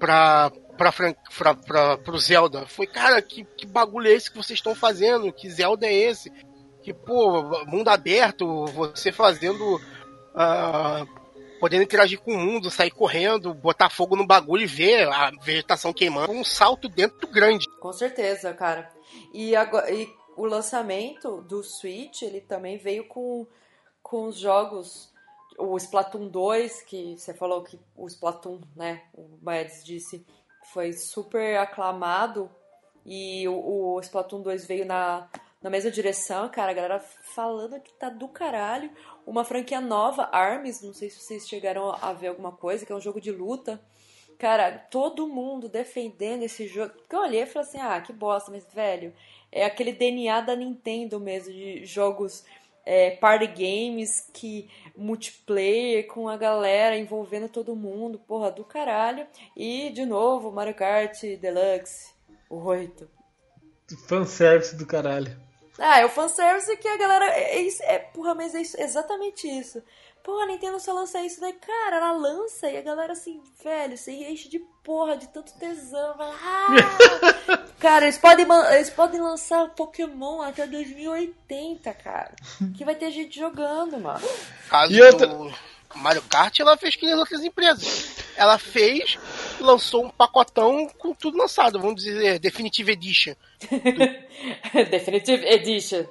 Pra, 0.00 0.50
pra, 0.76 0.92
pra, 0.92 1.54
pra, 1.54 1.98
pro 1.98 2.18
Zelda. 2.18 2.66
Foi, 2.66 2.86
cara, 2.86 3.22
que, 3.22 3.44
que 3.44 3.64
bagulho 3.64 4.08
é 4.08 4.12
esse 4.12 4.28
que 4.28 4.36
vocês 4.36 4.58
estão 4.58 4.74
fazendo? 4.74 5.32
Que 5.32 5.48
Zelda 5.48 5.86
é 5.86 5.94
esse? 5.94 6.32
que, 6.82 6.92
pô, 6.92 7.42
mundo 7.66 7.88
aberto, 7.88 8.66
você 8.66 9.12
fazendo. 9.12 9.76
Uh, 10.34 11.19
podendo 11.60 11.82
interagir 11.82 12.18
com 12.18 12.32
o 12.32 12.38
mundo, 12.38 12.70
sair 12.70 12.90
correndo, 12.90 13.52
botar 13.52 13.90
fogo 13.90 14.16
no 14.16 14.26
bagulho 14.26 14.62
e 14.62 14.66
ver 14.66 15.06
a 15.08 15.30
vegetação 15.42 15.92
queimando. 15.92 16.32
Um 16.32 16.42
salto 16.42 16.88
dentro 16.88 17.28
grande. 17.28 17.68
Com 17.78 17.92
certeza, 17.92 18.52
cara. 18.54 18.90
E, 19.32 19.54
agora, 19.54 19.92
e 19.92 20.08
o 20.36 20.46
lançamento 20.46 21.42
do 21.42 21.62
Switch, 21.62 22.22
ele 22.22 22.40
também 22.40 22.78
veio 22.78 23.06
com, 23.06 23.46
com 24.02 24.24
os 24.26 24.38
jogos. 24.38 25.12
O 25.58 25.76
Splatoon 25.76 26.28
2, 26.28 26.82
que 26.82 27.18
você 27.18 27.34
falou 27.34 27.62
que 27.62 27.78
o 27.94 28.06
Splatoon, 28.06 28.60
né? 28.74 29.02
O 29.12 29.38
Maeds 29.42 29.84
disse, 29.84 30.24
foi 30.72 30.94
super 30.94 31.58
aclamado. 31.58 32.50
E 33.04 33.46
o, 33.46 33.94
o 33.94 34.00
Splatoon 34.00 34.40
2 34.40 34.66
veio 34.66 34.86
na 34.86 35.28
na 35.62 35.68
mesma 35.68 35.90
direção, 35.90 36.48
cara, 36.48 36.70
a 36.70 36.74
galera 36.74 37.00
falando 37.00 37.78
que 37.80 37.92
tá 37.92 38.08
do 38.08 38.28
caralho. 38.28 38.90
Uma 39.26 39.44
franquia 39.44 39.80
nova, 39.80 40.28
Arms, 40.32 40.82
não 40.82 40.92
sei 40.92 41.10
se 41.10 41.20
vocês 41.20 41.48
chegaram 41.48 41.92
a 41.92 42.12
ver 42.12 42.28
alguma 42.28 42.52
coisa, 42.52 42.84
que 42.84 42.92
é 42.92 42.94
um 42.94 43.00
jogo 43.00 43.20
de 43.20 43.30
luta. 43.30 43.80
Cara, 44.38 44.72
todo 44.90 45.28
mundo 45.28 45.68
defendendo 45.68 46.42
esse 46.42 46.66
jogo. 46.66 46.94
Porque 46.94 47.14
eu 47.14 47.20
olhei 47.20 47.42
e 47.42 47.46
falei 47.46 47.68
assim, 47.68 47.78
ah, 47.78 48.00
que 48.00 48.12
bosta, 48.12 48.50
mas 48.50 48.64
velho, 48.72 49.12
é 49.52 49.64
aquele 49.64 49.92
DNA 49.92 50.40
da 50.40 50.56
Nintendo 50.56 51.20
mesmo, 51.20 51.52
de 51.52 51.84
jogos 51.84 52.44
é, 52.84 53.10
party 53.10 53.46
games 53.46 54.28
que 54.32 54.68
multiplayer 54.96 56.06
com 56.06 56.28
a 56.28 56.36
galera 56.36 56.96
envolvendo 56.96 57.48
todo 57.48 57.76
mundo, 57.76 58.18
porra, 58.18 58.50
do 58.50 58.64
caralho. 58.64 59.26
E 59.56 59.90
de 59.90 60.06
novo, 60.06 60.50
Mario 60.50 60.74
Kart 60.74 61.20
Deluxe, 61.40 62.12
o 62.48 62.56
8. 62.56 63.08
Fanservice 64.08 64.76
do 64.76 64.86
caralho. 64.86 65.49
Ah, 65.78 66.00
é 66.00 66.04
o 66.04 66.08
fanservice 66.08 66.76
que 66.76 66.88
a 66.88 66.96
galera. 66.96 67.26
É, 67.26 67.56
é, 67.56 67.62
isso, 67.62 67.82
é 67.84 67.98
porra, 67.98 68.34
mas 68.34 68.54
é 68.54 68.60
isso, 68.60 68.80
exatamente 68.80 69.48
isso. 69.48 69.82
Porra, 70.22 70.44
a 70.44 70.46
Nintendo 70.46 70.78
só 70.78 70.92
lança 70.92 71.20
isso, 71.22 71.40
né? 71.40 71.52
Cara, 71.52 71.96
ela 71.96 72.12
lança 72.12 72.68
e 72.68 72.76
a 72.76 72.82
galera 72.82 73.14
assim, 73.14 73.40
velho, 73.64 73.96
se 73.96 74.12
enche 74.12 74.50
de 74.50 74.58
porra, 74.84 75.16
de 75.16 75.26
tanto 75.28 75.52
tesão. 75.54 76.16
Vai, 76.16 76.30
ah! 76.30 77.64
cara, 77.80 78.04
eles 78.04 78.18
podem, 78.18 78.46
eles 78.74 78.90
podem 78.90 79.20
lançar 79.20 79.70
Pokémon 79.70 80.42
até 80.42 80.66
2080, 80.66 81.94
cara. 81.94 82.34
Que 82.76 82.84
vai 82.84 82.94
ter 82.94 83.10
gente 83.10 83.38
jogando, 83.38 83.98
mano. 83.98 84.28
Caso 84.68 84.92
e 84.92 85.00
outra... 85.00 85.26
do 85.26 85.50
Mario 85.94 86.22
Kart, 86.22 86.58
ela 86.60 86.76
fez 86.76 86.94
que 86.96 87.04
nem 87.04 87.14
as 87.14 87.20
outras 87.20 87.42
empresas. 87.42 88.16
Ela 88.36 88.58
fez, 88.58 89.18
lançou 89.62 90.04
um 90.04 90.10
pacotão 90.10 90.88
com 90.98 91.14
tudo 91.14 91.38
lançado, 91.38 91.80
vamos 91.80 92.02
dizer, 92.02 92.38
Definitive 92.38 92.92
Edition. 92.92 93.34
Definitive 94.90 95.46
Edition. 95.46 96.04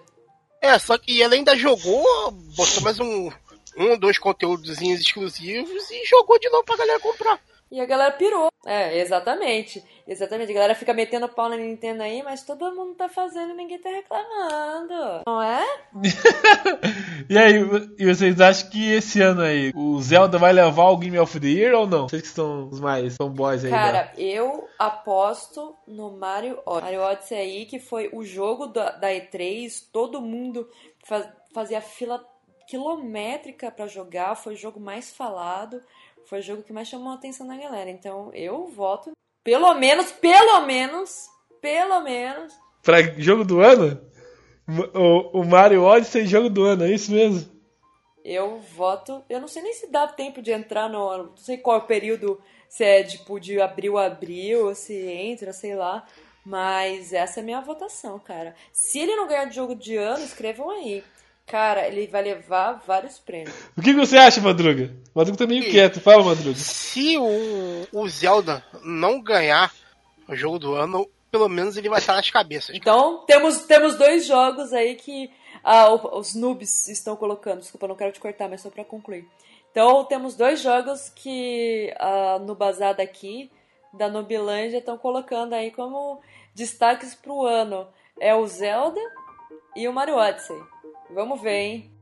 É, 0.61 0.77
só 0.77 0.97
que 0.97 1.21
ela 1.21 1.35
ainda 1.35 1.55
jogou, 1.55 2.31
botou 2.31 2.83
mais 2.83 2.99
um, 2.99 3.31
um 3.77 3.97
dois 3.97 4.17
conteúdos 4.17 4.81
exclusivos 4.81 5.89
e 5.91 6.05
jogou 6.05 6.37
de 6.39 6.49
novo 6.49 6.63
pra 6.65 6.77
galera 6.77 6.99
comprar. 6.99 7.39
E 7.71 7.79
a 7.79 7.85
galera 7.85 8.11
pirou. 8.11 8.49
É, 8.65 8.99
exatamente. 8.99 9.83
Exatamente. 10.07 10.51
A 10.51 10.55
galera 10.55 10.75
fica 10.75 10.93
metendo 10.93 11.29
pau 11.29 11.47
na 11.49 11.55
Nintendo 11.55 12.01
aí, 12.01 12.23
mas 12.23 12.43
todo 12.43 12.73
mundo 12.75 12.95
tá 12.95 13.07
fazendo 13.07 13.51
e 13.51 13.55
ninguém 13.55 13.79
tá 13.79 13.89
reclamando. 13.89 15.23
Não 15.27 15.41
é? 15.41 15.65
e 17.29 17.37
aí, 17.37 17.55
e 17.97 18.05
vocês 18.05 18.41
acham 18.41 18.69
que 18.71 18.91
esse 18.91 19.21
ano 19.21 19.41
aí 19.41 19.71
o 19.75 20.01
Zelda 20.01 20.39
vai 20.39 20.51
levar 20.51 20.89
o 20.89 20.97
Game 20.97 21.17
of 21.19 21.39
the 21.39 21.47
Year 21.47 21.75
ou 21.75 21.85
não? 21.85 22.09
Vocês 22.09 22.23
que 22.23 22.27
são 22.27 22.67
os 22.69 22.79
mais 22.79 23.15
fanboys 23.17 23.63
aí. 23.63 23.69
Cara, 23.69 24.03
da... 24.03 24.21
eu 24.21 24.67
aposto 24.79 25.75
no 25.87 26.11
Mario 26.11 26.59
Odyssey. 26.65 26.97
Mario 26.97 27.01
Odyssey 27.01 27.37
aí, 27.37 27.65
que 27.65 27.79
foi 27.79 28.09
o 28.11 28.23
jogo 28.23 28.65
da, 28.65 28.91
da 28.91 29.09
E3, 29.09 29.89
todo 29.93 30.21
mundo 30.21 30.67
faz, 31.05 31.29
fazia 31.53 31.81
fila 31.81 32.23
quilométrica 32.67 33.71
para 33.71 33.87
jogar, 33.87 34.35
foi 34.35 34.53
o 34.53 34.57
jogo 34.57 34.79
mais 34.79 35.11
falado 35.11 35.81
foi 36.29 36.39
o 36.39 36.43
jogo 36.43 36.61
que 36.61 36.71
mais 36.71 36.87
chamou 36.87 37.11
a 37.11 37.15
atenção 37.15 37.47
da 37.47 37.57
galera. 37.57 37.89
Então 37.89 38.31
eu 38.33 38.67
voto, 38.67 39.11
pelo 39.43 39.73
menos, 39.73 40.11
pelo 40.11 40.61
menos, 40.65 41.27
pelo 41.59 42.01
menos. 42.01 42.53
Pra 42.83 43.01
jogo 43.01 43.43
do 43.43 43.59
ano? 43.59 43.99
O, 44.93 45.39
o 45.39 45.43
Mario 45.43 45.83
Odyssey 45.83 46.27
jogo 46.27 46.47
do 46.47 46.63
ano, 46.63 46.83
é 46.83 46.91
isso 46.91 47.11
mesmo? 47.11 47.49
Eu 48.23 48.59
voto. 48.59 49.23
Eu 49.27 49.41
não 49.41 49.47
sei 49.47 49.63
nem 49.63 49.73
se 49.73 49.87
dá 49.87 50.07
tempo 50.07 50.39
de 50.39 50.51
entrar 50.51 50.87
no. 50.87 51.17
Não 51.17 51.37
sei 51.37 51.57
qual 51.57 51.79
é 51.79 51.79
o 51.79 51.87
período, 51.87 52.39
se 52.69 52.83
é 52.83 53.03
tipo 53.03 53.39
de 53.39 53.59
abril 53.59 53.97
a 53.97 54.05
abril, 54.05 54.75
se 54.75 54.93
entra, 54.93 55.51
sei 55.51 55.75
lá. 55.75 56.05
Mas 56.45 57.11
essa 57.11 57.39
é 57.39 57.41
a 57.41 57.45
minha 57.45 57.61
votação, 57.61 58.19
cara. 58.19 58.55
Se 58.71 58.99
ele 58.99 59.15
não 59.15 59.27
ganhar 59.27 59.45
de 59.45 59.55
jogo 59.55 59.73
de 59.73 59.95
ano, 59.97 60.23
escrevam 60.23 60.69
aí. 60.69 61.03
Cara, 61.49 61.87
ele 61.87 62.05
vai 62.07 62.21
levar 62.21 62.81
vários 62.85 63.17
prêmios. 63.17 63.53
O 63.75 63.81
que 63.81 63.91
você 63.93 64.17
acha, 64.17 64.39
Madruga? 64.39 64.91
O 65.15 65.17
Madruga 65.19 65.39
tá 65.39 65.47
meio 65.47 65.63
E- 65.63 65.71
quieto. 65.71 65.99
Fala, 65.99 66.23
Madruga. 66.23 66.55
Se 66.55 67.17
o, 67.17 67.87
o 67.91 68.07
Zelda 68.07 68.63
não 68.83 69.19
ganhar 69.19 69.73
o 70.27 70.35
jogo 70.35 70.59
do 70.59 70.75
ano, 70.75 71.09
pelo 71.31 71.49
menos 71.49 71.75
ele 71.75 71.89
vai 71.89 71.99
estar 71.99 72.13
nas 72.15 72.29
cabeças. 72.29 72.75
Então, 72.75 73.23
temos, 73.25 73.63
temos 73.65 73.95
dois 73.95 74.27
jogos 74.27 74.73
aí 74.73 74.93
que 74.93 75.31
ah, 75.63 75.91
os 75.91 76.35
noobs 76.35 76.87
estão 76.87 77.15
colocando. 77.15 77.61
Desculpa, 77.61 77.87
não 77.87 77.95
quero 77.95 78.11
te 78.11 78.19
cortar, 78.19 78.47
mas 78.47 78.61
só 78.61 78.69
pra 78.69 78.85
concluir. 78.85 79.27
Então, 79.71 80.03
temos 80.05 80.35
dois 80.35 80.61
jogos 80.61 81.11
que 81.15 81.91
ah, 81.97 82.37
no 82.39 82.53
bazar 82.53 82.95
daqui, 82.95 83.49
da 83.91 84.07
Nobilândia, 84.07 84.77
estão 84.77 84.99
colocando 84.99 85.53
aí 85.53 85.71
como 85.71 86.21
destaques 86.53 87.15
pro 87.15 87.43
ano. 87.45 87.87
É 88.19 88.35
o 88.35 88.45
Zelda 88.45 88.99
e 89.75 89.87
o 89.87 89.93
Mario 89.93 90.15
Odyssey. 90.15 90.57
Vamos 91.11 91.41
ver, 91.41 91.59
hein? 91.59 91.99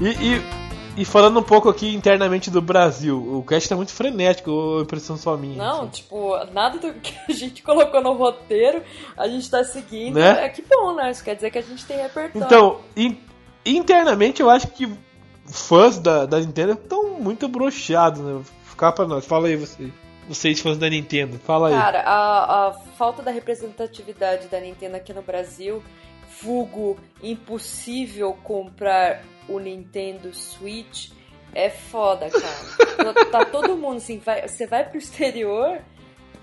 E, 0.00 0.10
e, 0.10 0.55
e 0.96 1.04
falando 1.04 1.38
um 1.38 1.42
pouco 1.42 1.68
aqui 1.68 1.94
internamente 1.94 2.50
do 2.50 2.62
Brasil, 2.62 3.16
o 3.18 3.42
cast 3.42 3.68
tá 3.68 3.76
muito 3.76 3.92
frenético, 3.92 4.50
ou 4.50 4.82
impressão 4.82 5.16
só 5.16 5.36
minha. 5.36 5.56
Não, 5.56 5.82
assim. 5.82 5.90
tipo, 5.90 6.36
nada 6.52 6.78
do 6.78 6.92
que 6.94 7.14
a 7.28 7.32
gente 7.32 7.62
colocou 7.64 8.02
no 8.02 8.14
roteiro, 8.14 8.82
a 9.16 9.28
gente 9.28 9.50
tá 9.50 9.62
seguindo. 9.62 10.14
Né? 10.18 10.46
É 10.46 10.48
que 10.48 10.62
bom, 10.62 10.94
né? 10.94 11.10
Isso 11.10 11.22
quer 11.22 11.34
dizer 11.34 11.50
que 11.50 11.58
a 11.58 11.62
gente 11.62 11.84
tem 11.84 11.98
repertório. 11.98 12.44
Então, 12.46 12.80
in- 12.96 13.18
internamente 13.64 14.40
eu 14.40 14.48
acho 14.48 14.68
que 14.68 14.90
fãs 15.46 15.98
da, 15.98 16.24
da 16.26 16.40
Nintendo 16.40 16.72
estão 16.72 17.14
muito 17.20 17.46
broxados, 17.48 18.20
né? 18.20 18.40
Ficar 18.64 18.92
pra 18.92 19.06
nós. 19.06 19.24
Fala 19.26 19.48
aí 19.48 19.56
você. 19.56 19.90
Vocês 20.28 20.58
fãs 20.60 20.76
da 20.76 20.88
Nintendo, 20.90 21.38
fala 21.38 21.68
aí. 21.68 21.74
Cara, 21.74 22.00
a, 22.00 22.66
a 22.68 22.72
falta 22.98 23.22
da 23.22 23.30
representatividade 23.30 24.48
da 24.48 24.58
Nintendo 24.58 24.96
aqui 24.96 25.12
no 25.12 25.22
Brasil, 25.22 25.80
vulgo 26.42 26.98
impossível 27.22 28.36
comprar 28.42 29.22
o 29.48 29.58
Nintendo 29.58 30.32
Switch, 30.34 31.10
é 31.54 31.70
foda, 31.70 32.28
cara. 32.30 33.14
tá, 33.30 33.44
todo 33.44 33.76
mundo 33.76 33.96
assim, 33.96 34.18
vai, 34.18 34.46
você 34.46 34.66
vai 34.66 34.88
pro 34.88 34.98
exterior, 34.98 35.80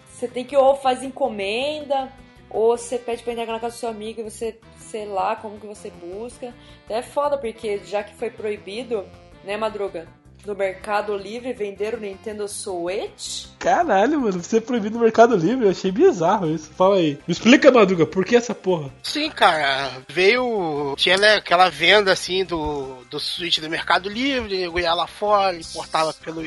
você 0.09 0.27
tem 0.27 0.43
que 0.43 0.55
ou 0.55 0.75
faz 0.75 1.03
encomenda, 1.03 2.11
ou 2.49 2.77
você 2.77 2.97
pede 2.97 3.23
pra 3.23 3.33
entregar 3.33 3.53
na 3.53 3.59
casa 3.59 3.75
do 3.75 3.79
seu 3.79 3.89
amigo 3.89 4.21
e 4.21 4.23
você, 4.23 4.59
sei 4.77 5.05
lá, 5.05 5.35
como 5.35 5.59
que 5.59 5.65
você 5.65 5.89
busca. 5.89 6.53
Então 6.85 6.97
é 6.97 7.01
foda, 7.01 7.37
porque 7.37 7.79
já 7.79 8.03
que 8.03 8.13
foi 8.15 8.29
proibido, 8.29 9.05
né, 9.43 9.57
Madruga? 9.57 10.07
No 10.45 10.53
Mercado 10.55 11.15
Livre 11.15 11.53
vender 11.53 11.93
o 11.93 11.99
Nintendo 11.99 12.47
Switch, 12.49 13.45
Caralho, 13.57 14.19
mano, 14.19 14.43
você 14.43 14.57
é 14.57 14.61
proibido 14.61 14.97
no 14.97 15.03
Mercado 15.03 15.37
Livre, 15.37 15.63
eu 15.65 15.71
achei 15.71 15.89
bizarro 15.89 16.53
isso. 16.53 16.69
Fala 16.73 16.97
aí. 16.97 17.17
Me 17.25 17.31
explica, 17.31 17.71
Madruga, 17.71 18.05
por 18.05 18.25
que 18.25 18.35
essa 18.35 18.53
porra? 18.53 18.89
Sim, 19.01 19.29
cara, 19.29 20.01
veio. 20.09 20.93
Tinha 20.97 21.15
né, 21.17 21.35
aquela 21.35 21.69
venda 21.69 22.11
assim 22.11 22.43
do, 22.43 22.97
do 23.09 23.21
Switch 23.21 23.59
do 23.59 23.69
Mercado 23.69 24.09
Livre, 24.09 24.61
eu 24.61 24.77
ia 24.77 24.93
lá 24.93 25.07
fora, 25.07 25.55
importava 25.55 26.13
pelo, 26.13 26.43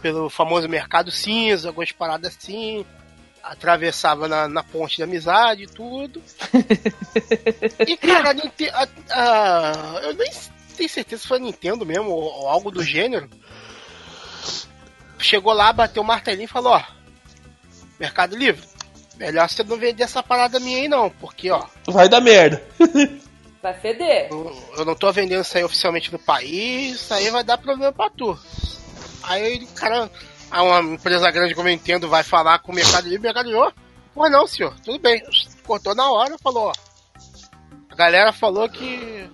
pelo 0.00 0.30
famoso 0.30 0.66
Mercado 0.66 1.10
Cinza, 1.10 1.68
algumas 1.68 1.92
paradas 1.92 2.34
assim. 2.34 2.82
Atravessava 3.42 4.26
na, 4.26 4.48
na 4.48 4.62
ponte 4.62 4.98
da 4.98 5.04
amizade 5.04 5.64
e 5.64 5.66
tudo. 5.66 6.22
e, 7.86 7.96
cara, 7.98 8.30
a 8.30 8.82
a- 8.82 8.88
a- 9.10 10.00
eu 10.02 10.14
nem 10.14 10.30
tenho 10.78 10.88
certeza 10.88 11.22
se 11.22 11.28
foi 11.28 11.38
a 11.38 11.40
Nintendo 11.40 11.84
mesmo, 11.84 12.10
ou, 12.10 12.22
ou 12.22 12.48
algo 12.48 12.70
do 12.70 12.82
gênero. 12.82 13.28
Chegou 15.18 15.52
lá, 15.52 15.72
bateu 15.72 16.02
o 16.02 16.06
martelinho 16.06 16.44
e 16.44 16.48
falou: 16.48 16.72
Ó, 16.72 16.82
Mercado 17.98 18.36
Livre, 18.36 18.62
melhor 19.16 19.48
você 19.48 19.64
não 19.64 19.76
vender 19.76 20.04
essa 20.04 20.22
parada 20.22 20.60
minha 20.60 20.78
aí 20.78 20.88
não, 20.88 21.10
porque 21.10 21.50
ó, 21.50 21.66
Vai 21.88 22.08
dar 22.08 22.20
merda. 22.20 22.62
vai 23.60 23.74
feder. 23.74 24.28
eu, 24.30 24.68
eu 24.78 24.84
não 24.84 24.94
tô 24.94 25.10
vendendo 25.12 25.42
isso 25.42 25.58
aí 25.58 25.64
oficialmente 25.64 26.12
no 26.12 26.18
país, 26.18 26.94
isso 27.00 27.12
aí 27.12 27.28
vai 27.30 27.42
dar 27.42 27.58
problema 27.58 27.92
pra 27.92 28.08
tu. 28.08 28.38
Aí, 29.24 29.66
cara, 29.74 30.08
aí 30.48 30.62
uma 30.62 30.94
empresa 30.94 31.30
grande 31.32 31.54
como 31.54 31.68
eu 31.68 31.72
entendo 31.72 32.08
vai 32.08 32.22
falar 32.22 32.60
com 32.60 32.70
o 32.70 32.74
Mercado 32.74 33.04
Livre, 33.04 33.18
o 33.18 33.22
Mercado 33.22 33.46
Livre, 33.46 33.60
ó, 33.60 33.72
pois 34.14 34.30
não, 34.30 34.46
senhor, 34.46 34.74
tudo 34.84 35.00
bem. 35.00 35.20
Cortou 35.66 35.94
na 35.96 36.08
hora, 36.10 36.38
falou, 36.38 36.68
ó. 36.68 36.72
A 37.90 37.96
galera 37.96 38.32
falou 38.32 38.68
que 38.68 39.28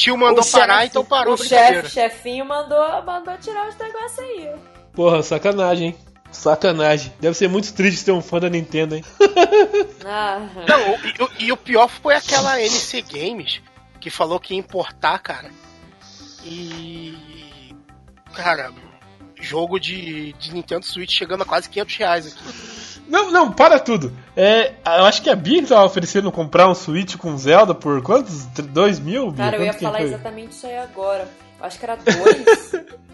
tio 0.00 0.16
mandou 0.16 0.42
O 0.44 0.50
parar, 0.50 0.74
chefe- 0.78 0.86
então 0.86 1.04
parou 1.04 1.34
O 1.34 1.36
chefe, 1.36 1.88
chefinho 1.90 2.44
mandou, 2.44 3.02
mandou 3.04 3.36
tirar 3.38 3.68
os 3.68 3.76
negócios 3.76 4.18
aí. 4.18 4.50
Porra, 4.92 5.22
sacanagem, 5.22 5.88
hein? 5.88 5.96
Sacanagem. 6.32 7.12
Deve 7.20 7.36
ser 7.36 7.48
muito 7.48 7.72
triste 7.74 8.04
ter 8.04 8.12
um 8.12 8.22
fã 8.22 8.38
da 8.40 8.48
Nintendo, 8.48 8.94
hein? 8.96 9.04
Ah, 10.04 10.40
Não, 10.66 11.38
e, 11.38 11.44
e 11.46 11.52
o 11.52 11.56
pior 11.56 11.88
foi 11.88 12.14
aquela 12.14 12.60
NC 12.60 13.02
Games 13.02 13.60
que 14.00 14.08
falou 14.10 14.40
que 14.40 14.54
ia 14.54 14.58
importar, 14.60 15.18
cara. 15.18 15.50
E. 16.44 17.14
Cara, 18.34 18.72
jogo 19.40 19.78
de, 19.78 20.32
de 20.34 20.54
Nintendo 20.54 20.86
Switch 20.86 21.12
chegando 21.12 21.42
a 21.42 21.46
quase 21.46 21.68
500 21.68 21.96
reais 21.96 22.26
aqui. 22.28 22.42
Não, 23.10 23.30
não, 23.30 23.52
para 23.52 23.78
tudo. 23.80 24.16
É, 24.36 24.72
eu 24.98 25.04
acho 25.04 25.20
que 25.20 25.28
a 25.28 25.34
Bia 25.36 25.60
que 25.62 25.68
tava 25.68 25.84
oferecendo 25.84 26.30
comprar 26.30 26.68
um 26.68 26.74
Switch 26.74 27.16
com 27.16 27.36
Zelda 27.36 27.74
por 27.74 28.00
quantos? 28.02 28.46
2 28.46 29.00
mil? 29.00 29.30
Bia? 29.32 29.44
cara, 29.44 29.56
eu 29.56 29.64
ia 29.64 29.72
Quanto 29.72 29.82
falar 29.82 29.98
foi? 29.98 30.06
exatamente 30.06 30.52
isso 30.52 30.66
aí 30.66 30.78
agora. 30.78 31.28
Eu 31.58 31.66
acho 31.66 31.78
que 31.78 31.84
era 31.84 31.96
dois. 31.96 32.72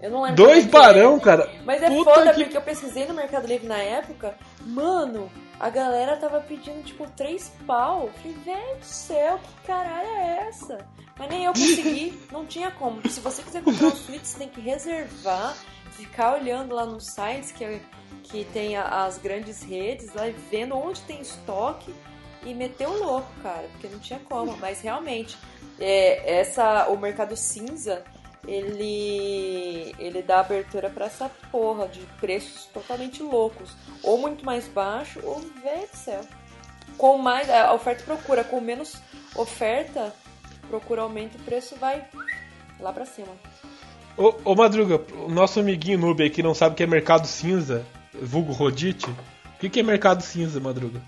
Eu 0.00 0.10
não 0.10 0.22
lembro. 0.22 0.36
Dois 0.36 0.64
barão, 0.66 1.18
cara. 1.18 1.50
Mas 1.64 1.82
é 1.82 1.88
Puta 1.88 2.14
foda 2.14 2.32
que- 2.32 2.42
porque 2.44 2.56
eu 2.56 2.62
pesquisei 2.62 3.04
no 3.06 3.14
Mercado 3.14 3.48
Livre 3.48 3.66
na 3.66 3.78
época. 3.78 4.34
Mano, 4.64 5.28
a 5.58 5.68
galera 5.70 6.16
tava 6.16 6.38
pedindo 6.40 6.84
tipo 6.84 7.04
três 7.16 7.52
pau. 7.66 8.08
Falei, 8.22 8.36
velho 8.44 8.76
do 8.78 8.84
céu, 8.84 9.38
que 9.42 9.66
caralho 9.66 10.06
é 10.08 10.46
essa? 10.48 10.78
Mas 11.18 11.28
nem 11.28 11.44
eu 11.46 11.50
consegui, 11.52 12.16
não 12.30 12.46
tinha 12.46 12.70
como. 12.70 13.00
Se 13.10 13.18
você 13.18 13.42
quiser 13.42 13.60
comprar 13.62 13.88
um 13.88 13.96
Switch, 13.96 14.22
você 14.22 14.38
tem 14.38 14.48
que 14.48 14.60
reservar, 14.60 15.56
ficar 15.98 16.34
olhando 16.34 16.74
lá 16.74 16.86
nos 16.86 17.06
sites 17.06 17.52
que, 17.52 17.80
que 18.24 18.44
tem 18.46 18.76
as 18.76 19.18
grandes 19.18 19.62
redes, 19.62 20.14
lá 20.14 20.24
vendo 20.50 20.76
onde 20.76 21.00
tem 21.02 21.20
estoque 21.20 21.94
e 22.44 22.54
meter 22.54 22.88
o 22.88 22.98
louco, 22.98 23.28
cara, 23.42 23.66
porque 23.72 23.88
não 23.88 23.98
tinha 23.98 24.20
como. 24.20 24.56
Mas 24.58 24.80
realmente, 24.80 25.36
é, 25.78 26.40
essa, 26.40 26.88
o 26.88 26.96
mercado 26.96 27.36
cinza, 27.36 28.04
ele, 28.46 29.94
ele 29.98 30.22
dá 30.22 30.40
abertura 30.40 30.88
pra 30.88 31.06
essa 31.06 31.30
porra 31.50 31.88
de 31.88 32.00
preços 32.20 32.66
totalmente 32.66 33.22
loucos. 33.22 33.76
Ou 34.02 34.18
muito 34.18 34.44
mais 34.44 34.68
baixo, 34.68 35.20
ou 35.24 35.40
velho 35.40 35.88
do 35.88 35.96
céu. 35.96 36.20
Com 36.96 37.18
mais. 37.18 37.50
A 37.50 37.72
oferta 37.74 38.04
procura, 38.04 38.44
com 38.44 38.60
menos 38.60 38.96
oferta, 39.34 40.14
procura 40.68 41.02
aumenta 41.02 41.36
o 41.36 41.42
preço 41.42 41.76
vai 41.76 42.06
lá 42.80 42.92
pra 42.92 43.04
cima. 43.04 43.34
Ô, 44.18 44.34
ô 44.44 44.54
Madruga, 44.54 45.00
o 45.24 45.30
nosso 45.30 45.60
amiguinho 45.60 45.98
noob 45.98 46.22
aí 46.22 46.28
que 46.30 46.42
não 46.42 46.52
sabe 46.54 46.72
o 46.72 46.76
que 46.76 46.82
é 46.82 46.86
mercado 46.86 47.26
cinza, 47.26 47.86
vulgo 48.20 48.52
Rodite. 48.52 49.06
O 49.08 49.58
que, 49.60 49.68
que 49.70 49.80
é 49.80 49.82
mercado 49.82 50.22
cinza, 50.22 50.60
Madruga? 50.60 51.00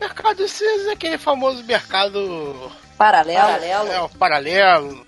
Mercado 0.00 0.46
Cinza 0.46 0.90
é 0.90 0.92
aquele 0.92 1.18
famoso 1.18 1.64
mercado. 1.64 2.70
Paralelo. 2.96 3.40
Paralelo. 3.40 3.88
É, 3.90 4.00
o 4.00 4.08
paralelo. 4.10 5.06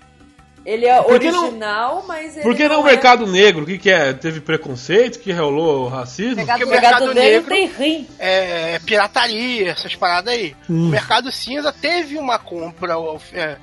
Ele 0.65 0.85
é 0.85 1.01
Por 1.01 1.17
que 1.19 1.31
não- 1.31 1.43
original, 1.45 2.03
mas 2.07 2.35
ele. 2.35 2.43
Por 2.43 2.55
que 2.55 2.67
não 2.67 2.81
o 2.81 2.87
é- 2.87 2.91
mercado 2.91 3.25
negro? 3.25 3.63
O 3.63 3.65
que, 3.65 3.77
que 3.77 3.89
é? 3.89 4.11
Teve 4.13 4.41
preconceito? 4.41 5.17
Que 5.19 5.31
rolou 5.31 5.87
racismo? 5.87 6.35
Pegado, 6.35 6.59
Porque 6.59 6.63
o 6.65 6.75
pegado 6.75 7.05
mercado 7.05 7.13
negro 7.15 7.49
negro- 7.49 7.49
tem 7.55 7.67
rim. 7.97 8.07
É, 8.19 8.79
pirataria, 8.79 9.71
essas 9.71 9.95
paradas 9.95 10.33
aí. 10.33 10.55
Hum. 10.69 10.87
O 10.87 10.89
Mercado 10.89 11.31
Cinza 11.31 11.71
teve 11.71 12.17
uma 12.17 12.37
compra 12.37 12.95
é, 13.33 13.57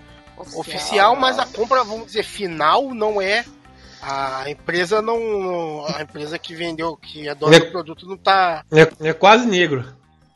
oficial, 0.56 1.14
mas 1.14 1.38
a 1.38 1.46
compra, 1.46 1.84
vamos 1.84 2.06
dizer, 2.06 2.22
final 2.24 2.92
não 2.94 3.20
é. 3.20 3.44
A 4.02 4.48
empresa 4.50 5.00
não. 5.02 5.18
não- 5.18 5.86
A 5.86 6.02
empresa 6.02 6.38
que 6.38 6.54
vendeu, 6.54 6.96
que 6.96 7.28
é 7.28 7.34
dona 7.34 7.56
É- 7.56 7.60
do 7.60 7.70
produto, 7.70 8.06
não 8.06 8.16
tá. 8.16 8.64
É, 8.72 9.08
é 9.08 9.12
quase 9.12 9.46
negro. 9.46 9.84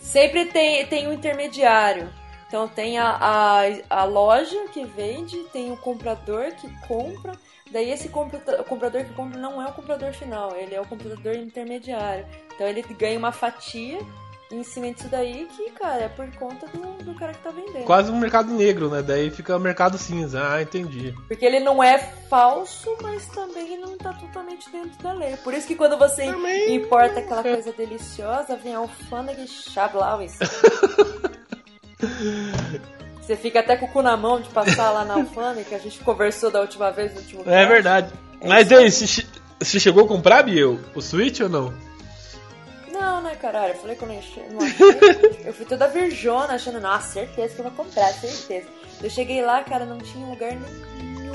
Sempre 0.01 0.47
tem, 0.47 0.85
tem 0.87 1.07
um 1.09 1.13
intermediário. 1.13 2.09
Então 2.49 2.69
tem 2.69 2.99
a, 2.99 3.17
a, 3.19 3.63
a 3.89 4.05
loja 4.05 4.57
que 4.73 4.85
vende, 4.85 5.39
tem 5.53 5.73
o 5.73 5.77
comprador 5.77 6.53
que 6.53 6.69
compra. 6.87 7.33
Daí 7.71 7.91
esse 7.91 8.11
compra- 8.11 8.61
o 8.61 8.65
comprador 8.65 9.05
que 9.05 9.15
compra 9.15 9.39
não 9.39 9.63
é 9.63 9.67
o 9.67 9.73
comprador 9.73 10.13
final, 10.13 10.55
ele 10.57 10.75
é 10.75 10.81
o 10.81 10.85
comprador 10.87 11.35
intermediário. 11.35 12.27
Então 12.55 12.67
ele 12.67 12.83
ganha 12.83 13.19
uma 13.19 13.33
fatia 13.33 13.99
em 14.53 14.63
cima 14.63 14.93
disso 14.93 15.09
daí 15.09 15.49
que, 15.57 15.71
cara, 15.71 16.03
é 16.03 16.09
por 16.09 16.31
conta 16.37 16.67
do, 16.67 17.05
do 17.05 17.15
cara 17.15 17.33
que 17.33 17.41
tá 17.43 17.51
vendendo. 17.51 17.85
Quase 17.85 18.11
um 18.13 18.19
mercado 18.19 18.53
negro, 18.53 18.91
né? 18.91 19.03
Daí 19.03 19.31
fica 19.31 19.59
mercado 19.59 19.97
cinza. 19.99 20.43
Ah, 20.53 20.61
entendi. 20.63 21.15
Porque 21.27 21.45
ele 21.45 21.59
não 21.61 21.83
é 21.83 21.99
falso, 22.29 22.95
mas 23.03 23.27
também 23.29 23.79
não 23.81 23.97
tá 23.97 24.13
totalmente 24.13 24.71
dentro 24.71 25.03
da 25.03 25.13
lei. 25.13 25.37
Por 25.39 25.55
isso 25.55 25.67
que 25.67 25.75
quando 25.75 25.97
você 25.99 26.27
Também- 26.27 26.75
importa 26.75 27.21
aquela 27.21 27.43
coisa 27.43 27.73
deliciosa, 27.73 28.55
vem 28.57 28.75
a 28.75 28.79
alfândega 28.79 29.41
e 29.43 29.49
chablau 29.49 30.21
isso. 30.23 30.39
Você 33.21 33.37
fica 33.37 33.61
até 33.61 33.77
com 33.77 33.87
o 33.87 33.89
cu 33.89 34.03
na 34.03 34.17
mão 34.17 34.41
de 34.41 34.49
passar 34.49 34.91
lá 34.91 35.05
na 35.05 35.15
alfândega, 35.15 35.69
que 35.69 35.75
a 35.75 35.79
gente 35.79 36.01
conversou 36.01 36.51
da 36.51 36.61
última 36.61 36.91
vez 36.91 37.15
no 37.15 37.21
último 37.21 37.43
É 37.47 37.65
verdade. 37.65 38.13
É 38.41 38.49
Mas 38.49 38.71
aí. 38.73 38.91
você 38.91 39.79
chegou 39.79 40.05
a 40.05 40.09
comprar, 40.09 40.43
Biel, 40.43 40.79
o 40.95 41.01
Switch 41.01 41.39
ou 41.41 41.49
não? 41.49 41.73
Não, 43.03 43.21
né, 43.21 43.35
caralho? 43.35 43.75
Eu 43.75 43.79
falei 43.79 43.97
que 43.97 44.03
eu 44.05 44.09
não 44.09 44.19
achei. 44.19 44.49
Não 44.49 44.61
achei. 44.61 45.43
eu 45.45 45.53
fui 45.53 45.67
toda 45.67 45.89
virjona, 45.89 46.55
achando, 46.55 46.81
nossa, 46.81 47.13
certeza 47.15 47.55
que 47.55 47.61
eu 47.61 47.65
vou 47.65 47.73
comprar, 47.85 48.13
certeza. 48.13 48.69
Eu 49.03 49.11
cheguei 49.11 49.43
lá, 49.43 49.65
cara, 49.65 49.85
não 49.85 49.99
tinha 49.99 50.25
lugar 50.25 50.53
nenhum. 50.53 51.33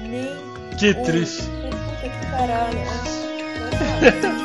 Nem. 0.00 0.76
Que 0.76 0.90
um. 0.90 1.04
triste. 1.04 1.42
Puta 1.42 2.08
que 2.08 2.30
caralho. 2.30 2.78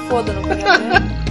Foda, 0.08 0.34
mesmo. 0.34 1.29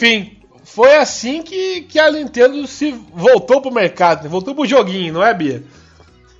Enfim, 0.00 0.40
foi 0.64 0.96
assim 0.96 1.42
que, 1.42 1.82
que 1.82 1.98
a 1.98 2.10
Nintendo 2.10 2.66
se 2.66 2.90
voltou 2.90 3.60
pro 3.60 3.70
mercado, 3.70 4.22
né? 4.22 4.30
voltou 4.30 4.54
pro 4.54 4.64
joguinho, 4.64 5.12
não 5.12 5.22
é, 5.22 5.34
Bia? 5.34 5.62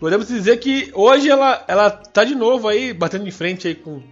Podemos 0.01 0.29
dizer 0.29 0.57
que 0.57 0.91
hoje 0.95 1.29
ela, 1.29 1.63
ela 1.69 1.91
tá 1.91 2.25
de 2.25 2.35
novo 2.35 2.69
aí, 2.69 2.95
batendo 2.95 3.27
de 3.27 3.31
frente 3.31 3.69
aí 3.69 3.75
com, 3.75 4.03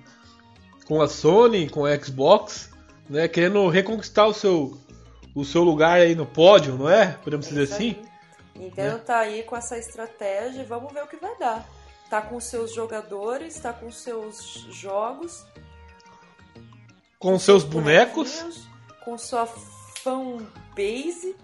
com 0.86 1.01
a 1.01 1.09
Sony, 1.09 1.66
com 1.70 1.86
a 1.86 1.99
Xbox, 1.99 2.68
né? 3.09 3.26
Querendo 3.26 3.66
reconquistar 3.70 4.26
o 4.26 4.34
seu, 4.34 4.78
o 5.34 5.46
seu 5.46 5.62
lugar 5.62 5.99
aí 5.99 6.14
no 6.14 6.26
pódio, 6.26 6.76
não 6.76 6.90
é? 6.90 7.16
Podemos 7.24 7.49
dizer 7.49 7.62
assim? 7.62 7.96
Nintendo 8.55 8.99
tá 8.99 9.20
aí 9.20 9.44
com 9.44 9.57
essa 9.57 9.78
estratégia 9.78 10.61
e 10.61 10.66
vamos 10.66 10.92
ver 10.92 11.05
o 11.05 11.07
que 11.07 11.16
vai 11.16 11.34
dar. 11.38 11.66
Tá 12.11 12.20
com 12.20 12.38
seus 12.38 12.74
jogadores, 12.74 13.59
tá 13.59 13.72
com 13.72 13.90
seus 13.90 14.66
jogos, 14.70 15.46
Com 17.18 17.38
seus 17.38 17.64
bonecos. 17.64 18.68
Com 19.09 19.17
sua 19.17 19.47
fanbase, 20.03 21.35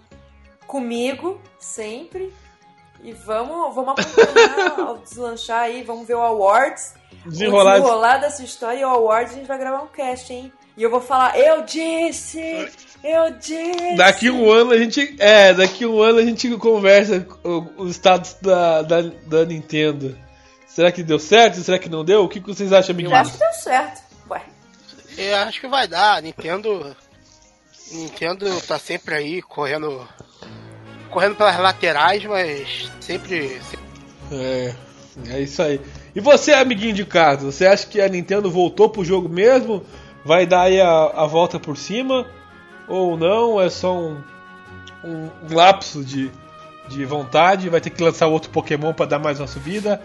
comigo, 0.66 1.40
sempre. 1.58 2.30
E 3.02 3.12
vamos, 3.12 3.74
vamos 3.74 3.94
acompanhar 3.98 4.80
ao 4.86 4.98
deslanchar 4.98 5.60
aí, 5.62 5.82
vamos 5.82 6.06
ver 6.06 6.14
o 6.14 6.20
Awards. 6.20 6.94
Desenrolar. 7.26 7.76
O 7.76 7.80
desenrolar 7.80 8.16
dessa 8.18 8.42
história 8.44 8.80
e 8.80 8.84
o 8.84 8.88
Awards 8.88 9.32
a 9.32 9.36
gente 9.36 9.46
vai 9.46 9.58
gravar 9.58 9.82
um 9.82 9.86
cast, 9.88 10.30
hein? 10.32 10.52
E 10.76 10.82
eu 10.82 10.90
vou 10.90 11.00
falar, 11.00 11.38
eu 11.38 11.62
disse! 11.62 12.40
Eu 13.02 13.30
disse! 13.38 13.96
Daqui 13.96 14.28
um 14.30 14.50
ano 14.50 14.72
a 14.72 14.78
gente. 14.78 15.16
É, 15.18 15.54
daqui 15.54 15.86
um 15.86 16.02
ano 16.02 16.18
a 16.18 16.22
gente 16.24 16.54
conversa 16.58 17.26
o- 17.44 17.82
os 17.82 17.92
status 17.92 18.34
da, 18.42 18.82
da, 18.82 19.00
da 19.02 19.44
Nintendo. 19.46 20.18
Será 20.66 20.90
que 20.92 21.02
deu 21.02 21.18
certo? 21.18 21.60
Será 21.60 21.78
que 21.78 21.88
não 21.88 22.04
deu? 22.04 22.24
O 22.24 22.28
que 22.28 22.40
que 22.40 22.46
vocês 22.48 22.72
acham, 22.72 22.90
Eu 22.90 22.94
amiguinhos? 22.94 23.18
acho 23.20 23.32
que 23.32 23.38
deu 23.38 23.52
certo. 23.52 24.02
Ué, 24.30 24.42
Eu 25.16 25.36
acho 25.36 25.60
que 25.60 25.68
vai 25.68 25.86
dar. 25.86 26.20
Nintendo. 26.22 26.96
Nintendo 27.92 28.60
tá 28.62 28.78
sempre 28.78 29.14
aí 29.14 29.42
correndo. 29.42 30.06
Correndo 31.10 31.36
pelas 31.36 31.58
laterais, 31.58 32.24
mas 32.24 32.90
sempre. 33.00 33.60
sempre- 33.60 33.84
É, 34.32 34.74
é 35.28 35.40
isso 35.40 35.62
aí. 35.62 35.80
E 36.14 36.20
você, 36.20 36.52
amiguinho 36.52 36.94
de 36.94 37.04
casa, 37.04 37.50
você 37.50 37.66
acha 37.66 37.86
que 37.86 38.00
a 38.00 38.08
Nintendo 38.08 38.50
voltou 38.50 38.88
pro 38.88 39.04
jogo 39.04 39.28
mesmo? 39.28 39.84
Vai 40.24 40.46
dar 40.46 40.62
aí 40.62 40.80
a, 40.80 40.88
a 41.14 41.26
volta 41.26 41.60
por 41.60 41.76
cima? 41.76 42.26
Ou 42.88 43.16
não? 43.16 43.60
É 43.60 43.68
só 43.68 43.94
um, 43.96 44.20
um, 45.04 45.30
um 45.50 45.54
lapso 45.54 46.02
de, 46.04 46.30
de 46.88 47.04
vontade? 47.04 47.68
Vai 47.68 47.80
ter 47.80 47.90
que 47.90 48.02
lançar 48.02 48.26
outro 48.26 48.50
Pokémon 48.50 48.92
para 48.92 49.06
dar 49.06 49.18
mais 49.18 49.38
uma 49.38 49.46
subida? 49.46 50.00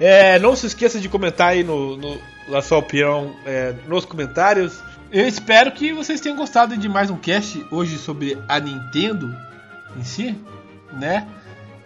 É, 0.00 0.38
não 0.38 0.56
se 0.56 0.66
esqueça 0.66 0.98
de 1.00 1.08
comentar 1.08 1.48
aí 1.48 1.62
no, 1.62 1.96
no, 1.96 2.18
na 2.48 2.60
sua 2.62 2.78
opinião 2.78 3.34
é, 3.46 3.74
nos 3.86 4.04
comentários. 4.04 4.80
Eu 5.10 5.26
espero 5.26 5.72
que 5.72 5.92
vocês 5.92 6.20
tenham 6.20 6.36
gostado 6.36 6.76
de 6.76 6.88
mais 6.88 7.08
um 7.10 7.16
cast 7.16 7.64
hoje 7.70 7.96
sobre 7.98 8.36
a 8.46 8.60
Nintendo 8.60 9.34
em 9.96 10.04
si, 10.04 10.36
né? 10.92 11.26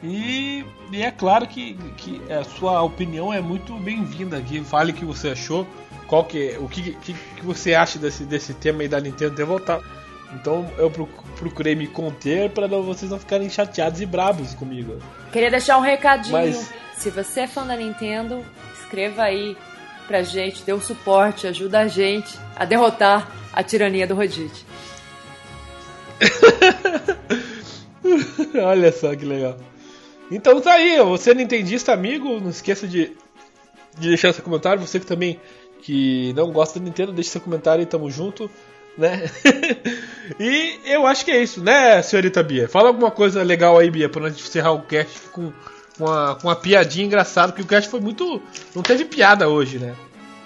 E, 0.02 0.64
e 0.90 1.02
é 1.02 1.10
claro 1.12 1.46
que, 1.46 1.74
que 1.96 2.20
a 2.32 2.42
sua 2.42 2.82
opinião 2.82 3.32
é 3.32 3.40
muito 3.40 3.74
bem-vinda 3.74 4.36
aqui. 4.38 4.60
Fale 4.64 4.90
o 4.90 4.94
que 4.94 5.04
você 5.04 5.28
achou, 5.28 5.64
qual 6.08 6.24
que 6.24 6.50
é- 6.50 6.58
o 6.58 6.68
que, 6.68 6.94
que, 6.96 7.12
que 7.14 7.44
você 7.44 7.74
acha 7.74 7.96
desse, 7.98 8.24
desse 8.24 8.52
tema 8.54 8.82
aí 8.82 8.88
da 8.88 9.00
Nintendo 9.00 9.36
ter 9.36 9.44
voltado. 9.44 9.84
Então 10.34 10.68
eu 10.76 10.90
proc- 10.90 11.22
procurei 11.36 11.76
me 11.76 11.86
conter 11.86 12.50
para 12.50 12.66
vocês 12.66 13.08
não 13.10 13.20
ficarem 13.20 13.48
chateados 13.48 14.00
e 14.00 14.06
brabos 14.06 14.52
comigo. 14.54 14.98
Queria 15.32 15.50
deixar 15.50 15.78
um 15.78 15.82
recadinho. 15.82 16.32
Mas- 16.32 16.72
Se 16.96 17.10
você 17.10 17.40
é 17.42 17.46
fã 17.46 17.64
da 17.66 17.76
Nintendo, 17.76 18.44
escreva 18.80 19.22
aí 19.22 19.56
pra 20.12 20.22
gente, 20.22 20.62
dê 20.62 20.74
um 20.74 20.80
suporte, 20.80 21.46
ajuda 21.46 21.78
a 21.78 21.88
gente 21.88 22.38
a 22.54 22.66
derrotar 22.66 23.32
a 23.50 23.62
tirania 23.62 24.06
do 24.06 24.14
Rodite. 24.14 24.66
Olha 28.62 28.92
só 28.92 29.16
que 29.16 29.24
legal. 29.24 29.56
Então 30.30 30.60
tá 30.60 30.74
aí, 30.74 31.02
você 31.02 31.30
é 31.30 31.34
nintendista 31.34 31.94
amigo, 31.94 32.38
não 32.40 32.50
esqueça 32.50 32.86
de, 32.86 33.16
de 33.98 34.08
deixar 34.08 34.34
seu 34.34 34.44
comentário. 34.44 34.86
Você 34.86 35.00
que 35.00 35.06
também 35.06 35.40
que 35.80 36.34
não 36.34 36.52
gosta 36.52 36.78
da 36.78 36.84
Nintendo, 36.84 37.10
deixe 37.10 37.30
seu 37.30 37.40
comentário 37.40 37.80
e 37.80 37.86
tamo 37.86 38.10
junto, 38.10 38.50
né? 38.98 39.30
e 40.38 40.78
eu 40.84 41.06
acho 41.06 41.24
que 41.24 41.30
é 41.30 41.42
isso, 41.42 41.64
né, 41.64 42.02
senhorita 42.02 42.42
Bia? 42.42 42.68
Fala 42.68 42.88
alguma 42.88 43.10
coisa 43.10 43.42
legal 43.42 43.78
aí, 43.78 43.90
Bia, 43.90 44.10
pra 44.10 44.28
gente 44.28 44.42
encerrar 44.42 44.72
o 44.72 44.82
cast 44.82 45.30
com, 45.30 45.50
com, 46.04 46.10
uma, 46.10 46.34
com 46.36 46.48
uma 46.48 46.56
piadinha 46.56 47.06
engraçada, 47.06 47.52
porque 47.52 47.62
o 47.62 47.66
cast 47.66 47.88
foi 47.90 48.00
muito. 48.00 48.42
Não 48.74 48.82
teve 48.82 49.04
piada 49.04 49.48
hoje, 49.48 49.78
né? 49.78 49.94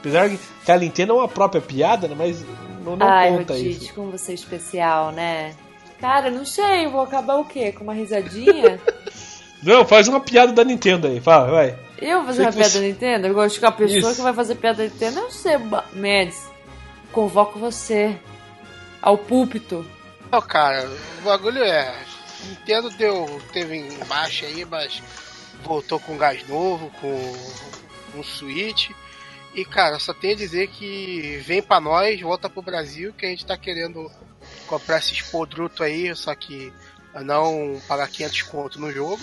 Apesar 0.01 0.29
que 0.29 0.73
a 0.73 0.79
Nintendo 0.79 1.13
é 1.13 1.17
uma 1.17 1.29
própria 1.29 1.61
piada, 1.61 2.07
né? 2.07 2.15
Mas 2.17 2.45
não, 2.85 2.97
não 2.97 3.09
Ai, 3.09 3.31
conta 3.31 3.55
Rodite, 3.55 3.85
isso. 3.87 3.95
como 3.95 4.11
você 4.13 4.33
é 4.33 4.35
especial, 4.35 5.11
né? 5.13 5.55
Cara, 6.01 6.31
não 6.31 6.45
sei, 6.45 6.87
vou 6.87 7.01
acabar 7.01 7.37
o 7.37 7.45
quê? 7.45 7.73
Com 7.73 7.85
uma 7.85 7.95
risadinha? 7.95 8.79
Não, 9.63 9.87
faz 9.87 10.07
uma 10.07 10.21
piada 10.21 10.53
da 10.53 10.63
Nintendo 10.63 11.07
aí, 11.09 11.19
fala, 11.19 11.51
vai. 11.51 11.79
Eu 11.99 12.19
vou 12.19 12.27
fazer 12.27 12.37
Sei 12.37 12.45
uma 12.47 12.53
piada 12.53 12.69
você- 12.69 12.79
da 12.81 12.87
Nintendo? 12.87 13.27
Eu 13.27 13.35
gosto 13.35 13.49
de 13.49 13.55
ficar 13.55 13.69
a 13.69 13.73
pessoa 13.73 13.99
Isso. 13.99 14.15
que 14.17 14.21
vai 14.21 14.33
fazer 14.35 14.55
piada 14.57 14.77
da 14.77 14.85
Nintendo. 14.85 15.19
Eu 15.21 15.31
sei, 15.31 15.57
Ba- 15.59 15.85
Mendes. 15.95 16.47
Convoco 17.11 17.59
você 17.59 18.17
ao 19.01 19.17
púlpito. 19.17 19.85
Não, 20.31 20.43
cara, 20.43 20.87
o 21.21 21.25
bagulho 21.25 21.65
é. 21.65 21.91
Nintendo 22.51 22.91
deu, 22.91 23.41
teve 23.53 23.77
em 23.77 23.89
baixa 24.07 24.45
aí, 24.45 24.65
mas 24.67 25.03
voltou 25.67 26.01
com 26.01 26.17
gás 26.17 26.47
novo, 26.49 26.91
com 27.01 28.19
um 28.19 28.23
Switch. 28.23 28.91
E, 29.55 29.65
cara, 29.65 29.99
só 29.99 30.13
tenho 30.13 30.35
a 30.35 30.37
dizer 30.37 30.69
que 30.69 31.43
vem 31.45 31.63
pra 31.63 31.81
nós, 31.81 32.21
volta 32.21 32.49
pro 32.49 32.63
Brasil, 32.63 33.13
que 33.13 33.27
a 33.27 33.29
gente 33.29 33.47
tá 33.47 33.57
querendo 33.57 34.11
comprar 34.67 34.99
esses 34.99 35.23
podrutos 35.23 35.81
aí, 35.81 36.15
só 36.15 36.35
que 36.35 36.73
não 37.25 37.81
pagar 37.89 38.09
500 38.09 38.43
conto 38.43 38.81
no 38.81 38.93
jogo. 38.93 39.19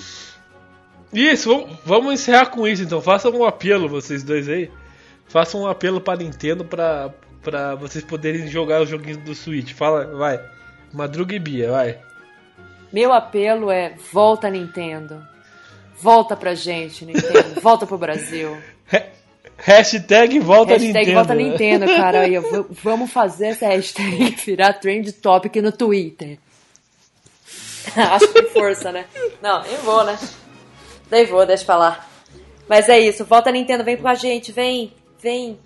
Isso, 1.13 1.49
vamos, 1.49 1.77
vamos 1.85 2.13
encerrar 2.13 2.47
com 2.47 2.67
isso 2.67 2.81
então. 2.81 2.99
Façam 2.99 3.31
um 3.31 3.45
apelo, 3.45 3.87
vocês 3.87 4.23
dois 4.23 4.49
aí. 4.49 4.71
Façam 5.27 5.61
um 5.61 5.67
apelo 5.67 6.01
pra 6.01 6.15
Nintendo 6.15 6.65
pra, 6.65 7.13
pra 7.41 7.75
vocês 7.75 8.03
poderem 8.03 8.47
jogar 8.47 8.81
os 8.81 8.89
joguinhos 8.89 9.17
do 9.17 9.35
Switch. 9.35 9.73
Fala, 9.73 10.05
vai. 10.15 10.43
Madruga 10.91 11.35
e 11.35 11.39
Bia, 11.39 11.71
vai. 11.71 11.99
Meu 12.91 13.13
apelo 13.13 13.69
é: 13.69 13.95
volta, 14.11 14.49
Nintendo. 14.49 15.23
Volta 16.01 16.35
pra 16.35 16.53
gente, 16.55 17.05
Nintendo. 17.05 17.59
Volta 17.61 17.85
pro 17.85 17.97
Brasil. 17.97 18.57
Ha- 18.91 19.03
Hashtag 19.55 20.39
volta 20.39 20.73
hashtag 20.73 20.87
Nintendo. 20.97 21.13
volta 21.15 21.35
Nintendo, 21.35 21.85
cara. 21.85 22.21
Aí, 22.21 22.33
vamos 22.83 23.11
fazer 23.11 23.47
essa 23.47 23.67
hashtag 23.67 24.35
virar 24.45 24.73
trend 24.73 25.11
topic 25.13 25.55
no 25.57 25.71
Twitter. 25.71 26.37
Acho 27.95 28.27
que 28.33 28.43
força, 28.43 28.91
né? 28.91 29.05
Não, 29.41 29.61
nem 29.63 29.77
vou, 29.77 30.03
né? 30.03 30.17
Nem 31.09 31.25
vou, 31.25 31.45
deixa 31.45 31.63
pra 31.63 31.77
lá. 31.77 32.07
Mas 32.67 32.89
é 32.89 32.99
isso, 32.99 33.23
volta 33.25 33.51
Nintendo, 33.51 33.83
vem 33.83 33.95
com 33.95 34.07
a 34.07 34.15
gente, 34.15 34.51
vem, 34.51 34.91
vem. 35.21 35.57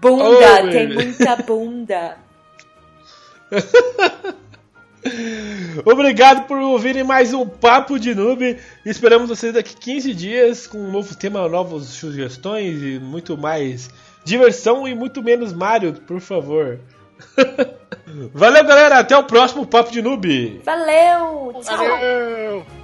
Bunda, 0.00 0.62
Oh, 0.64 0.70
tem 0.70 0.88
muita 0.88 1.36
bunda. 1.36 2.18
Obrigado 5.84 6.46
por 6.46 6.58
ouvirem 6.58 7.02
mais 7.02 7.34
um 7.34 7.46
Papo 7.46 7.98
de 7.98 8.14
Noob. 8.14 8.58
Esperamos 8.84 9.28
vocês 9.28 9.52
daqui 9.52 9.74
15 9.74 10.14
dias 10.14 10.66
com 10.66 10.78
um 10.78 10.90
novo 10.90 11.16
tema, 11.16 11.48
novas 11.48 11.84
sugestões 11.84 12.82
e 12.82 12.98
muito 13.00 13.36
mais 13.36 13.90
diversão 14.24 14.86
e 14.86 14.94
muito 14.94 15.22
menos 15.22 15.52
Mario, 15.52 15.94
por 15.94 16.20
favor. 16.20 16.78
Valeu, 18.32 18.64
galera. 18.64 18.98
Até 18.98 19.16
o 19.16 19.24
próximo 19.24 19.66
Papo 19.66 19.90
de 19.90 20.02
Noob. 20.02 20.60
Valeu! 20.64 21.60
Tchau! 21.62 21.76
Valeu! 21.76 22.81